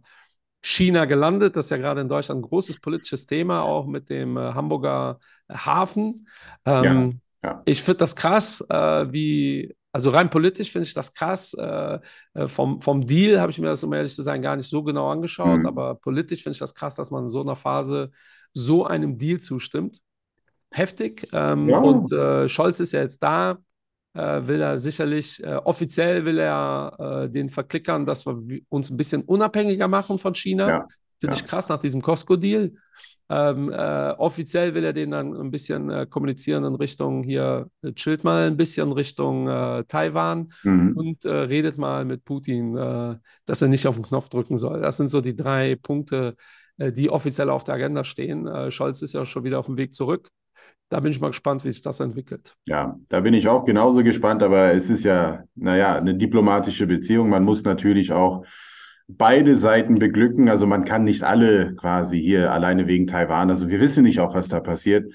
China 0.63 1.05
gelandet. 1.05 1.57
Das 1.57 1.67
ist 1.67 1.71
ja 1.71 1.77
gerade 1.77 2.01
in 2.01 2.09
Deutschland 2.09 2.41
ein 2.41 2.49
großes 2.49 2.81
politisches 2.81 3.27
Thema, 3.27 3.63
auch 3.63 3.87
mit 3.87 4.09
dem 4.09 4.37
äh, 4.37 4.55
Hamburger 4.55 5.19
Hafen. 5.51 6.27
Ähm, 6.65 7.21
ja. 7.43 7.63
Ich 7.67 7.83
finde 7.83 7.99
das 7.99 8.17
krass, 8.17 8.65
äh, 8.69 9.13
wie, 9.13 9.75
also 9.95 10.11
rein 10.11 10.29
politisch 10.29 10.73
finde 10.73 10.89
ich 10.89 10.95
das 10.95 11.15
krass. 11.15 11.55
Äh, 11.55 11.99
äh, 12.35 12.49
vom, 12.49 12.83
vom 12.83 13.07
Deal 13.07 13.41
habe 13.41 13.53
ich 13.53 13.59
mir 13.61 13.69
das, 13.69 13.85
um 13.85 13.93
ehrlich 13.95 14.15
zu 14.15 14.23
sein, 14.23 14.43
gar 14.43 14.57
nicht 14.57 14.69
so 14.69 14.83
genau 14.83 15.09
angeschaut, 15.11 15.61
Mhm. 15.61 15.67
aber 15.67 15.95
politisch 15.95 16.43
finde 16.43 16.55
ich 16.55 16.59
das 16.61 16.75
krass, 16.75 16.97
dass 16.97 17.11
man 17.13 17.25
in 17.25 17.29
so 17.31 17.41
einer 17.43 17.57
Phase 17.57 18.11
so 18.53 18.85
einem 18.87 19.17
Deal 19.19 19.39
zustimmt. 19.41 20.01
Heftig. 20.71 21.29
Ähm, 21.33 21.69
Ja. 21.69 21.79
Und 21.79 22.13
äh, 22.13 22.49
Scholz 22.49 22.81
ist 22.81 22.93
ja 22.93 23.01
jetzt 23.03 23.23
da. 23.23 23.59
äh, 24.17 24.47
will 24.47 24.61
er 24.61 24.79
sicherlich, 24.79 25.43
äh, 25.43 25.57
offiziell 25.65 26.25
will 26.25 26.39
er 26.39 27.25
äh, 27.25 27.29
den 27.31 27.49
verklickern, 27.49 28.07
dass 28.07 28.25
wir 28.27 28.37
uns 28.69 28.89
ein 28.91 28.97
bisschen 28.97 29.23
unabhängiger 29.23 29.89
machen 29.89 30.19
von 30.19 30.35
China. 30.37 30.69
Ja, 30.69 30.89
Finde 31.25 31.37
ja. 31.39 31.43
ich 31.43 31.47
krass 31.47 31.69
nach 31.69 31.79
diesem 31.79 32.03
Costco-Deal. 32.03 32.73
Ähm, 33.31 33.71
äh, 33.73 34.11
offiziell 34.19 34.75
will 34.75 34.85
er 34.85 34.93
den 34.93 35.11
dann 35.11 35.35
ein 35.35 35.51
bisschen 35.51 35.91
äh, 35.91 36.07
kommunizieren 36.07 36.65
in 36.65 36.75
Richtung 36.75 37.23
hier, 37.23 37.71
äh, 37.83 37.93
chillt 37.93 38.23
mal 38.23 38.47
ein 38.47 38.57
bisschen 38.59 38.93
Richtung 38.93 39.49
äh, 39.49 39.85
Taiwan 39.85 40.53
Mhm. 40.63 40.93
und 40.95 41.25
äh, 41.25 41.31
redet 41.31 41.79
mal 41.79 42.05
mit 42.05 42.25
Putin, 42.25 42.77
äh, 42.77 43.17
dass 43.47 43.63
er 43.63 43.69
nicht 43.69 43.87
auf 43.87 43.95
den 43.95 44.05
Knopf 44.05 44.29
drücken 44.29 44.59
soll. 44.59 44.83
Das 44.83 44.99
sind 44.99 45.09
so 45.09 45.23
die 45.23 45.35
drei 45.35 45.77
Punkte, 45.77 46.37
die 46.77 47.09
offiziell 47.09 47.51
auf 47.51 47.63
der 47.63 47.77
Agenda 47.77 48.03
stehen. 48.03 48.49
Scholz 48.73 49.01
ist 49.01 49.15
ja 49.15 49.25
schon 49.25 49.45
wieder 49.45 49.61
auf 49.61 49.67
dem 49.67 49.77
Weg 49.77 49.95
zurück. 49.95 50.29
Da 50.89 50.99
bin 50.99 51.13
ich 51.13 51.21
mal 51.21 51.29
gespannt, 51.29 51.65
wie 51.65 51.73
sich 51.73 51.83
das 51.83 52.01
entwickelt. 52.01 52.55
Ja, 52.67 52.99
da 53.09 53.21
bin 53.21 53.33
ich 53.33 53.47
auch 53.47 53.65
genauso 53.65 54.03
gespannt, 54.03 54.43
aber 54.43 54.73
es 54.75 54.91
ist 54.91 55.05
ja, 55.05 55.45
naja, 55.55 55.97
eine 55.97 56.17
diplomatische 56.17 56.89
Beziehung. 56.89 57.31
Man 57.31 57.45
muss 57.45 57.63
natürlich 57.63 58.13
auch 58.13 58.45
beide 59.09 59.57
Seiten 59.57 59.99
beglücken. 59.99 60.49
Also 60.49 60.67
man 60.67 60.85
kann 60.85 61.05
nicht 61.05 61.23
alle 61.23 61.75
quasi 61.77 62.21
hier 62.21 62.53
alleine 62.53 62.87
wegen 62.87 63.07
Taiwan. 63.07 63.51
Also 63.51 63.69
wir 63.69 63.81
wissen 63.81 64.05
nicht 64.05 64.21
auch, 64.21 64.35
was 64.35 64.49
da 64.49 64.61
passiert. 64.61 65.13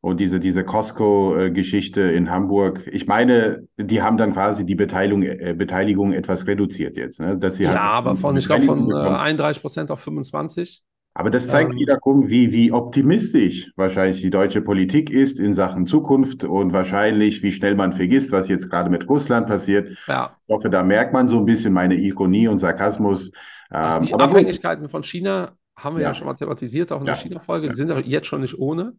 Und 0.00 0.20
diese, 0.20 0.38
diese 0.38 0.64
Costco-Geschichte 0.64 2.02
in 2.02 2.30
Hamburg, 2.30 2.86
ich 2.92 3.06
meine, 3.06 3.66
die 3.76 4.00
haben 4.00 4.16
dann 4.16 4.32
quasi 4.32 4.64
die 4.64 4.76
Beteiligung, 4.76 5.22
äh, 5.24 5.54
Beteiligung 5.56 6.12
etwas 6.12 6.46
reduziert 6.46 6.96
jetzt. 6.96 7.20
Ne? 7.20 7.36
Dass 7.38 7.56
sie 7.56 7.64
Ja, 7.64 7.70
halt 7.70 7.80
aber 7.80 8.16
von, 8.16 8.36
ich 8.36 8.46
glaube, 8.46 8.62
von 8.62 8.78
äh, 8.78 8.84
Beteiligung 8.84 8.88
bekommen. 8.88 9.16
31 9.16 9.60
Prozent 9.62 9.90
auf 9.90 10.00
25. 10.00 10.82
Aber 11.18 11.30
das 11.30 11.48
zeigt 11.48 11.72
Ähm, 11.72 11.78
wiederum, 11.80 12.28
wie, 12.28 12.52
wie 12.52 12.70
optimistisch 12.70 13.72
wahrscheinlich 13.74 14.20
die 14.20 14.30
deutsche 14.30 14.62
Politik 14.62 15.10
ist 15.10 15.40
in 15.40 15.52
Sachen 15.52 15.84
Zukunft 15.84 16.44
und 16.44 16.72
wahrscheinlich, 16.72 17.42
wie 17.42 17.50
schnell 17.50 17.74
man 17.74 17.92
vergisst, 17.92 18.30
was 18.30 18.46
jetzt 18.46 18.70
gerade 18.70 18.88
mit 18.88 19.08
Russland 19.08 19.48
passiert. 19.48 19.98
Ja, 20.06 20.36
Ich 20.46 20.54
hoffe, 20.54 20.70
da 20.70 20.84
merkt 20.84 21.12
man 21.12 21.26
so 21.26 21.38
ein 21.38 21.44
bisschen 21.44 21.72
meine 21.72 21.96
Ironie 21.96 22.46
und 22.46 22.58
Sarkasmus. 22.58 23.32
also 23.68 23.98
Ähm, 23.98 24.06
die 24.06 24.14
aber 24.14 24.26
gut, 24.26 24.34
Abhängigkeiten 24.34 24.88
von 24.88 25.02
China 25.02 25.56
haben 25.76 25.96
wir 25.96 26.02
ja, 26.02 26.10
Ja. 26.10 26.14
schon 26.14 26.28
mal 26.28 26.34
thematisiert, 26.34 26.92
auch 26.92 27.00
in 27.00 27.06
der 27.06 27.16
Ja. 27.16 27.20
China-Folge. 27.20 27.66
Die 27.66 27.70
Ja. 27.70 27.74
sind 27.74 27.88
ja 27.90 27.98
jetzt 27.98 28.28
schon 28.28 28.40
nicht 28.40 28.56
ohne. 28.56 28.94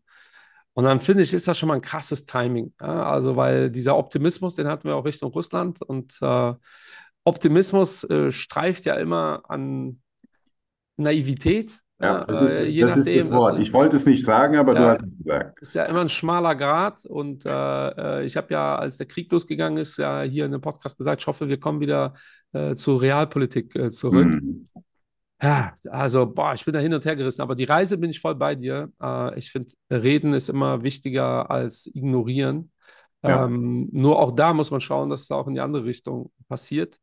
Und 0.73 0.83
dann 0.83 0.99
finde 0.99 1.23
ich, 1.23 1.33
ist 1.33 1.47
das 1.47 1.57
schon 1.57 1.67
mal 1.67 1.75
ein 1.75 1.81
krasses 1.81 2.25
Timing. 2.25 2.73
Also, 2.79 3.37
weil 3.37 3.69
dieser 3.71 3.97
Optimismus, 3.97 4.55
den 4.55 4.67
hatten 4.67 4.89
wir 4.89 4.95
auch 4.97 5.05
Richtung 5.05 5.31
Russland. 5.31 5.81
Und 5.81 6.15
äh, 6.21 6.53
Optimismus 7.23 8.03
äh, 8.03 8.31
streift 8.33 8.83
ja 8.85 8.95
immer 8.95 9.43
an 9.47 10.01
Naivität. 10.97 11.79
Ja, 12.01 12.23
das 12.23 12.41
ist, 12.43 12.51
äh, 12.51 12.59
das, 12.59 12.69
je 12.69 12.81
das 12.81 12.91
ist 12.91 12.97
nachdem, 12.97 13.17
das 13.17 13.31
Wort. 13.31 13.59
Ich 13.59 13.73
wollte 13.73 13.95
es 13.95 14.05
nicht 14.05 14.25
sagen, 14.25 14.55
aber 14.57 14.73
du 14.73 14.81
Ja. 14.81 14.89
hast 14.91 15.01
es 15.03 15.17
gesagt. 15.17 15.61
ist 15.61 15.75
ja 15.75 15.85
immer 15.85 16.01
ein 16.01 16.09
schmaler 16.09 16.55
Grat. 16.55 17.05
Und 17.05 17.45
äh, 17.45 17.49
äh, 18.19 18.25
ich 18.25 18.37
habe 18.37 18.53
ja, 18.53 18.75
als 18.77 18.97
der 18.97 19.07
Krieg 19.07 19.31
losgegangen 19.31 19.77
ist, 19.77 19.97
ja 19.97 20.21
hier 20.21 20.45
in 20.45 20.51
dem 20.51 20.61
Podcast 20.61 20.97
gesagt, 20.97 21.21
ich 21.21 21.27
hoffe, 21.27 21.49
wir 21.49 21.59
kommen 21.59 21.79
wieder 21.81 22.13
äh, 22.53 22.75
zur 22.75 23.01
Realpolitik 23.01 23.75
äh, 23.75 23.91
zurück. 23.91 24.27
Hm. 24.27 24.65
Ja, 25.41 25.73
also, 25.89 26.25
boah, 26.25 26.53
ich 26.53 26.65
bin 26.65 26.73
da 26.73 26.81
hin 26.81 26.93
und 26.93 27.05
her 27.05 27.15
gerissen, 27.15 27.41
aber 27.41 27.55
die 27.55 27.63
Reise 27.63 27.97
bin 27.97 28.09
ich 28.09 28.19
voll 28.19 28.35
bei 28.35 28.55
dir. 28.55 28.91
Äh, 29.01 29.39
ich 29.39 29.51
finde, 29.51 29.69
Reden 29.89 30.33
ist 30.33 30.49
immer 30.49 30.83
wichtiger 30.83 31.49
als 31.49 31.87
ignorieren. 31.93 32.71
Ja. 33.23 33.45
Ähm, 33.45 33.89
nur 33.91 34.19
auch 34.19 34.31
da 34.31 34.53
muss 34.53 34.71
man 34.71 34.81
schauen, 34.81 35.09
dass 35.09 35.21
es 35.21 35.31
auch 35.31 35.47
in 35.47 35.53
die 35.53 35.59
andere 35.61 35.85
Richtung 35.85 36.31
passiert. 36.47 36.97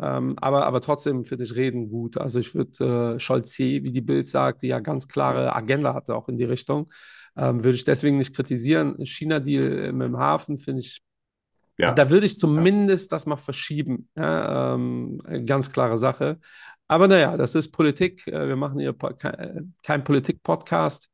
Ähm, 0.00 0.36
aber, 0.40 0.66
aber 0.66 0.80
trotzdem 0.80 1.24
finde 1.24 1.44
ich 1.44 1.54
Reden 1.56 1.88
gut. 1.88 2.16
Also 2.18 2.38
ich 2.38 2.54
würde 2.54 3.14
äh, 3.16 3.20
Scholz, 3.20 3.58
wie 3.58 3.80
die 3.92 4.00
Bild 4.00 4.26
sagt, 4.28 4.62
die 4.62 4.68
ja 4.68 4.80
ganz 4.80 5.08
klare 5.08 5.54
Agenda 5.54 5.94
hatte, 5.94 6.14
auch 6.14 6.28
in 6.28 6.38
die 6.38 6.44
Richtung, 6.44 6.92
ähm, 7.36 7.64
würde 7.64 7.76
ich 7.76 7.84
deswegen 7.84 8.18
nicht 8.18 8.34
kritisieren. 8.34 8.96
China-Deal 9.04 9.92
mit 9.92 10.08
dem 10.08 10.18
Hafen 10.18 10.58
finde 10.58 10.80
ich 10.80 11.00
Ja. 11.78 11.86
also 11.86 11.96
da 11.96 12.10
würde 12.10 12.26
ich 12.26 12.38
zumindest 12.38 13.12
das 13.12 13.26
mal 13.26 13.36
verschieben. 13.36 14.08
Ja, 14.16 14.74
ähm, 14.74 15.20
ganz 15.46 15.70
klare 15.70 15.98
Sache. 15.98 16.38
Aber 16.88 17.06
naja, 17.06 17.36
das 17.36 17.54
ist 17.54 17.70
Politik. 17.72 18.26
Äh, 18.26 18.48
Wir 18.48 18.56
machen 18.56 18.80
hier 18.80 18.92
po- 18.92 19.14
ke- 19.14 19.38
äh, 19.38 19.62
kein 19.82 20.04
Politik-Podcast. 20.04 21.08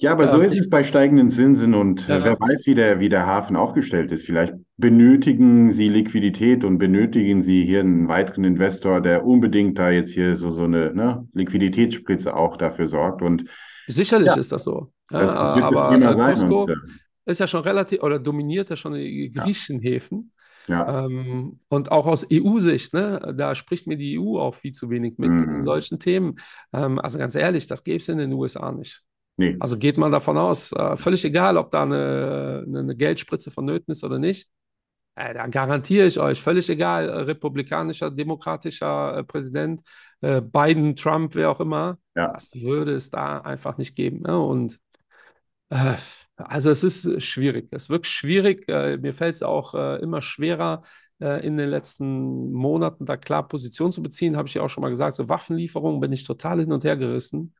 Ja, 0.00 0.12
aber 0.12 0.28
so 0.28 0.38
Ähm, 0.38 0.46
ist 0.46 0.56
es 0.58 0.70
bei 0.70 0.82
steigenden 0.82 1.30
Zinsen 1.30 1.74
und 1.74 2.08
äh, 2.08 2.08
Ja. 2.08 2.24
wer 2.24 2.40
weiß, 2.40 2.66
wie 2.66 2.74
der, 2.74 3.00
wie 3.00 3.10
der 3.10 3.26
Hafen 3.26 3.54
aufgestellt 3.56 4.10
ist. 4.12 4.24
Vielleicht 4.24 4.54
benötigen 4.78 5.72
Sie 5.72 5.88
Liquidität 5.90 6.64
und 6.64 6.78
benötigen 6.78 7.42
Sie 7.42 7.64
hier 7.66 7.80
einen 7.80 8.08
weiteren 8.08 8.44
Investor, 8.44 9.02
der 9.02 9.26
unbedingt 9.26 9.78
da 9.78 9.90
jetzt 9.90 10.12
hier 10.12 10.36
so, 10.36 10.52
so 10.52 10.64
eine 10.64 10.94
ne, 10.94 11.28
Liquiditätsspritze 11.34 12.34
auch 12.34 12.56
dafür 12.56 12.86
sorgt. 12.86 13.20
Und 13.20 13.44
Sicherlich 13.86 14.30
Ja. 14.30 14.36
ist 14.36 14.52
das 14.52 14.64
so. 14.64 14.92
Ja, 15.10 15.18
das, 15.18 15.32
das 15.34 15.54
wird 15.54 15.64
das 15.70 15.72
aber 15.76 15.92
äh. 16.02 16.14
Costco 16.14 16.62
Und, 16.64 16.70
äh, 16.70 16.74
ist 17.26 17.40
ja 17.40 17.46
schon 17.46 17.62
relativ 17.62 18.02
oder 18.02 18.18
dominiert 18.18 18.70
ja 18.70 18.76
schon 18.76 18.94
die 18.94 19.30
griechischen 19.30 19.80
Häfen. 19.80 20.32
ja, 20.68 20.86
Ähm, 20.86 21.60
und 21.68 21.90
auch 21.92 22.06
aus 22.06 22.24
EU-Sicht, 22.30 22.94
ne, 22.94 23.34
da 23.36 23.54
spricht 23.54 23.86
mir 23.86 23.96
die 23.98 24.14
EU 24.14 24.38
auch 24.38 24.54
viel 24.54 24.72
zu 24.72 24.88
wenig 24.90 25.18
mit 25.18 25.30
Mhm. 25.30 25.62
solchen 25.62 25.98
Themen. 25.98 26.36
Ähm, 26.72 26.98
also 26.98 27.18
ganz 27.18 27.34
ehrlich, 27.34 27.66
das 27.66 27.84
gäbe 27.84 27.98
es 27.98 28.08
in 28.08 28.18
den 28.18 28.32
USA 28.32 28.72
nicht. 28.72 29.02
Nee. 29.40 29.56
Also 29.58 29.78
geht 29.78 29.96
mal 29.96 30.10
davon 30.10 30.36
aus, 30.36 30.70
äh, 30.72 30.96
völlig 30.96 31.24
egal, 31.24 31.56
ob 31.56 31.70
da 31.70 31.82
eine, 31.82 32.64
eine, 32.66 32.94
Geldspritze 32.94 33.50
vonnöten 33.50 33.90
ist 33.90 34.04
oder 34.04 34.18
nicht. 34.18 34.48
Äh, 35.16 35.34
da 35.34 35.46
garantiere 35.46 36.06
ich 36.06 36.20
euch, 36.20 36.40
völlig 36.40 36.68
egal, 36.68 37.08
äh, 37.08 37.12
republikanischer, 37.22 38.10
demokratischer 38.10 39.24
Präsident, 39.24 39.82
Biden, 40.22 40.96
Trump, 40.96 41.34
wer 41.34 41.50
auch 41.50 41.60
immer, 41.60 41.96
Ja. 42.14 42.34
das 42.34 42.52
würde 42.52 42.92
es 42.92 43.08
da 43.08 43.38
einfach 43.38 43.78
nicht 43.78 43.96
geben. 43.96 44.20
Ne? 44.20 44.38
Und 44.38 44.78
also 46.36 46.68
es 46.68 46.84
ist 46.84 47.22
schwierig. 47.22 47.68
Es 47.70 47.84
ist 47.84 47.90
wirklich 47.90 48.12
schwierig. 48.12 48.68
Mir 48.68 49.14
fällt 49.14 49.36
es 49.36 49.42
auch 49.42 49.72
immer 49.72 50.20
schwerer, 50.20 50.82
in 51.18 51.56
den 51.56 51.70
letzten 51.70 52.52
Monaten 52.52 53.06
da 53.06 53.16
klar 53.16 53.48
Position 53.48 53.92
zu 53.92 54.02
beziehen. 54.02 54.36
Habe 54.36 54.48
ich 54.48 54.54
ja 54.54 54.60
auch 54.60 54.68
schon 54.68 54.82
mal 54.82 54.90
gesagt. 54.90 55.16
So 55.16 55.30
Waffenlieferungen 55.30 56.00
bin 56.00 56.12
ich 56.12 56.24
total 56.24 56.60
hin 56.60 56.72
und 56.72 56.84
her 56.84 56.98
gerissen. 56.98 57.54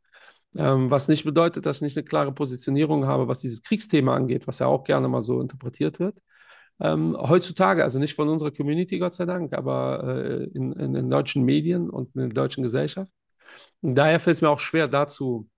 Ähm, 0.56 0.90
was 0.90 1.08
nicht 1.08 1.24
bedeutet, 1.24 1.66
dass 1.66 1.76
ich 1.78 1.82
nicht 1.82 1.96
eine 1.96 2.04
klare 2.04 2.32
Positionierung 2.32 3.06
habe, 3.06 3.28
was 3.28 3.40
dieses 3.40 3.62
Kriegsthema 3.62 4.14
angeht, 4.16 4.46
was 4.48 4.58
ja 4.58 4.66
auch 4.66 4.84
gerne 4.84 5.08
mal 5.08 5.22
so 5.22 5.40
interpretiert 5.40 6.00
wird. 6.00 6.18
Ähm, 6.80 7.16
heutzutage, 7.18 7.84
also 7.84 7.98
nicht 7.98 8.14
von 8.14 8.28
unserer 8.28 8.50
Community, 8.50 8.98
Gott 8.98 9.14
sei 9.14 9.26
Dank, 9.26 9.52
aber 9.54 10.02
äh, 10.04 10.44
in, 10.54 10.72
in 10.72 10.94
den 10.94 11.10
deutschen 11.10 11.44
Medien 11.44 11.90
und 11.90 12.14
in 12.16 12.22
der 12.22 12.28
deutschen 12.30 12.62
Gesellschaft. 12.62 13.12
Und 13.82 13.94
daher 13.96 14.20
fällt 14.20 14.36
es 14.36 14.42
mir 14.42 14.50
auch 14.50 14.60
schwer, 14.60 14.88
dazu 14.88 15.48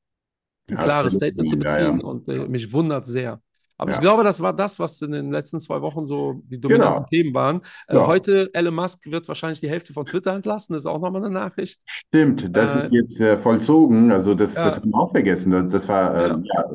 ein 0.69 0.77
Ja, 0.77 0.85
klares 0.85 1.15
Statement 1.15 1.49
zu 1.49 1.57
ja, 1.61 1.79
ja. 1.79 1.93
beziehen 1.93 2.01
und 2.03 2.29
äh, 2.29 2.49
mich 2.49 2.73
wundert 2.73 3.07
sehr. 3.07 3.43
Aber 3.83 3.91
ich 3.91 3.97
Ja. 3.99 4.01
glaube, 4.01 4.25
das 4.25 4.41
war 4.41 4.53
das, 4.53 4.79
was 4.79 5.01
in 5.03 5.13
den 5.13 5.31
letzten 5.31 5.61
zwei 5.61 5.81
Wochen 5.83 6.07
so 6.07 6.43
die 6.47 6.61
dominanten 6.61 6.95
Genau. 6.99 7.07
Themen 7.11 7.35
waren. 7.35 7.61
Äh, 7.89 7.97
Ja. 7.97 8.07
heute, 8.07 8.51
Elon 8.55 8.75
Musk 8.75 9.11
wird 9.11 9.29
wahrscheinlich 9.29 9.61
die 9.61 9.69
Hälfte 9.69 9.93
von 9.93 10.07
Twitter 10.07 10.33
entlassen, 10.35 10.73
das 10.73 10.83
ist 10.83 10.87
auch 10.87 11.01
nochmal 11.01 11.25
eine 11.25 11.33
Nachricht. 11.35 11.81
Stimmt, 11.87 12.57
das 12.57 12.75
Äh, 12.77 12.83
ist 12.85 12.93
jetzt 12.93 13.21
äh, 13.21 13.39
vollzogen. 13.39 14.11
Also 14.13 14.35
das, 14.35 14.55
Ja. 14.55 14.65
das 14.65 14.77
haben 14.81 14.91
wir 14.91 14.99
auch 14.99 15.11
vergessen. 15.11 15.69
Das, 15.71 15.89
war 15.89 16.43
ja. 16.45 16.71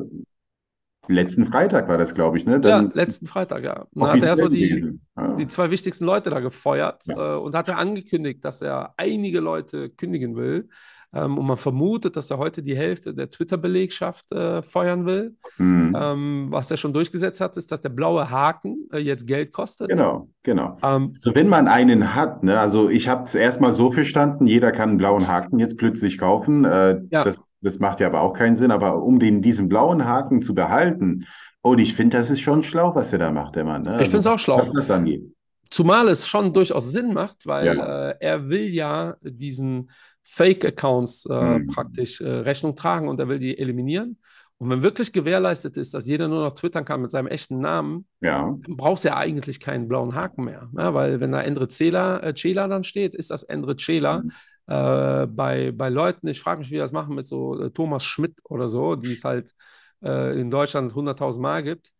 letzten 1.08 1.46
Freitag 1.46 1.88
war 1.88 1.96
das, 1.96 2.14
glaube 2.14 2.36
ich, 2.36 2.44
ne? 2.44 2.52
Ja, 2.54 2.58
Dann 2.58 2.90
letzten 2.90 3.26
Freitag, 3.26 3.64
ja. 3.64 3.86
Dann 3.92 4.08
hat 4.10 4.20
er 4.22 4.28
erstmal 4.28 4.50
die. 4.50 4.98
Ja. 5.16 5.34
die 5.36 5.46
zwei 5.48 5.70
wichtigsten 5.70 6.04
Leute 6.04 6.30
da 6.30 6.40
gefeuert 6.40 7.02
Ja. 7.06 7.36
äh, 7.36 7.38
und 7.38 7.54
hat 7.56 7.68
er 7.68 7.78
angekündigt, 7.78 8.44
dass 8.44 8.60
er 8.62 8.92
einige 8.98 9.40
Leute 9.40 9.88
kündigen 9.90 10.36
will. 10.36 10.68
Ähm, 11.14 11.38
und 11.38 11.46
man 11.46 11.56
vermutet, 11.56 12.16
dass 12.16 12.30
er 12.30 12.38
heute 12.38 12.62
die 12.62 12.76
Hälfte 12.76 13.14
der 13.14 13.30
Twitter-Belegschaft 13.30 14.30
äh, 14.32 14.62
feuern 14.62 15.06
will. 15.06 15.36
Mhm. 15.56 15.96
Ähm, 15.98 16.46
was 16.50 16.70
er 16.70 16.76
schon 16.76 16.92
durchgesetzt 16.92 17.40
hat, 17.40 17.56
ist, 17.56 17.72
dass 17.72 17.80
der 17.80 17.88
blaue 17.88 18.30
Haken 18.30 18.88
äh, 18.92 18.98
jetzt 18.98 19.26
Geld 19.26 19.52
kostet. 19.52 19.88
Genau, 19.88 20.28
genau. 20.42 20.76
Ähm, 20.82 21.12
Also 21.14 21.34
wenn 21.34 21.48
man 21.48 21.66
einen 21.68 22.14
hat, 22.14 22.42
ne, 22.44 22.60
also 22.60 22.90
ich 22.90 23.08
habe 23.08 23.22
es 23.24 23.34
erstmal 23.34 23.72
so 23.72 23.90
verstanden, 23.90 24.46
jeder 24.46 24.70
kann 24.70 24.90
einen 24.90 24.98
blauen 24.98 25.26
Haken 25.28 25.58
jetzt 25.58 25.78
plötzlich 25.78 26.18
kaufen. 26.18 26.64
Äh, 26.64 27.00
Ja. 27.10 27.24
das, 27.24 27.38
das 27.62 27.78
macht 27.78 28.00
ja 28.00 28.06
aber 28.06 28.20
auch 28.20 28.34
keinen 28.34 28.56
Sinn. 28.56 28.70
Aber 28.70 29.02
um 29.02 29.18
den, 29.18 29.40
diesen 29.40 29.68
blauen 29.68 30.04
Haken 30.04 30.42
zu 30.42 30.54
behalten, 30.54 31.24
und 31.62 31.78
ich 31.80 31.94
finde, 31.94 32.16
das 32.18 32.30
ist 32.30 32.40
schon 32.40 32.62
schlau, 32.62 32.94
was 32.94 33.12
er 33.12 33.18
da 33.18 33.32
macht, 33.32 33.56
der 33.56 33.64
Mann. 33.64 33.82
Ne? 33.82 33.96
Ich 34.00 34.08
finde 34.08 34.18
es 34.20 34.26
auch 34.26 34.38
schlau. 34.38 34.58
Was 34.58 34.70
das 34.72 34.90
angeht. 34.90 35.24
Zumal 35.70 36.08
es 36.08 36.26
schon 36.26 36.52
durchaus 36.54 36.92
Sinn 36.92 37.12
macht, 37.12 37.46
weil 37.46 37.66
Ja. 37.76 38.10
äh, 38.10 38.14
er 38.20 38.48
will 38.48 38.68
ja 38.68 39.16
diesen 39.22 39.90
Fake-Accounts 40.28 41.26
äh, 41.26 41.60
Mhm. 41.60 41.66
praktisch 41.68 42.20
äh, 42.20 42.28
Rechnung 42.28 42.76
tragen 42.76 43.08
und 43.08 43.18
er 43.20 43.28
will 43.28 43.38
die 43.38 43.58
eliminieren. 43.58 44.18
Und 44.58 44.70
wenn 44.70 44.82
wirklich 44.82 45.12
gewährleistet 45.12 45.76
ist, 45.76 45.94
dass 45.94 46.06
jeder 46.06 46.28
nur 46.28 46.42
noch 46.44 46.54
twittern 46.54 46.84
kann 46.84 47.00
mit 47.02 47.10
seinem 47.10 47.28
echten 47.28 47.60
Namen, 47.60 48.06
Ja, 48.20 48.58
dann 48.66 48.76
brauchst 48.76 49.04
du 49.04 49.08
ja 49.08 49.16
eigentlich 49.16 49.60
keinen 49.60 49.88
blauen 49.88 50.14
Haken 50.14 50.44
mehr. 50.44 50.68
Ja, 50.76 50.92
weil 50.94 51.20
wenn 51.20 51.32
da 51.32 51.40
Endre 51.42 51.68
Cela, 51.68 52.18
äh, 52.20 52.34
Cela 52.34 52.68
dann 52.68 52.84
steht, 52.84 53.14
ist 53.14 53.30
das 53.30 53.42
Endre 53.44 53.76
Cela. 53.76 54.24
Mhm. 54.24 54.32
Äh, 54.66 55.26
bei, 55.26 55.72
bei 55.72 55.88
Leuten, 55.88 56.28
ich 56.28 56.40
frage 56.40 56.60
mich, 56.60 56.70
wie 56.70 56.76
das 56.78 56.92
machen 56.92 57.14
mit 57.14 57.26
so 57.26 57.58
äh, 57.60 57.70
Thomas 57.70 58.04
Schmidt 58.04 58.34
oder 58.44 58.68
so, 58.68 58.96
die 58.96 59.12
es 59.12 59.24
halt 59.24 59.54
äh, 60.02 60.38
in 60.40 60.50
Deutschland 60.50 60.94
100.000 60.94 61.42
Mal 61.42 61.62
gibt. 61.62 61.90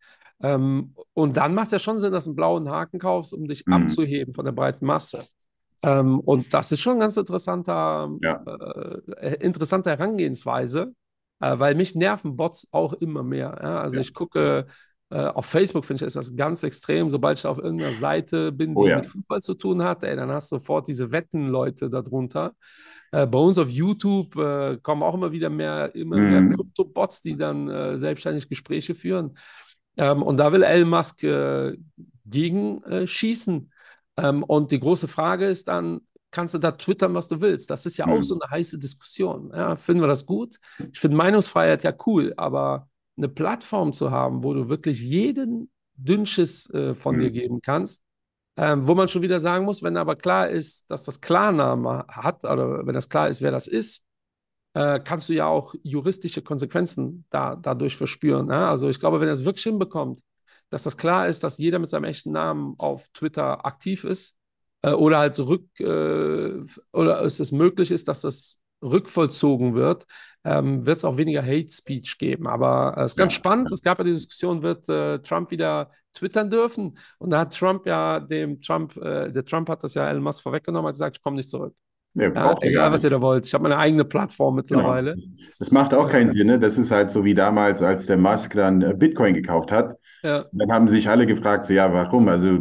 Ähm, 0.42 0.94
und 1.14 1.36
dann 1.36 1.54
macht 1.54 1.66
es 1.66 1.72
ja 1.72 1.78
schon 1.78 1.98
Sinn, 2.00 2.12
dass 2.12 2.24
du 2.24 2.30
einen 2.30 2.36
blauen 2.36 2.68
Haken 2.68 2.98
kaufst, 2.98 3.32
um 3.32 3.46
dich 3.48 3.64
Mhm. 3.66 3.72
abzuheben 3.72 4.34
von 4.34 4.44
der 4.44 4.52
breiten 4.52 4.84
Masse. 4.86 5.24
Ähm, 5.82 6.20
und 6.20 6.52
das 6.54 6.72
ist 6.72 6.80
schon 6.80 6.92
eine 6.94 7.00
ganz 7.00 7.16
interessanter, 7.16 8.10
Ja. 8.22 8.42
äh, 8.46 9.34
interessante 9.44 9.90
Herangehensweise, 9.90 10.92
äh, 11.40 11.58
weil 11.58 11.74
mich 11.74 11.94
nerven 11.94 12.36
Bots 12.36 12.66
auch 12.72 12.94
immer 12.94 13.22
mehr. 13.22 13.58
Ja? 13.62 13.80
Also 13.80 13.96
Ja. 13.96 14.02
ich 14.02 14.14
gucke 14.14 14.66
Äh, 15.10 15.24
auf 15.24 15.46
Facebook 15.46 15.86
finde 15.86 16.02
ich 16.04 16.06
ist 16.08 16.16
das 16.16 16.36
ganz 16.36 16.62
extrem. 16.64 17.08
Sobald 17.10 17.38
ich 17.38 17.46
auf 17.46 17.56
irgendeiner 17.56 17.94
Seite 17.94 18.52
bin, 18.52 18.76
die 18.76 18.82
Oh 18.82 18.86
ja. 18.86 18.96
mit 18.96 19.06
Fußball 19.06 19.40
zu 19.40 19.54
tun 19.54 19.82
hat, 19.82 20.04
ey, 20.04 20.14
dann 20.14 20.30
hast 20.30 20.52
du 20.52 20.56
sofort 20.56 20.86
diese 20.86 21.10
Wettenleute 21.10 21.88
darunter. 21.88 22.52
Äh, 23.12 23.26
bei 23.26 23.38
uns 23.38 23.56
auf 23.56 23.70
YouTube 23.70 24.36
äh, 24.36 24.76
kommen 24.82 25.02
auch 25.02 25.14
immer 25.14 25.32
wieder 25.32 25.48
mehr, 25.48 25.94
immer 25.94 26.20
mehr 26.20 26.42
Mhm. 26.42 26.54
Krypto-Bots, 26.54 27.22
die 27.22 27.38
dann 27.38 27.70
äh, 27.70 27.96
selbstständig 27.96 28.50
Gespräche 28.50 28.94
führen. 28.94 29.38
Ähm, 29.96 30.22
und 30.22 30.36
da 30.36 30.52
will 30.52 30.62
Elon 30.62 30.90
Musk 30.90 31.22
äh, 31.22 31.74
gegen 32.26 32.82
äh, 32.84 33.06
schießen. 33.06 33.72
Ähm, 34.18 34.42
und 34.42 34.72
die 34.72 34.80
große 34.80 35.08
Frage 35.08 35.46
ist 35.46 35.68
dann, 35.68 36.00
kannst 36.30 36.54
du 36.54 36.58
da 36.58 36.72
twittern, 36.72 37.14
was 37.14 37.28
du 37.28 37.40
willst? 37.40 37.70
Das 37.70 37.86
ist 37.86 37.96
ja 37.96 38.08
auch 38.08 38.18
Mhm. 38.18 38.24
so 38.24 38.38
eine 38.38 38.50
heiße 38.50 38.78
Diskussion. 38.78 39.50
Ja, 39.54 39.76
finden 39.76 40.02
wir 40.02 40.08
das 40.08 40.26
gut? 40.26 40.58
Ich 40.92 41.00
finde 41.00 41.16
Meinungsfreiheit 41.16 41.84
ja 41.84 41.94
cool, 42.06 42.34
aber 42.36 42.88
eine 43.16 43.28
Plattform 43.28 43.92
zu 43.92 44.10
haben, 44.10 44.44
wo 44.44 44.54
du 44.54 44.68
wirklich 44.68 45.00
jeden 45.00 45.70
Dünnschiss 45.96 46.70
äh, 46.70 46.94
von 46.94 47.16
Mhm. 47.16 47.20
dir 47.20 47.30
geben 47.30 47.60
kannst, 47.62 48.02
ähm, 48.56 48.86
wo 48.88 48.94
man 48.94 49.08
schon 49.08 49.22
wieder 49.22 49.40
sagen 49.40 49.64
muss, 49.64 49.82
wenn 49.82 49.96
aber 49.96 50.16
klar 50.16 50.48
ist, 50.48 50.90
dass 50.90 51.04
das 51.04 51.20
Klarname 51.20 52.04
hat, 52.08 52.44
oder 52.44 52.86
wenn 52.86 52.94
das 52.94 53.08
klar 53.08 53.28
ist, 53.28 53.40
wer 53.42 53.52
das 53.52 53.66
ist, 53.68 54.02
äh, 54.74 55.00
kannst 55.00 55.28
du 55.28 55.32
ja 55.34 55.46
auch 55.46 55.74
juristische 55.82 56.42
Konsequenzen 56.42 57.24
da, 57.30 57.56
dadurch 57.56 57.96
verspüren. 57.96 58.48
Ja? 58.50 58.70
Also 58.70 58.88
ich 58.88 59.00
glaube, 59.00 59.20
wenn 59.20 59.28
er 59.28 59.34
es 59.34 59.44
wirklich 59.44 59.64
hinbekommt, 59.64 60.20
dass 60.70 60.82
das 60.84 60.96
klar 60.96 61.28
ist, 61.28 61.42
dass 61.44 61.58
jeder 61.58 61.78
mit 61.78 61.90
seinem 61.90 62.04
echten 62.04 62.32
Namen 62.32 62.74
auf 62.78 63.08
Twitter 63.08 63.64
aktiv 63.66 64.04
ist, 64.04 64.34
äh, 64.82 64.90
oder 64.92 65.18
halt 65.18 65.38
rück, 65.38 65.68
äh, 65.80 66.62
oder 66.92 67.22
es 67.22 67.40
ist 67.40 67.52
möglich 67.52 67.90
ist, 67.90 68.08
dass 68.08 68.20
das 68.22 68.58
rückvollzogen 68.82 69.74
wird, 69.74 70.06
ähm, 70.44 70.86
wird 70.86 70.98
es 70.98 71.04
auch 71.04 71.16
weniger 71.16 71.42
Hate 71.42 71.70
Speech 71.70 72.16
geben. 72.18 72.46
Aber 72.46 72.94
äh, 72.96 73.00
es 73.04 73.12
ist 73.12 73.16
ganz 73.16 73.32
Ja, 73.32 73.34
spannend. 73.34 73.70
Es 73.72 73.82
gab 73.82 73.98
ja 73.98 74.04
die 74.04 74.12
Diskussion, 74.12 74.62
wird 74.62 74.88
äh, 74.88 75.18
Trump 75.20 75.50
wieder 75.50 75.90
twittern 76.14 76.50
dürfen? 76.50 76.96
Und 77.18 77.30
da 77.30 77.40
hat 77.40 77.56
Trump 77.56 77.86
ja 77.86 78.20
dem 78.20 78.60
Trump, 78.60 78.96
äh, 78.96 79.32
der 79.32 79.44
Trump 79.44 79.68
hat 79.68 79.82
das 79.82 79.94
ja 79.94 80.08
Elon 80.08 80.22
Musk 80.22 80.42
vorweggenommen, 80.42 80.86
hat 80.88 80.94
gesagt, 80.94 81.16
ich 81.16 81.22
komme 81.22 81.36
nicht 81.36 81.50
zurück. 81.50 81.74
Nee, 82.14 82.30
Ja, 82.34 82.52
er 82.60 82.60
egal, 82.62 82.92
was 82.92 83.04
ihr 83.04 83.10
da 83.10 83.20
wollt. 83.20 83.46
Ich 83.46 83.54
habe 83.54 83.62
meine 83.64 83.78
eigene 83.78 84.04
Plattform 84.04 84.54
Genau. 84.70 84.96
mittlerweile. 84.96 85.18
Das 85.58 85.70
macht 85.70 85.94
auch 85.94 86.08
keinen 86.10 86.30
Sinn, 86.32 86.46
ne? 86.48 86.58
Das 86.58 86.78
ist 86.78 86.90
halt 86.90 87.10
so 87.10 87.24
wie 87.24 87.34
damals, 87.34 87.82
als 87.82 88.06
der 88.06 88.18
Musk 88.18 88.54
dann 88.54 88.82
äh, 88.82 88.94
Bitcoin 88.94 89.34
gekauft 89.34 89.72
hat. 89.72 89.97
Ja, 90.22 90.50
Dann 90.52 90.72
haben 90.72 90.88
sich 90.88 91.08
alle 91.08 91.26
gefragt, 91.26 91.66
so, 91.66 91.72
ja, 91.72 91.92
warum? 91.92 92.28
Also 92.28 92.60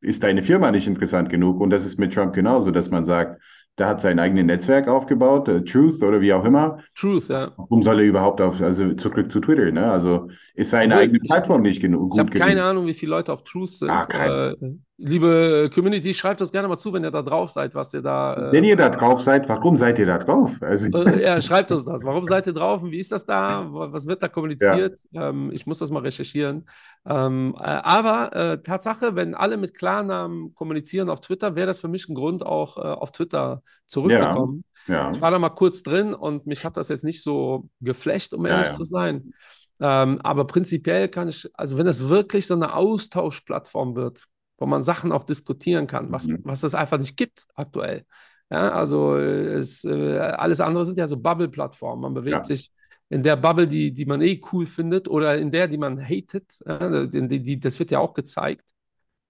ist 0.00 0.22
deine 0.22 0.42
Firma 0.42 0.70
nicht 0.70 0.86
interessant 0.86 1.30
genug? 1.30 1.60
Und 1.60 1.70
das 1.70 1.84
ist 1.84 1.98
mit 1.98 2.14
Trump 2.14 2.34
genauso, 2.34 2.70
dass 2.70 2.90
man 2.90 3.04
sagt, 3.04 3.40
der 3.78 3.88
hat 3.88 4.00
sein 4.00 4.18
eigenes 4.20 4.44
Netzwerk 4.46 4.86
aufgebaut, 4.88 5.48
äh, 5.48 5.62
Truth 5.64 6.02
oder 6.02 6.20
wie 6.20 6.32
auch 6.32 6.44
immer. 6.44 6.78
Truth, 6.94 7.28
ja. 7.28 7.52
Warum 7.56 7.82
soll 7.82 8.00
er 8.00 8.06
überhaupt 8.06 8.40
auf, 8.40 8.60
also 8.60 8.94
zurück 8.94 9.30
zu 9.30 9.40
Twitter, 9.40 9.70
ne? 9.70 9.90
Also 9.90 10.28
ist 10.54 10.70
seine 10.70 10.94
Obwohl, 10.94 11.02
eigene 11.02 11.20
ich- 11.22 11.28
Plattform 11.28 11.62
nicht 11.62 11.80
genug, 11.80 12.12
Ich 12.12 12.18
habe 12.18 12.30
keine 12.30 12.64
Ahnung, 12.64 12.86
wie 12.86 12.94
viele 12.94 13.10
Leute 13.10 13.32
auf 13.32 13.44
Truth 13.44 13.70
sind. 13.70 13.90
Ah, 13.90 14.06
Äh, 14.12 14.54
liebe 14.96 15.70
Community, 15.74 16.14
schreibt 16.14 16.40
uns 16.40 16.52
gerne 16.52 16.68
mal 16.68 16.76
zu, 16.78 16.92
wenn 16.92 17.02
ihr 17.04 17.10
da 17.10 17.22
drauf 17.22 17.50
seid, 17.50 17.74
was 17.74 17.92
ihr 17.94 18.02
da. 18.02 18.34
Äh, 18.50 18.52
Wenn 18.52 18.64
ihr 18.64 18.76
da 18.76 18.88
drauf 18.88 19.20
seid, 19.20 19.48
warum 19.48 19.76
seid 19.76 19.98
ihr 19.98 20.06
da 20.06 20.18
drauf? 20.18 20.52
Also, 20.60 20.86
Äh, 20.86 21.22
ja, 21.22 21.40
schreibt 21.40 21.72
uns 21.72 21.84
das. 21.84 22.04
Warum 22.04 22.24
seid 22.24 22.46
ihr 22.46 22.52
drauf 22.52 22.82
und 22.82 22.90
wie 22.92 22.98
ist 23.00 23.10
das 23.12 23.26
da? 23.26 23.66
Was 23.70 24.06
wird 24.06 24.22
da 24.22 24.28
kommuniziert? 24.28 24.98
Ähm, 25.12 25.50
ich 25.52 25.66
muss 25.66 25.78
das 25.78 25.90
mal 25.90 26.00
recherchieren. 26.02 26.66
Ähm, 27.06 27.54
äh, 27.58 27.62
aber 27.64 28.34
äh, 28.34 28.62
Tatsache, 28.62 29.16
wenn 29.16 29.34
alle 29.34 29.56
mit 29.56 29.74
Klarnamen 29.74 30.54
kommunizieren 30.54 31.10
auf 31.10 31.20
Twitter, 31.20 31.56
wäre 31.56 31.66
das 31.66 31.80
für 31.80 31.88
mich 31.88 32.08
ein 32.08 32.14
Grund, 32.14 32.44
auch 32.46 32.76
äh, 32.76 32.80
auf 32.80 33.10
Twitter 33.12 33.62
zurückzukommen. 33.86 34.64
ja. 34.86 35.10
Ich 35.12 35.20
war 35.20 35.30
da 35.30 35.38
mal 35.38 35.50
kurz 35.50 35.82
drin 35.82 36.14
und 36.14 36.46
mich 36.46 36.64
hat 36.64 36.76
das 36.76 36.88
jetzt 36.88 37.04
nicht 37.04 37.22
so 37.22 37.68
geflasht, 37.80 38.32
um 38.32 38.46
Ja, 38.46 38.52
ehrlich 38.52 38.68
ja. 38.68 38.74
zu 38.74 38.84
sein. 38.84 39.32
Ähm, 39.80 40.20
aber 40.22 40.46
prinzipiell 40.46 41.08
kann 41.08 41.28
ich, 41.28 41.48
also 41.54 41.76
wenn 41.78 41.86
es 41.88 42.08
wirklich 42.08 42.46
so 42.46 42.54
eine 42.54 42.74
Austauschplattform 42.74 43.96
wird, 43.96 44.22
wo 44.64 44.66
man 44.66 44.82
Sachen 44.82 45.12
auch 45.12 45.24
diskutieren 45.24 45.86
kann, 45.86 46.10
was, 46.10 46.26
Mhm. 46.26 46.40
was 46.42 46.62
es 46.62 46.74
einfach 46.74 46.96
nicht 46.96 47.18
gibt 47.18 47.44
aktuell. 47.54 48.06
Ja, 48.50 48.70
also 48.70 49.16
es, 49.18 49.84
äh, 49.84 50.18
alles 50.18 50.60
andere 50.60 50.86
sind 50.86 50.96
ja 50.96 51.06
so 51.06 51.18
Bubble-Plattformen. 51.18 52.00
Man 52.00 52.14
bewegt 52.14 52.36
Ja. 52.36 52.44
sich 52.44 52.72
in 53.10 53.22
der 53.22 53.36
Bubble, 53.36 53.66
die, 53.66 53.92
die 53.92 54.06
man 54.06 54.22
eh 54.22 54.40
cool 54.52 54.64
findet 54.64 55.06
oder 55.06 55.36
in 55.36 55.50
der, 55.50 55.68
die 55.68 55.76
man 55.76 56.00
hatet. 56.00 56.46
Ja, 56.66 57.04
die, 57.04 57.42
die, 57.42 57.60
das 57.60 57.78
wird 57.78 57.90
ja 57.90 57.98
auch 57.98 58.14
gezeigt. 58.14 58.64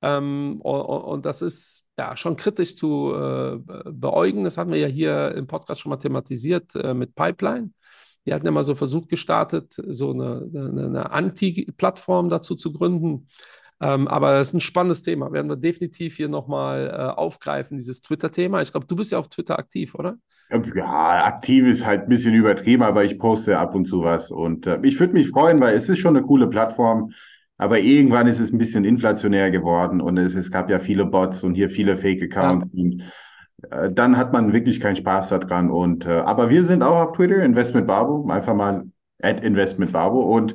Ähm, 0.03 0.61
und, 0.61 0.81
und 0.83 1.27
das 1.27 1.43
ist 1.43 1.85
ja 1.99 2.17
schon 2.17 2.37
kritisch 2.37 2.77
zu 2.77 3.13
äh, 3.13 3.59
be- 3.59 3.91
beäugen. 3.93 4.45
Das 4.45 4.57
hatten 4.57 4.71
wir 4.71 4.79
ja 4.79 4.87
hier 4.87 5.35
im 5.35 5.49
Podcast 5.49 5.81
schon 5.81 5.91
mal 5.91 5.97
thematisiert 5.97 6.77
äh, 6.77 6.95
mit 6.95 7.17
Pipeline. 7.17 7.71
Die 8.25 8.33
hatten 8.33 8.47
ja 8.47 8.53
mal 8.53 8.63
so 8.63 8.77
Versuch 8.77 9.09
gestartet, 9.09 9.75
so 9.89 10.13
eine, 10.13 10.49
eine, 10.55 10.85
eine 10.87 11.11
Anti-Plattform 11.11 12.29
dazu 12.29 12.55
zu 12.55 12.73
gründen. 12.73 13.27
Ähm, 13.81 14.09
aber 14.09 14.33
das 14.33 14.49
ist 14.49 14.55
ein 14.55 14.61
spannendes 14.61 15.03
Thema. 15.03 15.33
Werden 15.33 15.51
wir 15.51 15.57
definitiv 15.57 16.17
hier 16.17 16.29
nochmal 16.29 16.89
äh, 16.89 17.19
aufgreifen, 17.19 17.77
dieses 17.77 18.01
Twitter-Thema. 18.01 18.63
Ich 18.63 18.71
glaube, 18.71 18.87
du 18.87 18.97
bist 18.97 19.13
ja 19.13 19.19
auf 19.19 19.29
Twitter 19.29 19.59
aktiv, 19.59 19.95
oder? 19.95 20.17
Ja, 20.51 21.25
aktiv 21.25 21.67
ist 21.67 21.85
halt 21.85 22.03
ein 22.03 22.09
bisschen 22.09 22.35
übertrieben, 22.35 22.83
aber 22.83 23.05
ich 23.05 23.19
poste 23.19 23.59
ab 23.59 23.75
und 23.75 23.87
zu 23.87 24.03
was. 24.03 24.31
Und 24.31 24.67
äh, 24.67 24.79
ich 24.83 24.99
würde 25.01 25.15
mich 25.15 25.29
freuen, 25.29 25.61
weil 25.61 25.75
es 25.75 25.89
ist 25.89 25.99
schon 25.99 26.17
eine 26.17 26.25
coole 26.25 26.49
Plattform. 26.49 27.13
Aber 27.57 27.79
irgendwann 27.79 28.27
ist 28.27 28.41
es 28.41 28.53
ein 28.53 28.59
bisschen 28.59 28.85
inflationär 28.85 29.51
geworden 29.51 30.01
und 30.01 30.19
es, 30.19 30.35
es 30.35 30.51
gab 30.51 30.69
ja 30.71 30.81
viele 30.81 31.05
Bots 31.05 31.43
und 31.43 31.55
hier 31.55 31.71
viele 31.71 31.97
Fake-Accounts. 31.97 32.67
Und 32.75 33.03
äh, 33.71 33.91
dann 33.93 34.17
hat 34.17 34.33
man 34.33 34.53
wirklich 34.53 34.81
keinen 34.81 34.97
Spaß 34.97 35.29
daran. 35.29 35.71
Und, 35.71 36.05
äh, 36.05 36.11
aber 36.11 36.51
wir 36.51 36.65
sind 36.65 36.83
auch 36.83 37.01
auf 37.01 37.13
Twitter, 37.13 37.43
Investment 37.43 37.87
Barbo, 37.87 38.29
einfach 38.29 38.55
mal 38.55 38.85
at 39.23 39.43
Investment 39.45 39.93
Barbo. 39.93 40.21
Und 40.21 40.55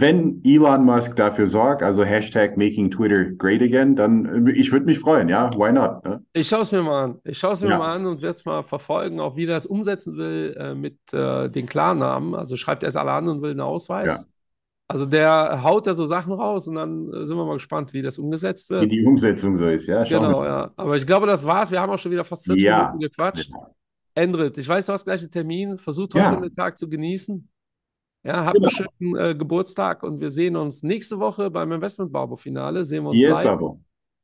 wenn 0.00 0.40
Elon 0.44 0.84
Musk 0.84 1.16
dafür 1.16 1.46
sorgt, 1.46 1.82
also 1.82 2.04
Hashtag 2.04 2.56
Making 2.56 2.90
Twitter 2.90 3.24
Great 3.24 3.60
Again, 3.62 3.96
dann 3.96 4.46
äh, 4.46 4.52
ich 4.52 4.70
würde 4.72 4.86
mich 4.86 4.98
freuen, 4.98 5.28
ja, 5.28 5.50
why 5.54 5.72
not? 5.72 6.04
Ne? 6.04 6.24
Ich 6.32 6.48
schaue 6.48 6.62
es 6.62 6.72
mir 6.72 6.82
mal 6.82 7.04
an. 7.04 7.18
Ich 7.24 7.38
schaue 7.38 7.52
es 7.52 7.62
mir 7.62 7.70
Ja. 7.70 7.78
mal 7.78 7.94
an 7.96 8.06
und 8.06 8.22
werde 8.22 8.36
es 8.36 8.44
mal 8.44 8.62
verfolgen, 8.62 9.20
auch 9.20 9.36
wie 9.36 9.44
er 9.44 9.54
das 9.54 9.66
umsetzen 9.66 10.16
will 10.16 10.54
äh, 10.58 10.74
mit 10.74 10.98
äh, 11.12 11.48
den 11.48 11.66
Klarnamen. 11.66 12.34
Also 12.34 12.56
schreibt 12.56 12.82
er 12.82 12.88
es 12.90 12.96
alle 12.96 13.12
an 13.12 13.28
und 13.28 13.42
will 13.42 13.50
einen 13.52 13.60
Ausweis. 13.60 14.22
Ja. 14.22 14.28
Also 14.88 15.06
der 15.06 15.62
haut 15.62 15.86
da 15.86 15.94
so 15.94 16.04
Sachen 16.06 16.32
raus 16.32 16.68
und 16.68 16.74
dann 16.74 17.08
äh, 17.12 17.26
sind 17.26 17.36
wir 17.36 17.44
mal 17.46 17.54
gespannt, 17.54 17.92
wie 17.92 18.02
das 18.02 18.18
umgesetzt 18.18 18.68
Wie 18.70 18.74
wird. 18.74 18.92
die 18.92 19.04
Umsetzung 19.06 19.56
so 19.56 19.66
ist, 19.66 19.86
ja. 19.86 20.04
Schauen 20.04 20.24
Genau, 20.24 20.44
ja. 20.44 20.70
Aber 20.76 20.96
ich 20.96 21.06
glaube, 21.06 21.26
das 21.26 21.46
war's. 21.46 21.70
Wir 21.70 21.80
haben 21.80 21.90
auch 21.90 21.98
schon 21.98 22.12
wieder 22.12 22.24
fast 22.24 22.44
40 22.46 22.62
Ja. 22.64 22.78
Minuten 22.84 23.00
gequatscht. 23.00 23.50
Ja. 23.50 23.68
Endrit, 24.14 24.58
ich 24.58 24.68
weiß, 24.68 24.84
du 24.86 24.92
hast 24.92 25.04
gleich 25.04 25.22
einen 25.22 25.30
Termin. 25.30 25.78
Versuch 25.78 26.06
trotzdem 26.08 26.42
den 26.42 26.54
Tag 26.54 26.76
zu 26.76 26.86
genießen. 26.88 27.48
Ja, 28.24 28.44
hab 28.44 28.54
Genau. 28.54 28.68
einen 28.68 28.88
schönen 29.00 29.16
äh, 29.16 29.34
Geburtstag 29.34 30.02
und 30.02 30.20
wir 30.20 30.30
sehen 30.30 30.56
uns 30.56 30.82
nächste 30.82 31.18
Woche 31.18 31.50
beim 31.50 31.72
Investment 31.72 32.12
Barbo 32.12 32.36
Finale. 32.36 32.84
Sehen 32.84 33.04
wir 33.04 33.10
uns 33.10 33.20
Yes, 33.20 33.34
live. 33.34 33.60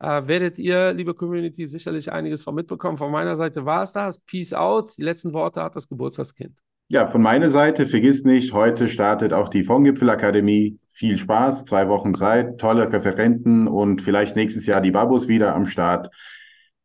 Äh, 0.00 0.28
werdet 0.28 0.58
ihr, 0.58 0.92
liebe 0.92 1.14
Community, 1.14 1.66
sicherlich 1.66 2.12
einiges 2.12 2.44
von 2.44 2.54
mitbekommen. 2.54 2.96
Von 2.96 3.10
meiner 3.10 3.34
Seite 3.36 3.64
war 3.64 3.82
es 3.82 3.92
das. 3.92 4.20
Peace 4.20 4.52
out. 4.52 4.96
Die 4.96 5.02
letzten 5.02 5.32
Worte 5.32 5.62
hat 5.62 5.74
das 5.74 5.88
Geburtstagskind. 5.88 6.56
Ja, 6.90 7.08
von 7.08 7.20
meiner 7.20 7.50
Seite, 7.50 7.86
vergiss 7.86 8.24
nicht, 8.24 8.54
heute 8.54 8.88
startet 8.88 9.34
auch 9.34 9.48
die 9.50 9.64
Fondgipfelakademie. 9.64 10.78
Viel 10.92 11.18
Spaß, 11.18 11.64
zwei 11.66 11.88
Wochen 11.88 12.14
Zeit, 12.14 12.58
tolle 12.58 12.90
Referenten 12.90 13.68
und 13.68 14.00
vielleicht 14.00 14.36
nächstes 14.36 14.64
Jahr 14.66 14.80
die 14.80 14.90
Babos 14.90 15.28
wieder 15.28 15.54
am 15.54 15.66
Start. 15.66 16.08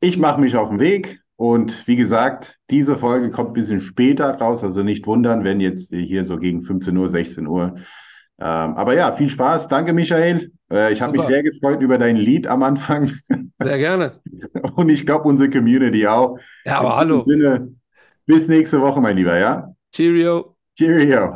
Ich 0.01 0.17
mache 0.17 0.41
mich 0.41 0.55
auf 0.57 0.69
den 0.69 0.79
Weg 0.79 1.21
und 1.37 1.87
wie 1.87 1.95
gesagt, 1.95 2.57
diese 2.73 2.97
Folge 2.97 3.29
kommt 3.29 3.51
ein 3.51 3.53
bisschen 3.53 3.79
später 3.79 4.33
raus, 4.39 4.63
also 4.63 4.81
nicht 4.81 5.05
wundern, 5.05 5.43
wenn 5.43 5.59
jetzt 5.59 5.91
hier 5.91 6.25
so 6.25 6.37
gegen 6.37 6.63
15 6.63 6.97
Uhr, 6.97 7.07
16 7.07 7.45
Uhr. 7.45 7.75
Ähm, 8.39 8.75
aber 8.75 8.95
ja, 8.95 9.13
viel 9.13 9.29
Spaß. 9.29 9.67
Danke, 9.67 9.93
Michael. 9.93 10.51
Äh, 10.71 10.91
ich 10.91 11.01
habe 11.01 11.11
mich 11.11 11.21
sehr 11.21 11.43
gefreut 11.43 11.81
über 11.81 11.99
dein 11.99 12.15
Lied 12.15 12.47
am 12.47 12.63
Anfang 12.63 13.11
Sehr 13.61 13.77
gerne. 13.77 14.19
und 14.75 14.89
ich 14.89 15.05
glaube, 15.05 15.27
unsere 15.27 15.51
Community 15.51 16.07
auch. 16.07 16.39
Ja, 16.65 16.79
aber 16.79 16.89
In 16.89 16.95
hallo. 16.95 17.23
Sinne, 17.27 17.75
bis 18.25 18.47
nächste 18.47 18.81
Woche, 18.81 18.99
mein 18.99 19.17
Lieber, 19.17 19.37
ja? 19.37 19.71
Cheerio. 19.91 20.55
Cheerio. 20.75 21.35